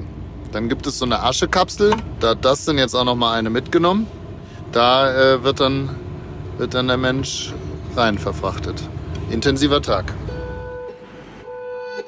Dann 0.53 0.68
gibt 0.68 0.87
es 0.87 1.01
so 1.01 1.05
eine 1.05 1.24
Aschekapsel, 1.24 1.95
da 2.20 2.28
hat 2.30 2.45
das 2.45 2.64
dann 2.64 2.78
jetzt 2.78 2.95
auch 2.95 3.05
nochmal 3.05 3.37
eine 3.37 3.51
mitgenommen. 3.51 4.07
Da 4.70 5.35
äh, 5.35 5.43
wird, 5.43 5.59
dann, 5.59 5.91
wird 6.59 6.74
dann 6.74 6.88
der 6.88 6.96
Mensch 6.96 7.52
rein 7.96 8.18
verfrachtet. 8.18 8.88
Intensiver 9.30 9.82
Tag. 9.82 10.12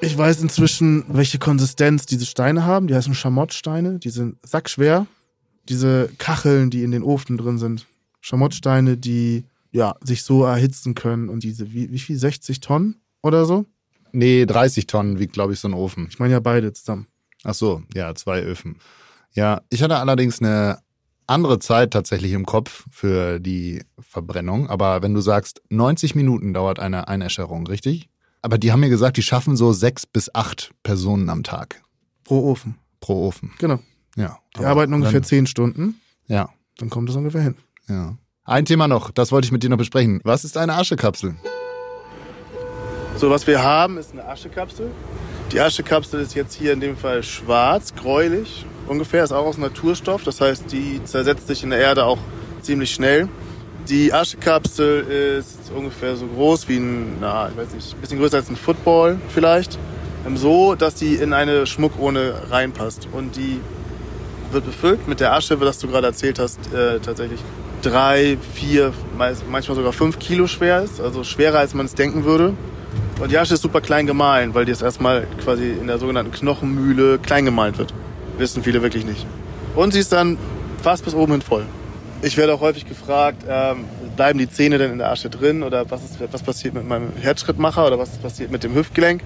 Ich 0.01 0.17
weiß 0.17 0.43
inzwischen, 0.43 1.05
welche 1.09 1.39
Konsistenz 1.39 2.07
diese 2.07 2.27
Steine 2.27 2.65
haben. 2.65 2.87
Die 2.87 2.95
heißen 2.95 3.15
Schamottsteine. 3.15 3.99
Die 3.99 4.11
sind 4.11 4.37
sackschwer. 4.47 5.07
Diese 5.69 6.11
Kacheln, 6.19 6.71
die 6.71 6.83
in 6.83 6.91
den 6.91 7.03
Ofen 7.03 7.39
drin 7.39 7.59
sind. 7.59 7.87
Schamottsteine, 8.21 8.97
die 8.97 9.45
ja, 9.73 9.95
sich 10.03 10.23
so 10.23 10.45
erhitzen 10.45 10.95
können. 10.95 11.29
Und 11.29 11.43
diese, 11.43 11.73
wie, 11.73 11.91
wie 11.91 11.99
viel? 11.99 12.19
60 12.19 12.61
Tonnen 12.61 13.01
oder 13.23 13.47
so? 13.47 13.65
Nee, 14.13 14.47
30 14.47 14.87
Tonnen 14.87 15.19
wiegt, 15.19 15.33
glaube 15.33 15.55
ich, 15.55 15.61
so 15.61 15.69
ein 15.69 15.75
Ofen. 15.75 16.07
Ich 16.11 16.19
meine 16.19 16.33
ja 16.33 16.41
beide 16.41 16.73
zusammen. 16.73 17.07
Ach 17.43 17.55
so, 17.55 17.83
ja, 17.95 18.15
zwei 18.15 18.43
Öfen. 18.43 18.79
Ja, 19.33 19.63
ich 19.71 19.83
hatte 19.83 19.97
allerdings 19.97 20.41
eine 20.41 20.79
andere 21.27 21.59
Zeit 21.59 21.93
tatsächlich 21.93 22.33
im 22.33 22.47
Kopf 22.47 22.85
für 22.91 23.41
die 23.41 23.83
Verbrennung. 23.99 24.69
Aber 24.69 25.03
wenn 25.03 25.15
du 25.15 25.21
sagst, 25.21 25.63
90 25.71 26.15
Minuten 26.15 26.55
dauert 26.55 26.79
eine 26.79 27.09
Einäscherung, 27.09 27.67
richtig? 27.67 28.09
Aber 28.43 28.59
die 28.59 28.73
haben 28.73 28.81
mir 28.81 28.89
gesagt, 28.89 29.17
die 29.17 29.23
schaffen 29.23 29.57
so 29.57 29.73
sechs 29.73 30.07
bis 30.07 30.33
acht 30.35 30.73
Personen 30.83 31.29
am 31.31 31.43
Tag. 31.43 31.83
Pro 32.25 32.51
Ofen. 32.51 32.77
Pro 33.01 33.27
Ofen. 33.27 33.53
Genau. 33.59 33.81
Ja. 34.17 34.39
Die 34.57 34.65
arbeiten 34.65 34.95
ungefähr 34.95 35.21
dann, 35.21 35.29
zehn 35.29 35.47
Stunden. 35.47 36.01
Ja. 36.27 36.51
Dann 36.79 36.91
kommt 36.91 37.11
es 37.11 37.17
ungefähr 37.17 37.43
hin. 37.43 37.57
Ja. 37.89 38.17
Ein 38.45 38.65
Thema 38.65 38.87
noch, 38.87 39.11
das 39.11 39.33
wollte 39.33 39.47
ich 39.47 39.53
mit 39.53 39.63
dir 39.63 39.71
noch 39.71 39.77
besprechen. 39.77 40.21
Was 40.23 40.45
ist 40.45 40.57
eine 40.57 40.75
Aschekapsel? 40.75 41.35
So, 43.17 43.31
was 43.31 43.47
wir 43.47 43.63
haben, 43.63 43.99
ist 43.99 44.13
eine 44.13 44.25
Aschekapsel. 44.27 44.93
Die 45.51 45.61
Aschekapsel 45.61 46.21
ist 46.21 46.35
jetzt 46.35 46.55
hier 46.55 46.73
in 46.73 46.81
dem 46.81 46.97
Fall 46.97 47.23
schwarz, 47.23 47.95
gräulich 47.95 48.67
ungefähr, 48.87 49.25
ist 49.25 49.33
auch 49.33 49.47
aus 49.47 49.59
Naturstoff. 49.59 50.25
Das 50.25 50.41
heißt, 50.41 50.73
die 50.73 51.03
zersetzt 51.05 51.47
sich 51.47 51.63
in 51.63 51.71
der 51.71 51.81
Erde 51.81 52.05
auch 52.05 52.19
ziemlich 52.63 52.93
schnell. 52.93 53.29
Die 53.89 54.13
Aschekapsel 54.13 55.39
ist 55.39 55.71
ungefähr 55.75 56.17
so 56.17 56.27
groß 56.27 56.69
wie 56.69 56.79
ein, 56.79 57.19
na, 57.21 57.49
ich 57.49 57.57
weiß 57.57 57.73
nicht, 57.73 57.95
ein 57.95 58.01
bisschen 58.01 58.19
größer 58.19 58.39
als 58.39 58.49
ein 58.49 58.57
Football 58.57 59.19
vielleicht. 59.29 59.79
Ähm, 60.27 60.37
so, 60.37 60.75
dass 60.75 60.97
die 60.97 61.15
in 61.15 61.33
eine 61.33 61.67
Schmuckurne 61.67 62.35
reinpasst. 62.51 63.09
Und 63.13 63.37
die 63.37 63.61
wird 64.51 64.67
befüllt 64.67 65.07
mit 65.07 65.21
der 65.21 65.33
Asche, 65.33 65.61
was 65.61 65.79
du 65.79 65.89
gerade 65.89 66.07
erzählt 66.09 66.39
hast, 66.39 66.59
äh, 66.73 66.99
tatsächlich 67.01 67.41
drei, 67.83 68.39
vier, 68.55 68.93
manchmal 69.17 69.77
sogar 69.77 69.93
fünf 69.93 70.19
Kilo 70.19 70.47
schwer 70.47 70.83
ist. 70.83 71.01
Also 71.01 71.23
schwerer, 71.23 71.59
als 71.61 71.75
man 71.75 71.87
es 71.87 71.95
denken 71.95 72.25
würde. 72.25 72.55
Und 73.21 73.31
die 73.31 73.39
Asche 73.39 73.55
ist 73.55 73.63
super 73.63 73.81
klein 73.81 74.07
gemahlen, 74.07 74.55
weil 74.55 74.65
die 74.65 74.73
jetzt 74.73 74.83
erstmal 74.83 75.27
quasi 75.43 75.71
in 75.71 75.87
der 75.87 75.99
sogenannten 75.99 76.33
Knochenmühle 76.33 77.19
klein 77.19 77.45
gemahlen 77.45 77.79
wird. 77.79 77.95
Wissen 78.39 78.63
viele 78.63 78.83
wirklich 78.83 79.05
nicht. 79.05 79.27
Und 79.75 79.93
sie 79.93 80.01
ist 80.01 80.13
dann 80.13 80.39
fast 80.83 81.05
bis 81.05 81.15
oben 81.15 81.33
hin 81.33 81.43
voll. 81.43 81.65
Ich 82.23 82.37
werde 82.37 82.55
auch 82.55 82.61
häufig 82.61 82.87
gefragt, 82.87 83.45
ähm, 83.49 83.85
bleiben 84.17 84.39
die 84.39 84.49
Zähne 84.49 84.79
denn 84.79 84.93
in 84.93 84.99
der 84.99 85.11
Asche 85.11 85.29
drin 85.29 85.63
oder 85.63 85.91
was, 85.91 86.03
ist, 86.03 86.19
was 86.33 86.43
passiert 86.43 86.75
mit 86.75 86.89
meinem 86.89 87.13
Herzschrittmacher 87.21 87.87
oder 87.87 87.99
was 87.99 88.17
passiert 88.19 88.51
mit 88.51 88.65
dem 88.65 88.75
Hüftgelenk? 88.75 89.23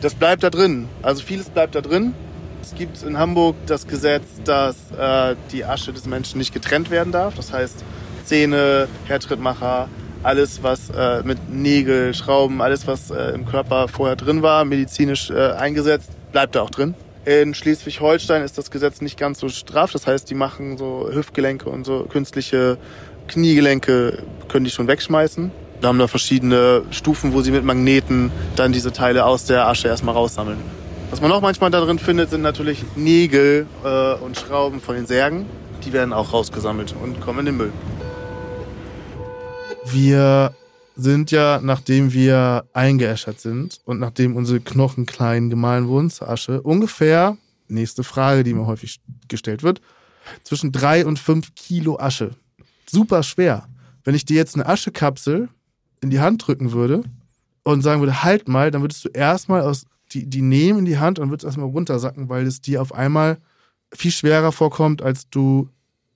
Das 0.00 0.14
bleibt 0.14 0.42
da 0.42 0.50
drin. 0.50 0.88
Also 1.02 1.22
vieles 1.22 1.50
bleibt 1.50 1.74
da 1.74 1.82
drin. 1.82 2.14
Es 2.62 2.74
gibt 2.74 3.02
in 3.02 3.18
Hamburg 3.18 3.56
das 3.66 3.86
Gesetz, 3.86 4.24
dass 4.44 4.76
äh, 4.98 5.34
die 5.52 5.64
Asche 5.64 5.92
des 5.92 6.06
Menschen 6.06 6.38
nicht 6.38 6.52
getrennt 6.54 6.90
werden 6.90 7.12
darf. 7.12 7.34
Das 7.34 7.52
heißt, 7.52 7.84
Zähne, 8.24 8.88
Herzschrittmacher, 9.06 9.88
alles 10.22 10.62
was 10.62 10.90
äh, 10.90 11.22
mit 11.22 11.50
Nägel, 11.50 12.14
Schrauben, 12.14 12.60
alles 12.60 12.86
was 12.86 13.10
äh, 13.10 13.32
im 13.32 13.46
Körper 13.46 13.88
vorher 13.88 14.16
drin 14.16 14.42
war, 14.42 14.64
medizinisch 14.64 15.30
äh, 15.30 15.52
eingesetzt, 15.52 16.10
bleibt 16.32 16.54
da 16.54 16.62
auch 16.62 16.70
drin. 16.70 16.94
In 17.24 17.52
Schleswig-Holstein 17.54 18.42
ist 18.42 18.56
das 18.56 18.70
Gesetz 18.70 19.02
nicht 19.02 19.18
ganz 19.18 19.40
so 19.40 19.48
straff. 19.48 19.92
Das 19.92 20.06
heißt, 20.06 20.30
die 20.30 20.34
machen 20.34 20.78
so 20.78 21.10
Hüftgelenke 21.12 21.68
und 21.68 21.84
so 21.84 22.04
künstliche 22.04 22.78
Kniegelenke, 23.28 24.22
können 24.48 24.64
die 24.64 24.70
schon 24.70 24.88
wegschmeißen. 24.88 25.50
Da 25.80 25.88
haben 25.88 25.98
da 25.98 26.08
verschiedene 26.08 26.82
Stufen, 26.90 27.32
wo 27.32 27.42
sie 27.42 27.50
mit 27.50 27.64
Magneten 27.64 28.30
dann 28.56 28.72
diese 28.72 28.92
Teile 28.92 29.24
aus 29.24 29.44
der 29.44 29.66
Asche 29.66 29.88
erstmal 29.88 30.14
raussammeln. 30.14 30.58
Was 31.10 31.20
man 31.20 31.32
auch 31.32 31.40
manchmal 31.40 31.70
da 31.70 31.80
drin 31.80 31.98
findet, 31.98 32.30
sind 32.30 32.42
natürlich 32.42 32.84
Nägel 32.96 33.66
äh, 33.84 34.14
und 34.14 34.38
Schrauben 34.38 34.80
von 34.80 34.94
den 34.94 35.06
Särgen. 35.06 35.46
Die 35.84 35.92
werden 35.92 36.12
auch 36.12 36.32
rausgesammelt 36.32 36.94
und 37.02 37.20
kommen 37.20 37.40
in 37.40 37.46
den 37.46 37.56
Müll. 37.56 37.72
Wir 39.86 40.52
sind 41.00 41.30
ja, 41.30 41.60
nachdem 41.62 42.12
wir 42.12 42.64
eingeäschert 42.72 43.40
sind 43.40 43.80
und 43.84 43.98
nachdem 43.98 44.36
unsere 44.36 44.60
Knochen 44.60 45.06
klein 45.06 45.50
gemahlen 45.50 45.88
wurden 45.88 46.10
zur 46.10 46.28
Asche, 46.28 46.62
ungefähr, 46.62 47.36
nächste 47.68 48.04
Frage, 48.04 48.44
die 48.44 48.54
mir 48.54 48.66
häufig 48.66 49.00
gestellt 49.28 49.62
wird, 49.62 49.80
zwischen 50.44 50.72
drei 50.72 51.06
und 51.06 51.18
fünf 51.18 51.54
Kilo 51.54 51.98
Asche. 51.98 52.36
Super 52.88 53.22
schwer. 53.22 53.68
Wenn 54.04 54.14
ich 54.14 54.24
dir 54.24 54.36
jetzt 54.36 54.54
eine 54.54 54.66
Aschekapsel 54.66 55.48
in 56.00 56.10
die 56.10 56.20
Hand 56.20 56.46
drücken 56.46 56.72
würde 56.72 57.04
und 57.62 57.82
sagen 57.82 58.00
würde, 58.00 58.22
halt 58.22 58.48
mal, 58.48 58.70
dann 58.70 58.82
würdest 58.82 59.04
du 59.04 59.08
erstmal 59.08 59.62
aus 59.62 59.86
die, 60.12 60.26
die 60.26 60.42
nehmen 60.42 60.80
in 60.80 60.84
die 60.84 60.98
Hand 60.98 61.18
und 61.18 61.30
würdest 61.30 61.44
erstmal 61.44 61.68
runtersacken, 61.68 62.28
weil 62.28 62.46
es 62.46 62.60
dir 62.60 62.82
auf 62.82 62.92
einmal 62.92 63.38
viel 63.92 64.10
schwerer 64.10 64.52
vorkommt, 64.52 65.02
als 65.02 65.28
du 65.30 65.68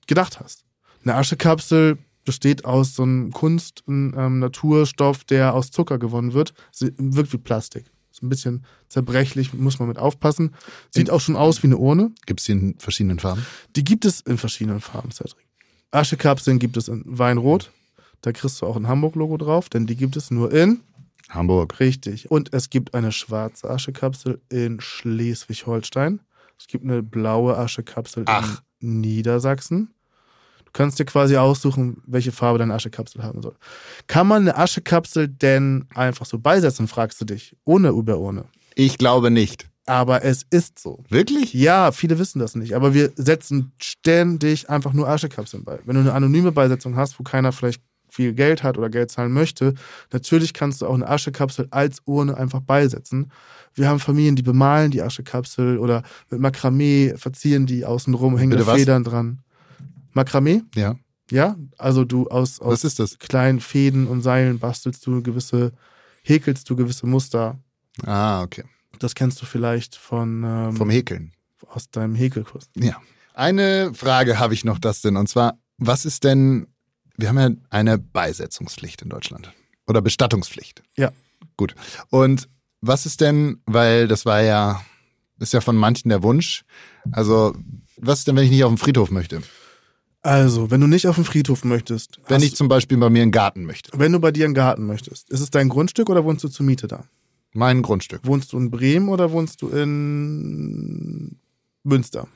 gedacht 0.07 0.41
hast. 0.41 0.65
Eine 1.03 1.15
Aschekapsel 1.15 1.99
besteht 2.25 2.65
aus 2.65 2.95
so 2.95 3.03
einem 3.03 3.31
Kunst- 3.33 3.85
ähm, 3.89 4.39
Naturstoff, 4.39 5.25
der 5.25 5.55
aus 5.55 5.71
Zucker 5.71 5.99
gewonnen 5.99 6.33
wird. 6.33 6.55
Sie 6.73 6.93
wirkt 6.97 7.33
wie 7.33 7.39
Plastik. 7.39 7.91
Ist 8.13 8.23
ein 8.23 8.29
bisschen 8.29 8.65
zerbrechlich, 8.89 9.53
muss 9.55 9.79
man 9.79 9.89
mit 9.89 9.99
aufpassen. 9.99 10.55
Sieht 10.91 11.11
auch 11.11 11.21
schon 11.21 11.37
aus 11.37 11.63
wie 11.63 11.67
eine 11.67 11.77
Urne. 11.77 12.13
Gibt 12.27 12.41
es 12.41 12.47
die 12.47 12.53
in 12.53 12.79
verschiedenen 12.79 13.19
Farben? 13.19 13.45
Die 13.75 13.83
gibt 13.85 14.05
es 14.05 14.21
in 14.21 14.39
verschiedenen 14.39 14.81
Farben, 14.81 15.11
Cedric. 15.11 15.45
Aschekapseln 15.91 16.59
gibt 16.59 16.77
es 16.77 16.89
in 16.89 17.03
Weinrot. 17.07 17.71
Da 18.21 18.33
kriegst 18.33 18.61
du 18.61 18.67
auch 18.67 18.77
ein 18.77 18.89
Hamburg-Logo 18.89 19.37
drauf, 19.37 19.69
denn 19.69 19.87
die 19.87 19.97
gibt 19.97 20.17
es 20.17 20.31
nur 20.31 20.53
in 20.53 20.81
Hamburg. 21.29 21.79
Richtig. 21.81 22.31
Und 22.31 22.53
es 22.53 22.71
gibt 22.71 22.95
eine 22.95 23.13
schwarze 23.13 23.69
Aschekapsel 23.69 24.41
in 24.49 24.81
Schleswig-Holstein. 24.81 26.21
Es 26.59 26.67
gibt 26.67 26.85
eine 26.85 27.03
blaue 27.03 27.57
Aschekapsel 27.57 28.25
Ach. 28.27 28.63
in 28.81 29.01
Niedersachsen. 29.01 29.94
Du 30.75 30.79
kannst 30.79 30.99
dir 30.99 31.05
quasi 31.05 31.37
aussuchen, 31.37 32.03
welche 32.05 32.33
Farbe 32.33 32.59
deine 32.59 32.75
Aschekapsel 32.75 33.23
haben 33.23 33.41
soll. 33.43 33.55
Kann 34.09 34.27
man 34.27 34.43
eine 34.43 34.57
Aschekapsel 34.59 35.29
denn 35.29 35.87
einfach 35.95 36.27
so 36.27 36.41
beisetzen, 36.41 36.89
fragst 36.89 37.21
du 37.21 37.25
dich, 37.25 37.57
ohne 37.65 37.91
Überurne? 37.91 38.47
Ich 38.75 38.99
glaube 38.99 39.31
nicht. 39.31 39.69
Aber 39.87 40.25
es 40.25 40.45
ist 40.51 40.81
so. 40.81 41.05
Wirklich? 41.09 41.55
Ja, 41.55 41.93
viele 41.93 42.19
wissen 42.19 42.41
das 42.41 42.57
nicht, 42.57 42.75
aber 42.75 42.93
wir 42.93 43.13
setzen 43.15 43.71
ständig 43.79 44.69
einfach 44.69 44.93
nur 44.95 45.09
Aschekapseln 45.09 45.63
bei. 45.63 45.79
Wenn 45.85 45.95
du 45.95 46.01
eine 46.01 46.13
anonyme 46.13 46.51
Beisetzung 46.51 46.97
hast, 46.97 47.21
wo 47.21 47.23
keiner 47.23 47.53
vielleicht 47.53 47.81
viel 48.09 48.33
Geld 48.33 48.65
hat 48.65 48.77
oder 48.77 48.91
Geld 48.91 49.13
zahlen 49.13 49.31
möchte, 49.31 49.75
natürlich 50.13 50.55
kannst 50.55 50.83
du 50.83 50.87
auch 50.87 50.95
eine 50.95 51.09
Aschekapsel 51.09 51.69
als 51.71 52.03
Urne 52.05 52.37
einfach 52.37 52.61
beisetzen. 52.61 53.31
Wir 53.75 53.89
haben 53.89 54.01
Familien, 54.01 54.35
die 54.35 54.43
bemalen 54.43 54.91
die 54.91 55.03
Aschekapsel 55.03 55.79
oder 55.79 56.03
mit 56.31 56.41
Makramee 56.41 57.15
verzieren 57.17 57.67
die 57.67 57.85
außenrum, 57.85 58.39
hängen 58.39 58.59
Bitte? 58.59 58.65
Federn 58.65 59.05
dran. 59.05 59.44
Makramee? 60.15 60.63
Ja. 60.75 60.97
Ja, 61.31 61.57
also 61.79 62.05
du 62.05 62.29
aus, 62.29 62.61
aus 62.61 62.73
Was 62.73 62.85
ist 62.85 62.99
das? 62.99 63.19
kleinen 63.19 63.61
Fäden 63.61 64.07
und 64.07 64.21
Seilen 64.23 64.59
bastelst 64.59 65.07
du 65.07 65.23
gewisse, 65.23 65.73
häkelst 66.23 66.69
du 66.69 66.77
gewisse 66.77 67.07
Muster. 67.07 67.59
Ah, 68.05 68.43
okay. 68.43 68.65
Das 68.99 69.15
kennst 69.15 69.41
du 69.41 69.47
vielleicht 69.47 69.97
von 69.97 70.45
ähm, 70.45 70.77
Vom 70.77 70.91
Häkeln. 70.91 71.33
aus 71.67 71.91
deinem 71.91 72.15
Häkelkurs. 72.15 72.69
Ja. 72.77 73.01
Eine 73.33 73.93
Frage 73.95 74.39
habe 74.39 74.55
ich 74.55 74.65
noch, 74.65 74.79
das 74.79 75.01
denn. 75.01 75.17
Und 75.17 75.29
zwar, 75.29 75.59
was 75.79 76.05
ist 76.05 76.25
denn, 76.25 76.69
wir 77.17 77.29
haben 77.31 77.39
ja 77.39 77.51
eine 77.71 77.99
Beisetzungspflicht 77.99 79.03
in 79.03 79.09
Deutschland. 79.09 79.53
Oder 79.87 80.01
Bestattungspflicht. 80.03 80.83
Ja. 80.97 81.11
Gut. 81.57 81.75
Und 82.11 82.49
was 82.81 83.07
ist 83.07 83.21
denn, 83.21 83.61
weil 83.67 84.09
das 84.09 84.25
war 84.27 84.43
ja, 84.43 84.83
ist 85.39 85.53
ja 85.53 85.61
von 85.61 85.77
manchen 85.77 86.11
der 86.11 86.23
Wunsch. 86.23 86.65
Also, 87.13 87.57
was 87.97 88.21
ist 88.21 88.29
denn, 88.29 88.37
wenn 88.37 88.45
ich 88.45 88.51
nicht 88.51 88.65
auf 88.65 88.71
den 88.73 88.79
Friedhof 88.79 89.11
möchte? 89.11 89.43
Also, 90.25 90.71
wenn 90.71 90.81
du 90.81 90.87
nicht 90.87 91.07
auf 91.07 91.17
den 91.17 91.25
Friedhof 91.27 91.65
möchtest, 91.65 92.19
Wenn 92.29 92.43
ich 92.43 92.57
zum 92.57 92.67
Beispiel 92.67 92.97
bei 92.97 93.11
mir 93.11 93.21
einen 93.21 93.31
Garten 93.31 93.67
möchte. 93.67 93.91
wenn 93.95 94.11
du 94.11 94.19
bei 94.19 94.33
dir 94.33 94.47
einen 94.47 94.55
Garten 94.55 94.87
möchtest, 94.87 95.29
ist 95.29 95.41
es 95.41 95.51
dein 95.51 95.69
Grundstück 95.69 96.09
oder 96.09 96.25
wohnst 96.25 96.43
du 96.43 96.49
zur 96.49 96.65
Miete 96.65 96.89
da? 96.89 97.05
Mein 97.53 97.83
Grundstück. 97.83 98.23
Wohnst 98.25 98.55
du 98.55 98.59
in 98.59 98.71
Bremen 98.71 99.11
oder 99.11 99.33
wohnst 99.33 99.61
du 99.61 99.69
in 99.69 101.37
Münster? 101.83 102.27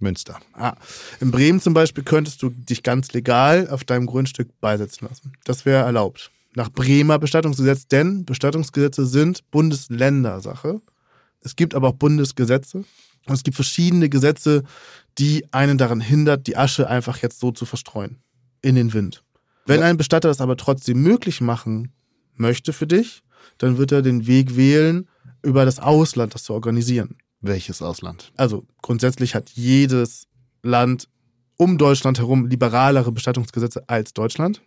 Münster. 0.00 0.40
Ah, 0.54 0.74
in 1.20 1.30
Bremen 1.30 1.60
zum 1.60 1.72
Beispiel 1.72 2.02
könntest 2.02 2.42
du 2.42 2.50
dich 2.50 2.82
ganz 2.82 3.12
legal 3.12 3.68
auf 3.70 3.84
deinem 3.84 4.06
Grundstück 4.06 4.48
beisetzen 4.60 5.06
lassen. 5.08 5.32
Das 5.44 5.64
wäre 5.64 5.84
erlaubt. 5.84 6.32
Nach 6.56 6.68
Bremer 6.68 7.20
Bestattungsgesetz, 7.20 7.86
denn 7.86 8.24
Bestattungsgesetze 8.24 9.06
sind 9.06 9.48
Bundesländersache. 9.52 10.80
Es 11.42 11.54
gibt 11.54 11.76
aber 11.76 11.88
auch 11.90 11.94
Bundesgesetze. 11.94 12.84
Und 13.26 13.34
es 13.34 13.42
gibt 13.42 13.54
verschiedene 13.54 14.08
Gesetze, 14.08 14.64
die 15.18 15.44
einen 15.52 15.78
daran 15.78 16.00
hindert, 16.00 16.46
die 16.46 16.56
Asche 16.56 16.88
einfach 16.88 17.18
jetzt 17.18 17.40
so 17.40 17.50
zu 17.50 17.66
verstreuen. 17.66 18.18
In 18.62 18.74
den 18.74 18.92
Wind. 18.92 19.24
Wenn 19.66 19.82
ein 19.82 19.96
Bestatter 19.96 20.28
das 20.28 20.40
aber 20.40 20.56
trotzdem 20.56 21.02
möglich 21.02 21.40
machen 21.40 21.92
möchte 22.34 22.72
für 22.72 22.86
dich, 22.86 23.22
dann 23.58 23.78
wird 23.78 23.92
er 23.92 24.02
den 24.02 24.26
Weg 24.26 24.56
wählen, 24.56 25.08
über 25.42 25.64
das 25.64 25.78
Ausland 25.78 26.34
das 26.34 26.44
zu 26.44 26.54
organisieren. 26.54 27.16
Welches 27.40 27.80
Ausland? 27.80 28.32
Also 28.36 28.66
grundsätzlich 28.82 29.34
hat 29.34 29.50
jedes 29.50 30.26
Land 30.62 31.08
um 31.56 31.78
Deutschland 31.78 32.18
herum 32.18 32.46
liberalere 32.46 33.12
Bestattungsgesetze 33.12 33.88
als 33.88 34.12
Deutschland. 34.12 34.62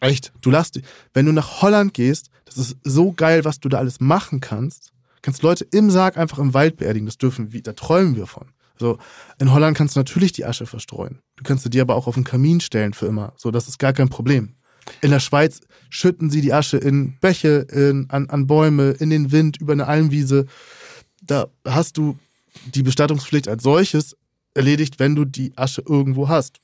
Echt? 0.00 0.32
Du 0.40 0.50
lässt, 0.50 0.80
wenn 1.12 1.26
du 1.26 1.32
nach 1.32 1.62
Holland 1.62 1.94
gehst, 1.94 2.30
das 2.44 2.58
ist 2.58 2.76
so 2.82 3.12
geil, 3.12 3.44
was 3.44 3.60
du 3.60 3.68
da 3.68 3.78
alles 3.78 4.00
machen 4.00 4.40
kannst. 4.40 4.92
Kannst 5.24 5.42
Leute 5.42 5.64
im 5.70 5.90
Sarg 5.90 6.18
einfach 6.18 6.38
im 6.38 6.52
Wald 6.52 6.76
beerdigen. 6.76 7.06
Das 7.06 7.16
dürfen 7.16 7.50
wir, 7.50 7.62
da 7.62 7.72
träumen 7.72 8.14
wir 8.14 8.26
von. 8.26 8.48
So, 8.78 8.98
in 9.38 9.54
Holland 9.54 9.74
kannst 9.74 9.96
du 9.96 10.00
natürlich 10.00 10.32
die 10.32 10.44
Asche 10.44 10.66
verstreuen. 10.66 11.20
Du 11.36 11.44
kannst 11.44 11.64
sie 11.64 11.70
dir 11.70 11.80
aber 11.80 11.94
auch 11.94 12.06
auf 12.06 12.16
den 12.16 12.24
Kamin 12.24 12.60
stellen 12.60 12.92
für 12.92 13.06
immer. 13.06 13.32
So, 13.38 13.50
das 13.50 13.66
ist 13.66 13.78
gar 13.78 13.94
kein 13.94 14.10
Problem. 14.10 14.56
In 15.00 15.12
der 15.12 15.20
Schweiz 15.20 15.60
schütten 15.88 16.28
sie 16.28 16.42
die 16.42 16.52
Asche 16.52 16.76
in 16.76 17.18
Bäche, 17.20 17.66
in, 17.72 18.10
an, 18.10 18.28
an 18.28 18.46
Bäume, 18.46 18.90
in 18.90 19.08
den 19.08 19.32
Wind, 19.32 19.58
über 19.58 19.72
eine 19.72 19.86
Almwiese. 19.86 20.44
Da 21.22 21.46
hast 21.66 21.96
du 21.96 22.18
die 22.74 22.82
Bestattungspflicht 22.82 23.48
als 23.48 23.62
solches 23.62 24.18
erledigt, 24.52 24.98
wenn 24.98 25.14
du 25.14 25.24
die 25.24 25.56
Asche 25.56 25.82
irgendwo 25.88 26.28
hast. 26.28 26.60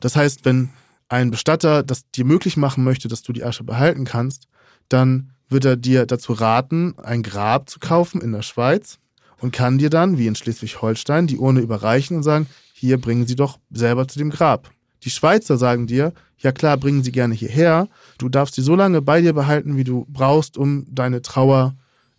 Das 0.00 0.16
heißt, 0.16 0.44
wenn 0.44 0.68
ein 1.08 1.30
Bestatter 1.30 1.82
das 1.82 2.10
dir 2.10 2.26
möglich 2.26 2.58
machen 2.58 2.84
möchte, 2.84 3.08
dass 3.08 3.22
du 3.22 3.32
die 3.32 3.42
Asche 3.42 3.64
behalten 3.64 4.04
kannst, 4.04 4.48
dann 4.90 5.31
wird 5.52 5.64
er 5.64 5.76
dir 5.76 6.06
dazu 6.06 6.32
raten, 6.32 6.94
ein 7.02 7.22
Grab 7.22 7.68
zu 7.68 7.78
kaufen 7.78 8.20
in 8.20 8.32
der 8.32 8.42
Schweiz 8.42 8.98
und 9.38 9.52
kann 9.52 9.78
dir 9.78 9.90
dann, 9.90 10.18
wie 10.18 10.26
in 10.26 10.34
Schleswig-Holstein, 10.34 11.26
die 11.26 11.36
Urne 11.38 11.60
überreichen 11.60 12.16
und 12.16 12.22
sagen, 12.22 12.46
hier 12.72 13.00
bringen 13.00 13.26
Sie 13.26 13.36
doch 13.36 13.58
selber 13.70 14.08
zu 14.08 14.18
dem 14.18 14.30
Grab. 14.30 14.70
Die 15.04 15.10
Schweizer 15.10 15.56
sagen 15.58 15.86
dir, 15.86 16.12
ja 16.38 16.52
klar, 16.52 16.76
bringen 16.76 17.02
Sie 17.04 17.12
gerne 17.12 17.34
hierher, 17.34 17.88
du 18.18 18.28
darfst 18.28 18.54
sie 18.56 18.62
so 18.62 18.74
lange 18.74 19.02
bei 19.02 19.20
dir 19.20 19.32
behalten, 19.32 19.76
wie 19.76 19.84
du 19.84 20.06
brauchst, 20.08 20.56
um 20.56 20.86
deine 20.90 21.22
Trauer, 21.22 21.74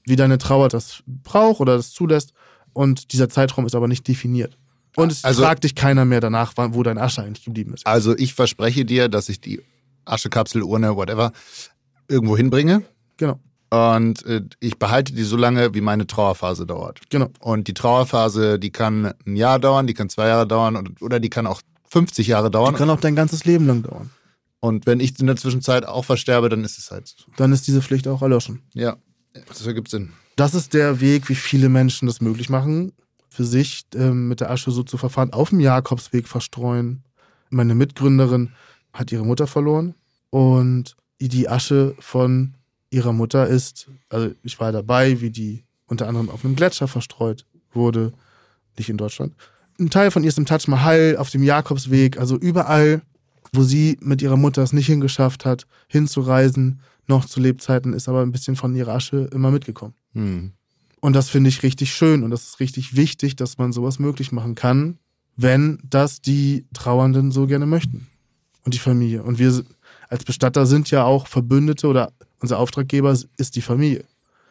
wie 0.05 0.15
deine 0.15 0.37
Trauer 0.37 0.69
das 0.69 1.03
braucht 1.07 1.59
oder 1.61 1.75
das 1.77 1.91
zulässt 1.91 2.33
und 2.73 3.11
dieser 3.13 3.29
Zeitraum 3.29 3.65
ist 3.65 3.75
aber 3.75 3.87
nicht 3.87 4.07
definiert. 4.07 4.57
Und 4.95 5.11
es 5.11 5.23
Also- 5.23 5.43
fragt 5.43 5.63
dich 5.63 5.75
keiner 5.75 6.05
mehr 6.05 6.21
danach, 6.21 6.53
wo 6.55 6.83
dein 6.83 6.97
Asche 6.97 7.23
eigentlich 7.23 7.45
geblieben 7.45 7.73
ist. 7.73 7.85
Also 7.87 8.15
ich 8.17 8.33
verspreche 8.33 8.85
dir, 8.85 9.09
dass 9.09 9.27
ich 9.29 9.41
die 9.41 9.61
Aschekapsel, 10.05 10.61
Urne, 10.61 10.95
whatever, 10.95 11.31
irgendwo 12.07 12.35
hinbringe. 12.37 12.83
Genau, 13.17 13.39
Und 13.69 14.25
äh, 14.25 14.41
ich 14.59 14.77
behalte 14.77 15.13
die 15.13 15.23
so 15.23 15.37
lange, 15.37 15.73
wie 15.73 15.81
meine 15.81 16.07
Trauerphase 16.07 16.65
dauert. 16.65 16.99
genau. 17.09 17.29
Und 17.39 17.67
die 17.67 17.73
Trauerphase, 17.73 18.59
die 18.59 18.71
kann 18.71 19.13
ein 19.25 19.35
Jahr 19.35 19.59
dauern, 19.59 19.87
die 19.87 19.93
kann 19.93 20.09
zwei 20.09 20.27
Jahre 20.27 20.47
dauern 20.47 20.75
und, 20.75 21.01
oder 21.01 21.19
die 21.19 21.29
kann 21.29 21.47
auch 21.47 21.61
50 21.89 22.27
Jahre 22.27 22.49
dauern. 22.49 22.73
Die 22.73 22.77
kann 22.77 22.89
auch 22.89 22.99
dein 22.99 23.15
ganzes 23.15 23.45
Leben 23.45 23.67
lang 23.67 23.83
dauern. 23.83 24.09
Und 24.59 24.85
wenn 24.85 24.99
ich 24.99 25.19
in 25.19 25.27
der 25.27 25.35
Zwischenzeit 25.35 25.85
auch 25.85 26.05
versterbe, 26.05 26.49
dann 26.49 26.63
ist 26.63 26.77
es 26.79 26.89
halt 26.89 27.07
so. 27.07 27.25
Dann 27.35 27.51
ist 27.51 27.67
diese 27.67 27.81
Pflicht 27.81 28.07
auch 28.07 28.21
erloschen. 28.21 28.61
Ja, 28.73 28.95
das 29.47 29.65
ergibt 29.67 29.89
Sinn. 29.89 30.11
Das 30.35 30.55
ist 30.55 30.73
der 30.73 31.01
Weg, 31.01 31.29
wie 31.29 31.35
viele 31.35 31.69
Menschen 31.69 32.07
das 32.07 32.21
möglich 32.21 32.49
machen, 32.49 32.93
für 33.29 33.43
sich 33.43 33.83
ähm, 33.93 34.27
mit 34.27 34.39
der 34.39 34.49
Asche 34.49 34.71
so 34.71 34.83
zu 34.83 34.97
verfahren, 34.97 35.33
auf 35.33 35.49
dem 35.49 35.59
Jakobsweg 35.59 36.27
verstreuen. 36.27 37.03
Meine 37.49 37.75
Mitgründerin 37.75 38.53
hat 38.93 39.11
ihre 39.11 39.25
Mutter 39.25 39.47
verloren 39.47 39.95
und 40.29 40.95
die 41.19 41.49
Asche 41.49 41.95
von 41.99 42.55
ihrer 42.93 43.13
Mutter 43.13 43.47
ist, 43.47 43.89
also 44.09 44.31
ich 44.43 44.59
war 44.59 44.71
dabei, 44.71 45.19
wie 45.21 45.29
die 45.29 45.63
unter 45.87 46.07
anderem 46.07 46.29
auf 46.29 46.45
einem 46.45 46.55
Gletscher 46.55 46.87
verstreut 46.87 47.45
wurde, 47.73 48.13
nicht 48.77 48.89
in 48.89 48.97
Deutschland. 48.97 49.33
Ein 49.79 49.89
Teil 49.89 50.11
von 50.11 50.23
ihr 50.23 50.29
ist 50.29 50.37
im 50.37 50.45
Taj 50.45 50.67
Mahal, 50.67 51.17
auf 51.17 51.29
dem 51.29 51.43
Jakobsweg, 51.43 52.17
also 52.17 52.37
überall, 52.37 53.01
wo 53.51 53.63
sie 53.63 53.97
mit 54.01 54.21
ihrer 54.21 54.37
Mutter 54.37 54.61
es 54.61 54.73
nicht 54.73 54.87
hingeschafft 54.87 55.45
hat, 55.45 55.67
hinzureisen, 55.87 56.79
noch 57.07 57.25
zu 57.25 57.39
Lebzeiten, 57.39 57.93
ist 57.93 58.07
aber 58.07 58.21
ein 58.21 58.31
bisschen 58.31 58.55
von 58.55 58.75
ihrer 58.75 58.93
Asche 58.93 59.29
immer 59.33 59.51
mitgekommen. 59.51 59.93
Hm. 60.13 60.51
Und 61.01 61.13
das 61.13 61.29
finde 61.29 61.49
ich 61.49 61.63
richtig 61.63 61.93
schön 61.93 62.23
und 62.23 62.31
das 62.31 62.45
ist 62.45 62.59
richtig 62.59 62.95
wichtig, 62.95 63.35
dass 63.35 63.57
man 63.57 63.73
sowas 63.73 63.99
möglich 63.99 64.31
machen 64.31 64.55
kann, 64.55 64.99
wenn 65.35 65.79
das 65.83 66.21
die 66.21 66.65
Trauernden 66.73 67.31
so 67.31 67.45
gerne 67.47 67.65
möchten. 67.65 68.07
Und 68.63 68.73
die 68.73 68.79
Familie. 68.79 69.23
Und 69.23 69.39
wir 69.39 69.63
als 70.07 70.23
Bestatter 70.23 70.65
sind 70.65 70.89
ja 70.89 71.03
auch 71.03 71.27
Verbündete 71.27 71.87
oder 71.87 72.13
unser 72.43 72.59
Auftraggeber 72.59 73.17
ist 73.37 73.55
die 73.55 73.61
Familie. 73.61 74.03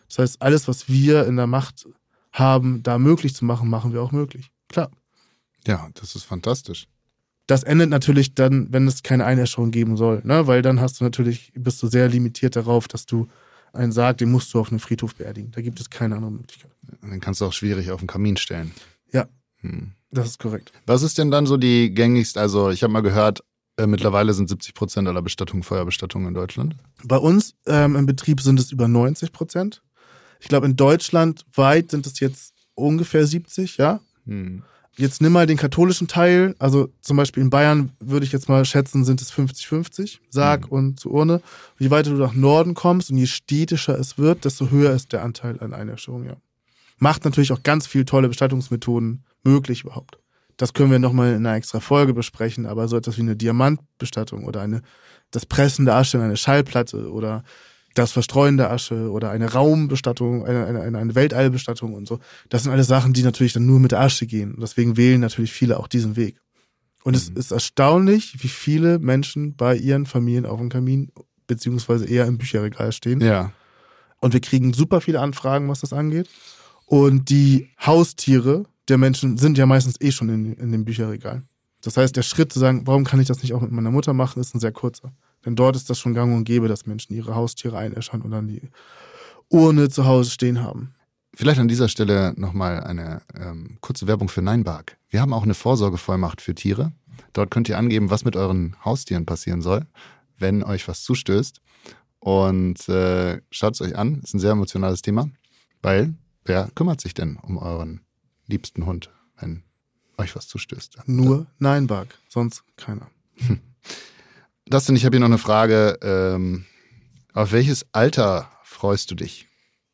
Das 0.09 0.19
heißt, 0.19 0.43
alles, 0.43 0.67
was 0.67 0.89
wir 0.89 1.27
in 1.27 1.37
der 1.37 1.47
Macht 1.47 1.87
haben, 2.33 2.83
da 2.83 2.99
möglich 2.99 3.35
zu 3.35 3.45
machen, 3.45 3.69
machen 3.69 3.93
wir 3.93 4.03
auch 4.03 4.13
möglich. 4.13 4.51
Klar. 4.69 4.91
Ja, 5.67 5.89
das 5.95 6.17
ist 6.17 6.25
fantastisch. 6.25 6.89
Das 7.47 7.63
endet 7.63 7.91
natürlich 7.91 8.35
dann, 8.35 8.73
wenn 8.73 8.89
es 8.89 9.03
keine 9.03 9.27
Einäscherung 9.27 9.71
geben 9.71 9.97
soll, 9.99 10.23
ne? 10.25 10.47
weil 10.47 10.63
dann 10.63 10.81
hast 10.81 11.01
du 11.01 11.05
natürlich, 11.05 11.53
bist 11.55 11.83
du 11.83 11.87
sehr 11.87 12.09
limitiert 12.09 12.57
darauf, 12.57 12.89
dass 12.89 13.05
du 13.05 13.29
einen 13.75 13.93
Sarg, 13.93 14.19
den 14.19 14.31
musst 14.31 14.53
du 14.55 14.61
auf 14.61 14.71
einem 14.71 14.81
Friedhof 14.81 15.15
beerdigen. 15.15 15.51
Da 15.53 15.61
gibt 15.61 15.79
es 15.81 15.91
keine 15.91 16.15
andere 16.17 16.33
Möglichkeit. 16.33 16.71
Den 17.03 17.21
kannst 17.21 17.41
du 17.41 17.45
auch 17.47 17.53
schwierig 17.53 17.91
auf 17.91 18.01
den 18.01 18.07
Kamin 18.07 18.37
stellen. 18.39 18.73
Ja, 19.13 19.27
Hm. 19.61 19.93
das 20.11 20.29
ist 20.29 20.39
korrekt. 20.39 20.73
Was 20.87 21.03
ist 21.03 21.19
denn 21.19 21.31
dann 21.31 21.47
so 21.47 21.57
die 21.59 21.93
gängigste? 21.93 22.41
Also, 22.41 22.71
ich 22.71 22.83
habe 22.83 22.93
mal 22.93 23.01
gehört, 23.03 23.43
äh, 23.83 23.87
mittlerweile 23.87 24.33
sind 24.33 24.49
70 24.49 24.75
Prozent 24.75 25.09
aller 25.09 25.23
Bestattungen 25.23 25.63
Feuerbestattungen 25.63 26.29
in 26.29 26.35
Deutschland. 26.35 26.77
Bei 27.05 27.17
uns 27.17 27.55
ähm, 27.67 27.97
im 27.97 28.07
Betrieb 28.07 28.41
sind 28.41 28.61
es 28.61 28.73
über 28.73 28.89
90 28.89 29.33
Prozent. 29.33 29.83
Ich 30.41 30.49
glaube, 30.49 30.67
in 30.67 30.77
Deutschland 30.77 31.45
weit 31.55 31.91
sind 31.91 32.07
es 32.07 32.21
jetzt 32.21 32.55
ungefähr 32.75 33.27
70, 33.27 33.77
ja. 33.77 34.01
Hm. 34.27 34.63
Jetzt 34.97 35.23
nimm 35.23 35.33
mal 35.33 35.47
den 35.47 35.57
katholischen 35.57 36.07
Teil. 36.07 36.55
Also 36.59 36.91
zum 37.01 37.17
Beispiel 37.17 37.43
in 37.43 37.51
Bayern 37.51 37.93
würde 37.99 38.27
ich 38.27 38.33
jetzt 38.33 38.49
mal 38.49 38.65
schätzen, 38.65 39.05
sind 39.05 39.23
es 39.23 39.33
50-50, 39.33 40.19
Sarg 40.29 40.71
und 40.71 41.01
zur 41.01 41.13
Urne. 41.13 41.41
Je 41.79 41.91
weiter 41.91 42.11
du 42.11 42.17
nach 42.17 42.35
Norden 42.35 42.75
kommst 42.75 43.11
und 43.11 43.17
je 43.17 43.27
städtischer 43.27 43.99
es 43.99 44.19
wird, 44.19 44.45
desto 44.45 44.71
höher 44.71 44.93
ist 44.93 45.13
der 45.13 45.23
Anteil 45.23 45.59
an 45.61 45.73
Einäscherung, 45.73 46.25
ja. 46.25 46.37
Macht 46.99 47.25
natürlich 47.25 47.53
auch 47.53 47.63
ganz 47.63 47.87
viel 47.87 48.05
tolle 48.05 48.29
Bestattungsmethoden 48.29 49.25
möglich 49.43 49.83
überhaupt. 49.83 50.19
Das 50.57 50.75
können 50.75 50.91
wir 50.91 50.99
nochmal 50.99 51.31
in 51.31 51.47
einer 51.47 51.57
extra 51.57 51.81
Folge 51.81 52.15
besprechen, 52.15 52.67
aber 52.67 52.89
so 52.89 52.97
etwas 52.97 53.17
wie 53.17 53.23
eine 53.23 53.37
Diamantbestattung 53.37 54.45
oder 54.45 54.61
eine, 54.61 54.83
das 55.31 55.47
Pressen 55.47 55.87
der 55.87 55.97
Asche 55.97 56.19
in 56.19 56.23
eine 56.23 56.37
Schallplatte 56.37 57.11
oder 57.11 57.43
das 57.95 58.13
Verstreuen 58.13 58.57
der 58.57 58.71
Asche 58.71 59.11
oder 59.11 59.31
eine 59.31 59.53
Raumbestattung, 59.53 60.47
eine, 60.47 60.67
eine, 60.67 60.99
eine- 60.99 61.15
Weltallbestattung 61.15 61.95
und 61.95 62.09
so. 62.09 62.21
Das 62.49 62.63
sind 62.63 62.73
alles 62.73 62.87
Sachen, 62.87 63.13
die 63.13 63.23
natürlich 63.23 63.53
dann 63.53 63.67
nur 63.67 63.81
mit 63.81 63.93
der 63.93 64.01
Asche 64.01 64.27
gehen. 64.27 64.55
Und 64.55 64.61
deswegen 64.61 64.97
wählen 64.97 65.21
natürlich 65.21 65.53
viele 65.53 65.79
auch 65.79 65.89
diesen 65.89 66.17
Weg. 66.17 66.41
Und 67.05 67.15
es 67.17 67.29
ist 67.29 67.51
erstaunlich, 67.51 68.43
wie 68.43 68.49
viele 68.49 68.99
Menschen 68.99 69.57
bei 69.57 69.77
ihren 69.77 70.07
Familien 70.07 70.47
auf 70.47 70.59
dem 70.59 70.69
Kamin 70.69 71.11
beziehungsweise 71.47 72.07
eher 72.07 72.27
im 72.27 72.39
Bücherregal 72.39 72.93
stehen. 72.93 73.21
Ja. 73.21 73.53
Und 74.21 74.33
wir 74.33 74.41
kriegen 74.41 74.73
super 74.73 75.01
viele 75.01 75.21
Anfragen, 75.21 75.69
was 75.69 75.81
das 75.81 75.93
angeht. 75.93 76.29
Und 76.87 77.29
die 77.29 77.71
Haustiere 77.85 78.65
der 78.93 78.99
Menschen 78.99 79.39
sind 79.39 79.57
ja 79.57 79.65
meistens 79.65 79.99
eh 80.03 80.13
schon 80.13 80.29
in, 80.29 80.53
in 80.53 80.71
dem 80.71 80.85
Bücherregal. 80.85 81.43
Das 81.81 81.97
heißt, 81.97 82.15
der 82.15 82.21
Schritt 82.21 82.53
zu 82.53 82.59
sagen, 82.59 82.87
warum 82.87 83.05
kann 83.05 83.21
ich 83.21 83.27
das 83.27 83.43
nicht 83.43 83.55
auch 83.55 83.63
mit 83.63 83.73
meiner 83.73 83.91
Mutter 83.91 84.13
machen, 84.13 84.39
ist 84.39 84.55
ein 84.55 84.61
sehr 84.61 84.71
kurzer. 84.71 85.15
Denn 85.47 85.57
dort 85.57 85.77
ist 85.77 85.89
das 85.89 85.99
schon 85.99 86.13
gang 86.13 86.37
und 86.37 86.45
gäbe, 86.45 86.69
dass 86.69 86.85
Menschen 86.85 87.15
ihre 87.15 87.35
Haustiere 87.35 87.79
einäschern 87.79 88.21
und 88.21 88.33
dann 88.33 88.49
die 88.49 88.69
Urne 89.49 89.89
zu 89.89 90.05
Hause 90.05 90.31
stehen 90.31 90.63
haben. 90.63 90.95
Vielleicht 91.35 91.59
an 91.59 91.69
dieser 91.69 91.89
Stelle 91.89 92.35
nochmal 92.37 92.85
eine 92.85 93.23
ähm, 93.35 93.79
kurze 93.81 94.07
Werbung 94.07 94.29
für 94.29 94.43
Neinbark. 94.43 94.99
Wir 95.09 95.23
haben 95.23 95.33
auch 95.33 95.43
eine 95.43 95.55
Vorsorgevollmacht 95.55 96.43
für 96.43 96.55
Tiere. 96.55 96.93
Dort 97.33 97.51
könnt 97.51 97.71
ihr 97.71 97.79
angeben, 97.79 98.11
was 98.11 98.27
mit 98.27 98.37
euren 98.37 98.77
Haustieren 98.85 99.25
passieren 99.25 99.63
soll, 99.63 99.87
wenn 100.39 100.63
euch 100.63 100.87
was 100.87 101.03
zustößt. 101.03 101.63
Und 102.19 102.87
äh, 102.91 103.41
schaut 103.51 103.75
es 103.75 103.81
euch 103.81 103.97
an, 103.97 104.21
ist 104.23 104.35
ein 104.35 104.39
sehr 104.39 104.53
emotionales 104.53 105.01
Thema, 105.01 105.31
weil 105.81 106.13
wer 106.45 106.69
kümmert 106.75 107.01
sich 107.01 107.15
denn 107.15 107.39
um 107.39 107.57
euren 107.57 108.03
liebsten 108.53 108.87
Hund, 108.87 109.11
wenn 109.41 109.63
euch 110.19 110.37
was 110.37 110.47
zustößt? 110.47 110.99
Nur 111.07 111.47
Neinbark, 111.59 112.19
sonst 112.29 112.63
keiner. 112.77 113.11
Dustin, 114.67 114.95
ich 114.97 115.05
habe 115.05 115.15
hier 115.17 115.21
noch 115.21 115.27
eine 115.27 115.39
Frage. 115.39 115.99
Ähm, 116.03 116.65
auf 117.35 117.53
welches 117.53 117.87
Alter 117.93 118.51
freust 118.65 119.11
du 119.11 119.15
dich? 119.15 119.49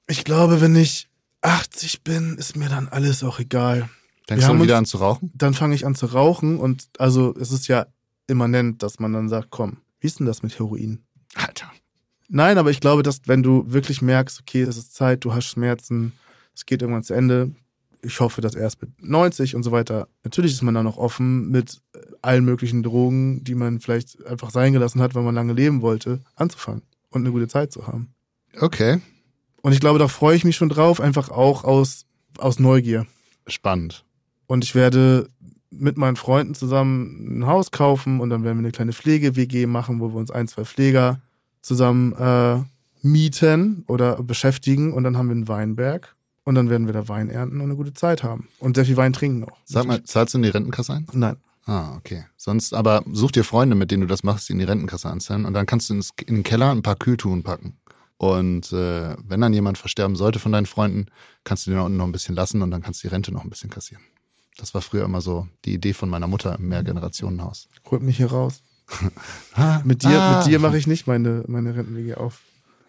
Ich 0.07 0.25
glaube, 0.25 0.61
wenn 0.61 0.77
ich 0.77 1.09
80 1.43 2.03
bin, 2.05 2.37
ist 2.37 2.57
mir 2.57 2.69
dann 2.69 2.89
alles 2.89 3.23
auch 3.23 3.39
egal. 3.39 3.89
Denkst 4.29 4.47
Wir 4.47 4.55
du 4.55 4.63
wieder 4.63 4.75
uns- 4.75 4.79
an 4.79 4.87
zu 4.87 4.97
rauchen? 4.99 5.31
Dann 5.35 5.55
fange 5.55 5.75
ich 5.75 5.87
an 5.87 5.95
zu 5.95 6.07
rauchen 6.07 6.59
und 6.59 6.89
also 6.99 7.35
es 7.41 7.51
ist 7.53 7.69
ja 7.69 7.87
immanent, 8.27 8.83
dass 8.83 8.99
man 8.99 9.13
dann 9.13 9.29
sagt, 9.29 9.49
komm, 9.51 9.79
wie 10.01 10.07
ist 10.07 10.19
denn 10.19 10.27
das 10.27 10.43
mit 10.43 10.59
Heroin? 10.59 11.05
Alter. 11.35 11.71
Nein, 12.29 12.59
aber 12.59 12.71
ich 12.71 12.81
glaube, 12.81 13.03
dass 13.03 13.23
wenn 13.27 13.43
du 13.43 13.65
wirklich 13.73 14.03
merkst, 14.03 14.41
okay, 14.41 14.63
es 14.63 14.77
ist 14.77 14.95
Zeit, 14.95 15.25
du 15.25 15.33
hast 15.33 15.47
Schmerzen, 15.47 16.13
es 16.55 16.67
geht 16.67 16.83
irgendwann 16.83 17.05
zu 17.05 17.15
Ende. 17.15 17.53
Ich 18.03 18.21
hoffe, 18.21 18.41
dass 18.41 18.55
erst 18.55 18.81
mit 18.81 19.03
90 19.03 19.57
und 19.57 19.63
so 19.63 19.73
weiter. 19.73 20.09
Natürlich 20.25 20.53
ist 20.53 20.63
man 20.63 20.75
dann 20.75 20.85
noch 20.85 20.97
offen 20.99 21.51
mit 21.51 21.81
äh, 21.95 21.99
allen 22.23 22.45
möglichen 22.45 22.83
Drogen, 22.83 23.43
die 23.45 23.55
man 23.55 23.81
vielleicht 23.81 24.25
einfach 24.27 24.51
sein 24.51 24.73
gelassen 24.73 25.01
hat, 25.01 25.15
weil 25.15 25.23
man 25.23 25.35
lange 25.35 25.53
leben 25.53 25.83
wollte, 25.83 26.21
anzufangen 26.37 26.83
und 27.11 27.23
eine 27.23 27.33
gute 27.33 27.49
Zeit 27.49 27.73
zu 27.73 27.87
haben. 27.87 28.15
Okay, 28.61 29.01
Und 29.63 29.73
ich 29.73 29.81
glaube, 29.81 29.99
da 29.99 30.09
freue 30.09 30.37
ich 30.37 30.45
mich 30.45 30.57
schon 30.57 30.69
drauf, 30.69 31.01
einfach 31.01 31.31
auch 31.31 31.65
aus, 31.65 32.07
aus 32.39 32.59
Neugier. 32.59 33.07
spannend. 33.47 34.05
Und 34.47 34.65
ich 34.65 34.75
werde 34.75 35.29
mit 35.71 35.97
meinen 35.99 36.17
Freunden 36.17 36.55
zusammen 36.55 37.41
ein 37.41 37.47
Haus 37.47 37.71
kaufen 37.71 38.21
und 38.21 38.31
dann 38.31 38.43
werden 38.45 38.57
wir 38.59 38.65
eine 38.65 38.73
kleine 38.73 38.93
Pflege-WG 38.93 39.67
machen, 39.67 40.01
wo 40.01 40.09
wir 40.09 40.17
uns 40.17 40.31
ein, 40.31 40.49
zwei 40.49 40.65
Pfleger 40.65 41.21
zusammen 41.61 42.13
äh, 42.15 42.63
mieten 43.03 43.85
oder 43.87 44.23
beschäftigen 44.23 44.93
und 44.93 45.05
dann 45.05 45.17
haben 45.19 45.29
wir 45.29 45.35
einen 45.35 45.49
Weinberg 45.49 46.17
und 46.49 46.55
dann 46.55 46.71
werden 46.71 46.87
wir 46.87 46.95
da 46.95 47.09
Wein 47.09 47.29
ernten 47.29 47.57
und 47.61 47.67
eine 47.67 47.77
gute 47.77 47.93
Zeit 47.93 48.23
haben 48.23 48.49
und 48.59 48.75
sehr 48.75 48.87
viel 48.87 48.97
Wein 48.97 49.13
trinken 49.13 49.41
noch. 49.41 49.59
Sag 49.67 49.85
mal, 49.85 50.03
zahlst 50.03 50.33
du 50.33 50.39
in 50.39 50.45
die 50.45 50.49
Rentenkasse 50.49 50.95
ein? 50.95 51.07
Nein. 51.13 51.37
Ah, 51.67 51.95
okay. 51.99 52.25
Sonst 52.39 52.73
aber 52.73 53.03
such 53.13 53.33
dir 53.33 53.45
Freunde, 53.45 53.77
mit 53.77 53.91
denen 53.91 54.01
du 54.01 54.07
das 54.07 54.23
machst, 54.23 54.49
die 54.49 54.55
in 54.55 54.59
die 54.59 54.65
Rentenkasse 54.65 55.11
anzahlen 55.11 55.45
und 55.45 55.53
dann 55.53 55.67
kannst 55.67 55.91
du 55.91 55.95
ins, 55.95 56.09
in 56.25 56.37
den 56.37 56.45
Keller 56.45 56.71
ein 56.71 56.81
paar 56.81 56.97
Kühltouren 56.97 57.43
packen. 57.43 57.77
Und 58.17 58.73
äh, 58.73 59.15
wenn 59.29 59.43
dann 59.43 59.53
jemand 59.53 59.77
versterben 59.77 60.17
sollte 60.17 60.39
von 60.39 60.53
deinen 60.53 60.65
Freunden, 60.65 61.09
kannst 61.45 61.67
du 61.67 61.71
den 61.71 61.77
da 61.77 61.85
unten 61.85 61.99
noch 61.99 62.07
ein 62.07 62.13
bisschen 62.13 62.35
lassen 62.35 62.63
und 62.63 62.71
dann 62.71 62.81
kannst 62.81 63.05
du 63.05 63.09
die 63.09 63.13
Rente 63.13 63.31
noch 63.31 63.45
ein 63.45 63.51
bisschen 63.51 63.69
kassieren. 63.69 64.03
Das 64.57 64.73
war 64.73 64.81
früher 64.81 65.05
immer 65.05 65.21
so 65.21 65.47
die 65.67 65.75
Idee 65.75 65.93
von 65.93 66.09
meiner 66.09 66.29
Mutter 66.29 66.59
im 66.59 66.69
Mehrgenerationenhaus. 66.69 67.69
Holt 67.91 68.01
mich 68.01 68.17
hier 68.17 68.31
raus. 68.31 68.63
Ah, 69.53 69.83
Mit 69.85 70.03
dir, 70.03 70.19
ah. 70.19 70.39
mit 70.39 70.47
dir 70.47 70.59
mache 70.61 70.79
ich 70.79 70.87
nicht 70.87 71.07
meine, 71.07 71.45
meine 71.47 71.77
Renten-WG 71.77 72.15
auf. 72.15 72.41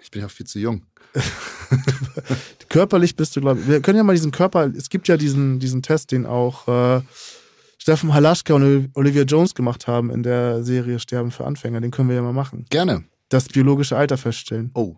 Ich 0.02 0.12
bin 0.12 0.22
ja 0.22 0.28
viel 0.28 0.46
zu 0.46 0.60
jung. 0.60 0.86
Körperlich 2.70 3.16
bist 3.16 3.36
du, 3.36 3.42
glaube 3.42 3.60
ich. 3.60 3.68
Wir 3.68 3.82
können 3.82 3.98
ja 3.98 4.04
mal 4.04 4.14
diesen 4.14 4.32
Körper, 4.32 4.72
es 4.76 4.90
gibt 4.90 5.08
ja 5.08 5.18
diesen, 5.18 5.60
diesen 5.60 5.82
Test, 5.82 6.12
den 6.12 6.26
auch 6.26 6.68
äh, 6.68 7.02
Steffen 7.78 8.14
Halaschka 8.14 8.54
und 8.54 8.92
Olivia 8.94 9.24
Jones 9.24 9.56
gemacht 9.56 9.88
haben 9.88 10.12
in 10.12 10.24
der 10.24 10.64
Serie 10.64 11.00
Sterben 11.00 11.32
für 11.32 11.46
Anfänger. 11.46 11.82
Den 11.82 11.92
können 11.92 12.10
wir 12.10 12.16
ja 12.16 12.22
mal 12.22 12.34
machen. 12.34 12.66
Gerne. 12.70 13.04
Das 13.30 13.48
biologische 13.48 13.98
Alter 13.98 14.18
feststellen. 14.18 14.72
Oh, 14.74 14.98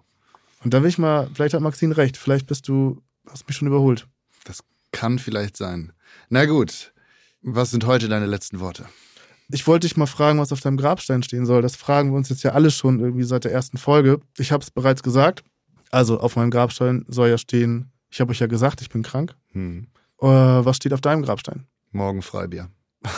Und 0.64 0.74
da 0.74 0.82
will 0.82 0.90
ich 0.90 0.98
mal, 0.98 1.30
vielleicht 1.34 1.54
hat 1.54 1.62
Maxine 1.62 1.96
recht, 1.98 2.18
vielleicht 2.18 2.48
bist 2.48 2.68
du, 2.68 3.02
hast 3.30 3.48
mich 3.48 3.58
schon 3.58 3.68
überholt. 3.68 4.08
das 4.46 4.64
kann 4.92 5.20
vielleicht 5.20 5.56
sein. 5.58 5.94
Na 6.30 6.46
gut. 6.46 6.94
Was 7.42 7.72
sind 7.72 7.86
heute 7.86 8.08
deine 8.08 8.28
letzten 8.28 8.60
Worte? 8.60 8.86
Ich 9.54 9.68
wollte 9.68 9.88
dich 9.88 9.98
mal 9.98 10.06
fragen, 10.06 10.40
was 10.40 10.52
auf 10.52 10.62
deinem 10.62 10.78
Grabstein 10.78 11.24
stehen 11.24 11.46
soll. 11.46 11.62
Das 11.62 11.76
fragen 11.76 12.12
wir 12.12 12.18
uns 12.18 12.30
jetzt 12.30 12.44
ja 12.44 12.52
alle 12.52 12.72
schon 12.72 13.00
irgendwie 13.00 13.24
seit 13.24 13.44
der 13.44 13.52
ersten 13.52 13.78
Folge. 13.78 14.20
Ich 14.38 14.52
habe 14.52 14.64
es 14.64 14.72
bereits 14.72 15.04
gesagt. 15.04 15.44
Also 15.92 16.20
auf 16.20 16.36
meinem 16.36 16.52
Grabstein 16.52 17.06
soll 17.08 17.30
ja 17.30 17.38
stehen, 17.38 17.92
ich 18.10 18.22
habe 18.22 18.32
euch 18.32 18.40
ja 18.40 18.48
gesagt, 18.48 18.82
ich 18.82 18.90
bin 18.90 19.04
krank. 19.04 19.36
Hm. 19.52 19.88
Äh, 20.22 20.28
was 20.28 20.78
steht 20.78 20.94
auf 20.94 21.02
deinem 21.02 21.22
Grabstein? 21.22 21.66
Morgen 21.92 22.22
Freibier. 22.22 22.70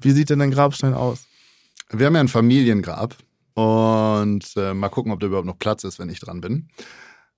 Wie 0.00 0.12
sieht 0.12 0.30
denn 0.30 0.38
dein 0.38 0.50
Grabstein 0.50 0.94
aus? 0.94 1.26
Wir 1.90 2.06
haben 2.06 2.14
ja 2.14 2.20
ein 2.20 2.28
Familiengrab 2.28 3.16
und 3.54 4.44
äh, 4.56 4.74
mal 4.74 4.88
gucken, 4.88 5.12
ob 5.12 5.20
da 5.20 5.26
überhaupt 5.26 5.46
noch 5.46 5.58
Platz 5.58 5.84
ist, 5.84 5.98
wenn 5.98 6.08
ich 6.08 6.20
dran 6.20 6.40
bin. 6.40 6.68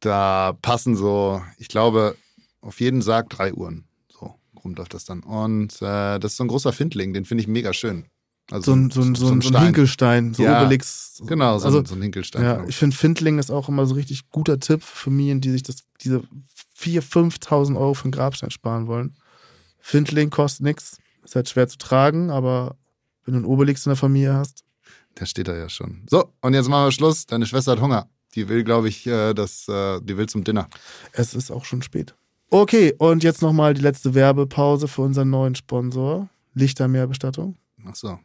Da 0.01 0.57
passen 0.61 0.97
so, 0.97 1.43
ich 1.59 1.68
glaube, 1.68 2.16
auf 2.61 2.80
jeden 2.80 3.03
Sarg 3.03 3.30
drei 3.30 3.53
Uhren. 3.53 3.88
So 4.59 4.63
rum 4.63 4.75
läuft 4.75 4.95
das 4.95 5.05
dann. 5.05 5.21
Und 5.21 5.81
äh, 5.83 6.19
das 6.19 6.33
ist 6.33 6.37
so 6.37 6.45
ein 6.45 6.49
großer 6.49 6.73
Findling, 6.73 7.13
den 7.13 7.25
finde 7.25 7.43
ich 7.43 7.49
mega 7.49 7.73
schön. 7.73 8.07
Also 8.51 8.73
So 8.73 8.77
ein, 8.77 8.91
so 8.91 9.03
ein, 9.03 9.15
so 9.15 9.27
ein, 9.27 9.29
so 9.29 9.35
ein 9.35 9.43
Stein. 9.43 9.65
Hinkelstein, 9.65 10.35
so 10.35 10.43
Ja, 10.43 10.63
Obelix. 10.63 11.23
Genau, 11.27 11.59
so, 11.59 11.67
also, 11.67 11.79
ein, 11.81 11.87
so 11.87 11.95
ein 11.95 12.03
Hinkelstein. 12.03 12.43
ja, 12.43 12.55
genau. 12.57 12.69
ich 12.69 12.77
finde 12.77 12.97
Findling 12.97 13.39
ist 13.39 13.51
auch 13.51 13.69
immer 13.69 13.87
so 13.87 13.95
richtig 13.95 14.31
guter 14.31 14.59
Tipp 14.59 14.83
für 14.83 15.11
Familien, 15.11 15.41
die 15.41 15.51
sich 15.51 15.63
das, 15.63 15.85
diese 16.01 16.23
4.000, 16.79 17.43
5.000 17.43 17.77
Euro 17.79 17.95
für 17.95 18.05
einen 18.05 18.13
Grabstein 18.13 18.51
sparen 18.51 18.87
wollen. 18.87 19.17
Findling 19.81 20.31
kostet 20.31 20.63
nichts, 20.65 20.99
ist 21.25 21.37
halt 21.37 21.49
schwer 21.49 21.69
zu 21.69 21.79
tragen, 21.79 22.31
aber 22.31 22.77
wenn 23.25 23.35
du 23.35 23.39
einen 23.39 23.47
Obelix 23.47 23.85
in 23.85 23.91
der 23.91 23.97
Familie 23.97 24.35
hast, 24.35 24.65
Der 25.19 25.27
steht 25.27 25.49
da 25.49 25.55
ja 25.57 25.69
schon. 25.69 26.07
So, 26.09 26.33
und 26.41 26.55
jetzt 26.55 26.69
machen 26.69 26.87
wir 26.87 26.93
Schluss. 26.93 27.27
Deine 27.27 27.45
Schwester 27.45 27.73
hat 27.73 27.81
Hunger. 27.81 28.09
Die 28.35 28.49
will, 28.49 28.63
glaube 28.65 28.89
ich, 28.89 29.07
äh, 29.07 29.35
das, 29.35 29.67
äh, 29.69 30.01
die 30.01 30.17
will 30.17 30.29
zum 30.29 30.45
Dinner. 30.45 30.69
es 31.13 31.35
ist 31.35 31.51
auch 31.51 31.65
schon 31.65 31.83
spät. 31.83 32.15
Okay, 32.51 32.95
und 32.99 33.23
jetzt 33.23 33.43
nochmal 33.43 33.75
die 33.75 33.83
letzte 33.83 34.15
Werbepause 34.15 34.89
für 34.89 35.03
unseren 35.03 35.29
neuen 35.29 35.55
Sponsor, 35.55 36.29
Lichtermeerbestattung. 36.55 37.57
Ach 37.87 37.95
so. 37.95 38.19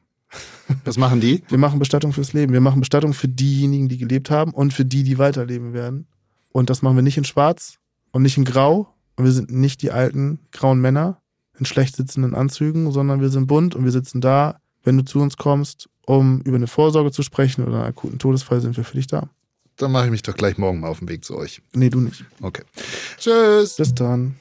Was 0.85 0.97
machen 0.97 1.19
die? 1.19 1.43
Wir 1.49 1.57
machen 1.57 1.77
Bestattung 1.77 2.13
fürs 2.13 2.33
Leben. 2.33 2.53
Wir 2.53 2.61
machen 2.61 2.79
Bestattung 2.79 3.13
für 3.13 3.27
diejenigen, 3.27 3.89
die 3.89 3.97
gelebt 3.97 4.31
haben 4.31 4.51
und 4.51 4.73
für 4.73 4.85
die, 4.85 5.03
die 5.03 5.17
weiterleben 5.17 5.73
werden. 5.73 6.07
Und 6.51 6.69
das 6.69 6.81
machen 6.81 6.95
wir 6.95 7.03
nicht 7.03 7.17
in 7.17 7.25
Schwarz 7.25 7.79
und 8.11 8.21
nicht 8.21 8.37
in 8.37 8.45
Grau. 8.45 8.87
Und 9.15 9.25
wir 9.25 9.31
sind 9.31 9.51
nicht 9.51 9.81
die 9.81 9.91
alten 9.91 10.39
grauen 10.51 10.79
Männer 10.79 11.21
in 11.59 11.65
schlecht 11.65 11.95
sitzenden 11.95 12.33
Anzügen, 12.33 12.91
sondern 12.91 13.21
wir 13.21 13.29
sind 13.29 13.47
bunt 13.47 13.75
und 13.75 13.83
wir 13.83 13.91
sitzen 13.91 14.21
da, 14.21 14.59
wenn 14.83 14.97
du 14.97 15.03
zu 15.03 15.19
uns 15.19 15.37
kommst, 15.37 15.89
um 16.05 16.41
über 16.41 16.55
eine 16.55 16.67
Vorsorge 16.67 17.11
zu 17.11 17.23
sprechen 17.23 17.63
oder 17.63 17.77
einen 17.77 17.85
akuten 17.85 18.19
Todesfall, 18.19 18.61
sind 18.61 18.75
wir 18.75 18.83
für 18.83 18.95
dich 18.97 19.07
da. 19.07 19.29
Dann 19.77 19.91
mache 19.91 20.05
ich 20.05 20.11
mich 20.11 20.21
doch 20.21 20.35
gleich 20.35 20.57
morgen 20.57 20.79
mal 20.79 20.89
auf 20.89 20.99
den 20.99 21.09
Weg 21.09 21.25
zu 21.25 21.37
euch. 21.37 21.61
Nee, 21.73 21.89
du 21.89 21.99
nicht. 22.01 22.23
Okay. 22.41 22.63
Tschüss. 23.17 23.75
Bis 23.75 23.93
dann. 23.93 24.35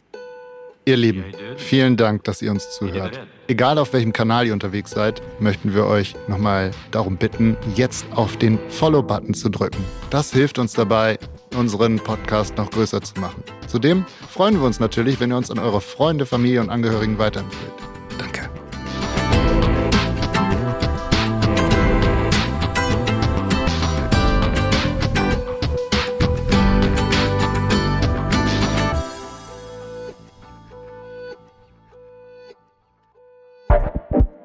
Ihr 0.85 0.97
Lieben, 0.97 1.25
vielen 1.59 1.97
Dank, 1.97 2.25
dass 2.25 2.43
ihr 2.43 2.51
uns 2.51 2.69
zuhört. 2.73 3.21
Egal 3.47 3.79
auf 3.79 3.93
welchem 3.93 4.13
Kanal 4.13 4.49
ihr 4.49 4.53
unterwegs 4.53 4.91
seid, 4.91 5.23
möchten 5.39 5.75
wir 5.75 5.87
euch 5.87 6.17
nochmal 6.27 6.73
darum 6.91 7.17
bitten, 7.17 7.57
jetzt 7.77 8.05
auf 8.17 8.37
den 8.37 8.59
Follow-Button 8.69 9.33
zu 9.33 9.49
drücken. 9.49 9.85
Das 10.11 10.33
hilft 10.33 10.59
uns 10.59 10.73
dabei, 10.73 11.21
unseren 11.55 12.01
Podcast 12.01 12.57
noch 12.57 12.69
größer 12.71 13.01
zu 13.01 13.21
machen. 13.21 13.45
Zudem 13.69 14.05
freuen 14.29 14.59
wir 14.59 14.65
uns 14.67 14.81
natürlich, 14.81 15.21
wenn 15.21 15.31
ihr 15.31 15.37
uns 15.37 15.53
an 15.53 15.61
eure 15.61 15.81
Freunde, 15.81 16.27
Familie 16.27 16.61
und 16.61 16.69
Angehörigen 16.69 17.17
weiterempfehlt. 17.17 17.92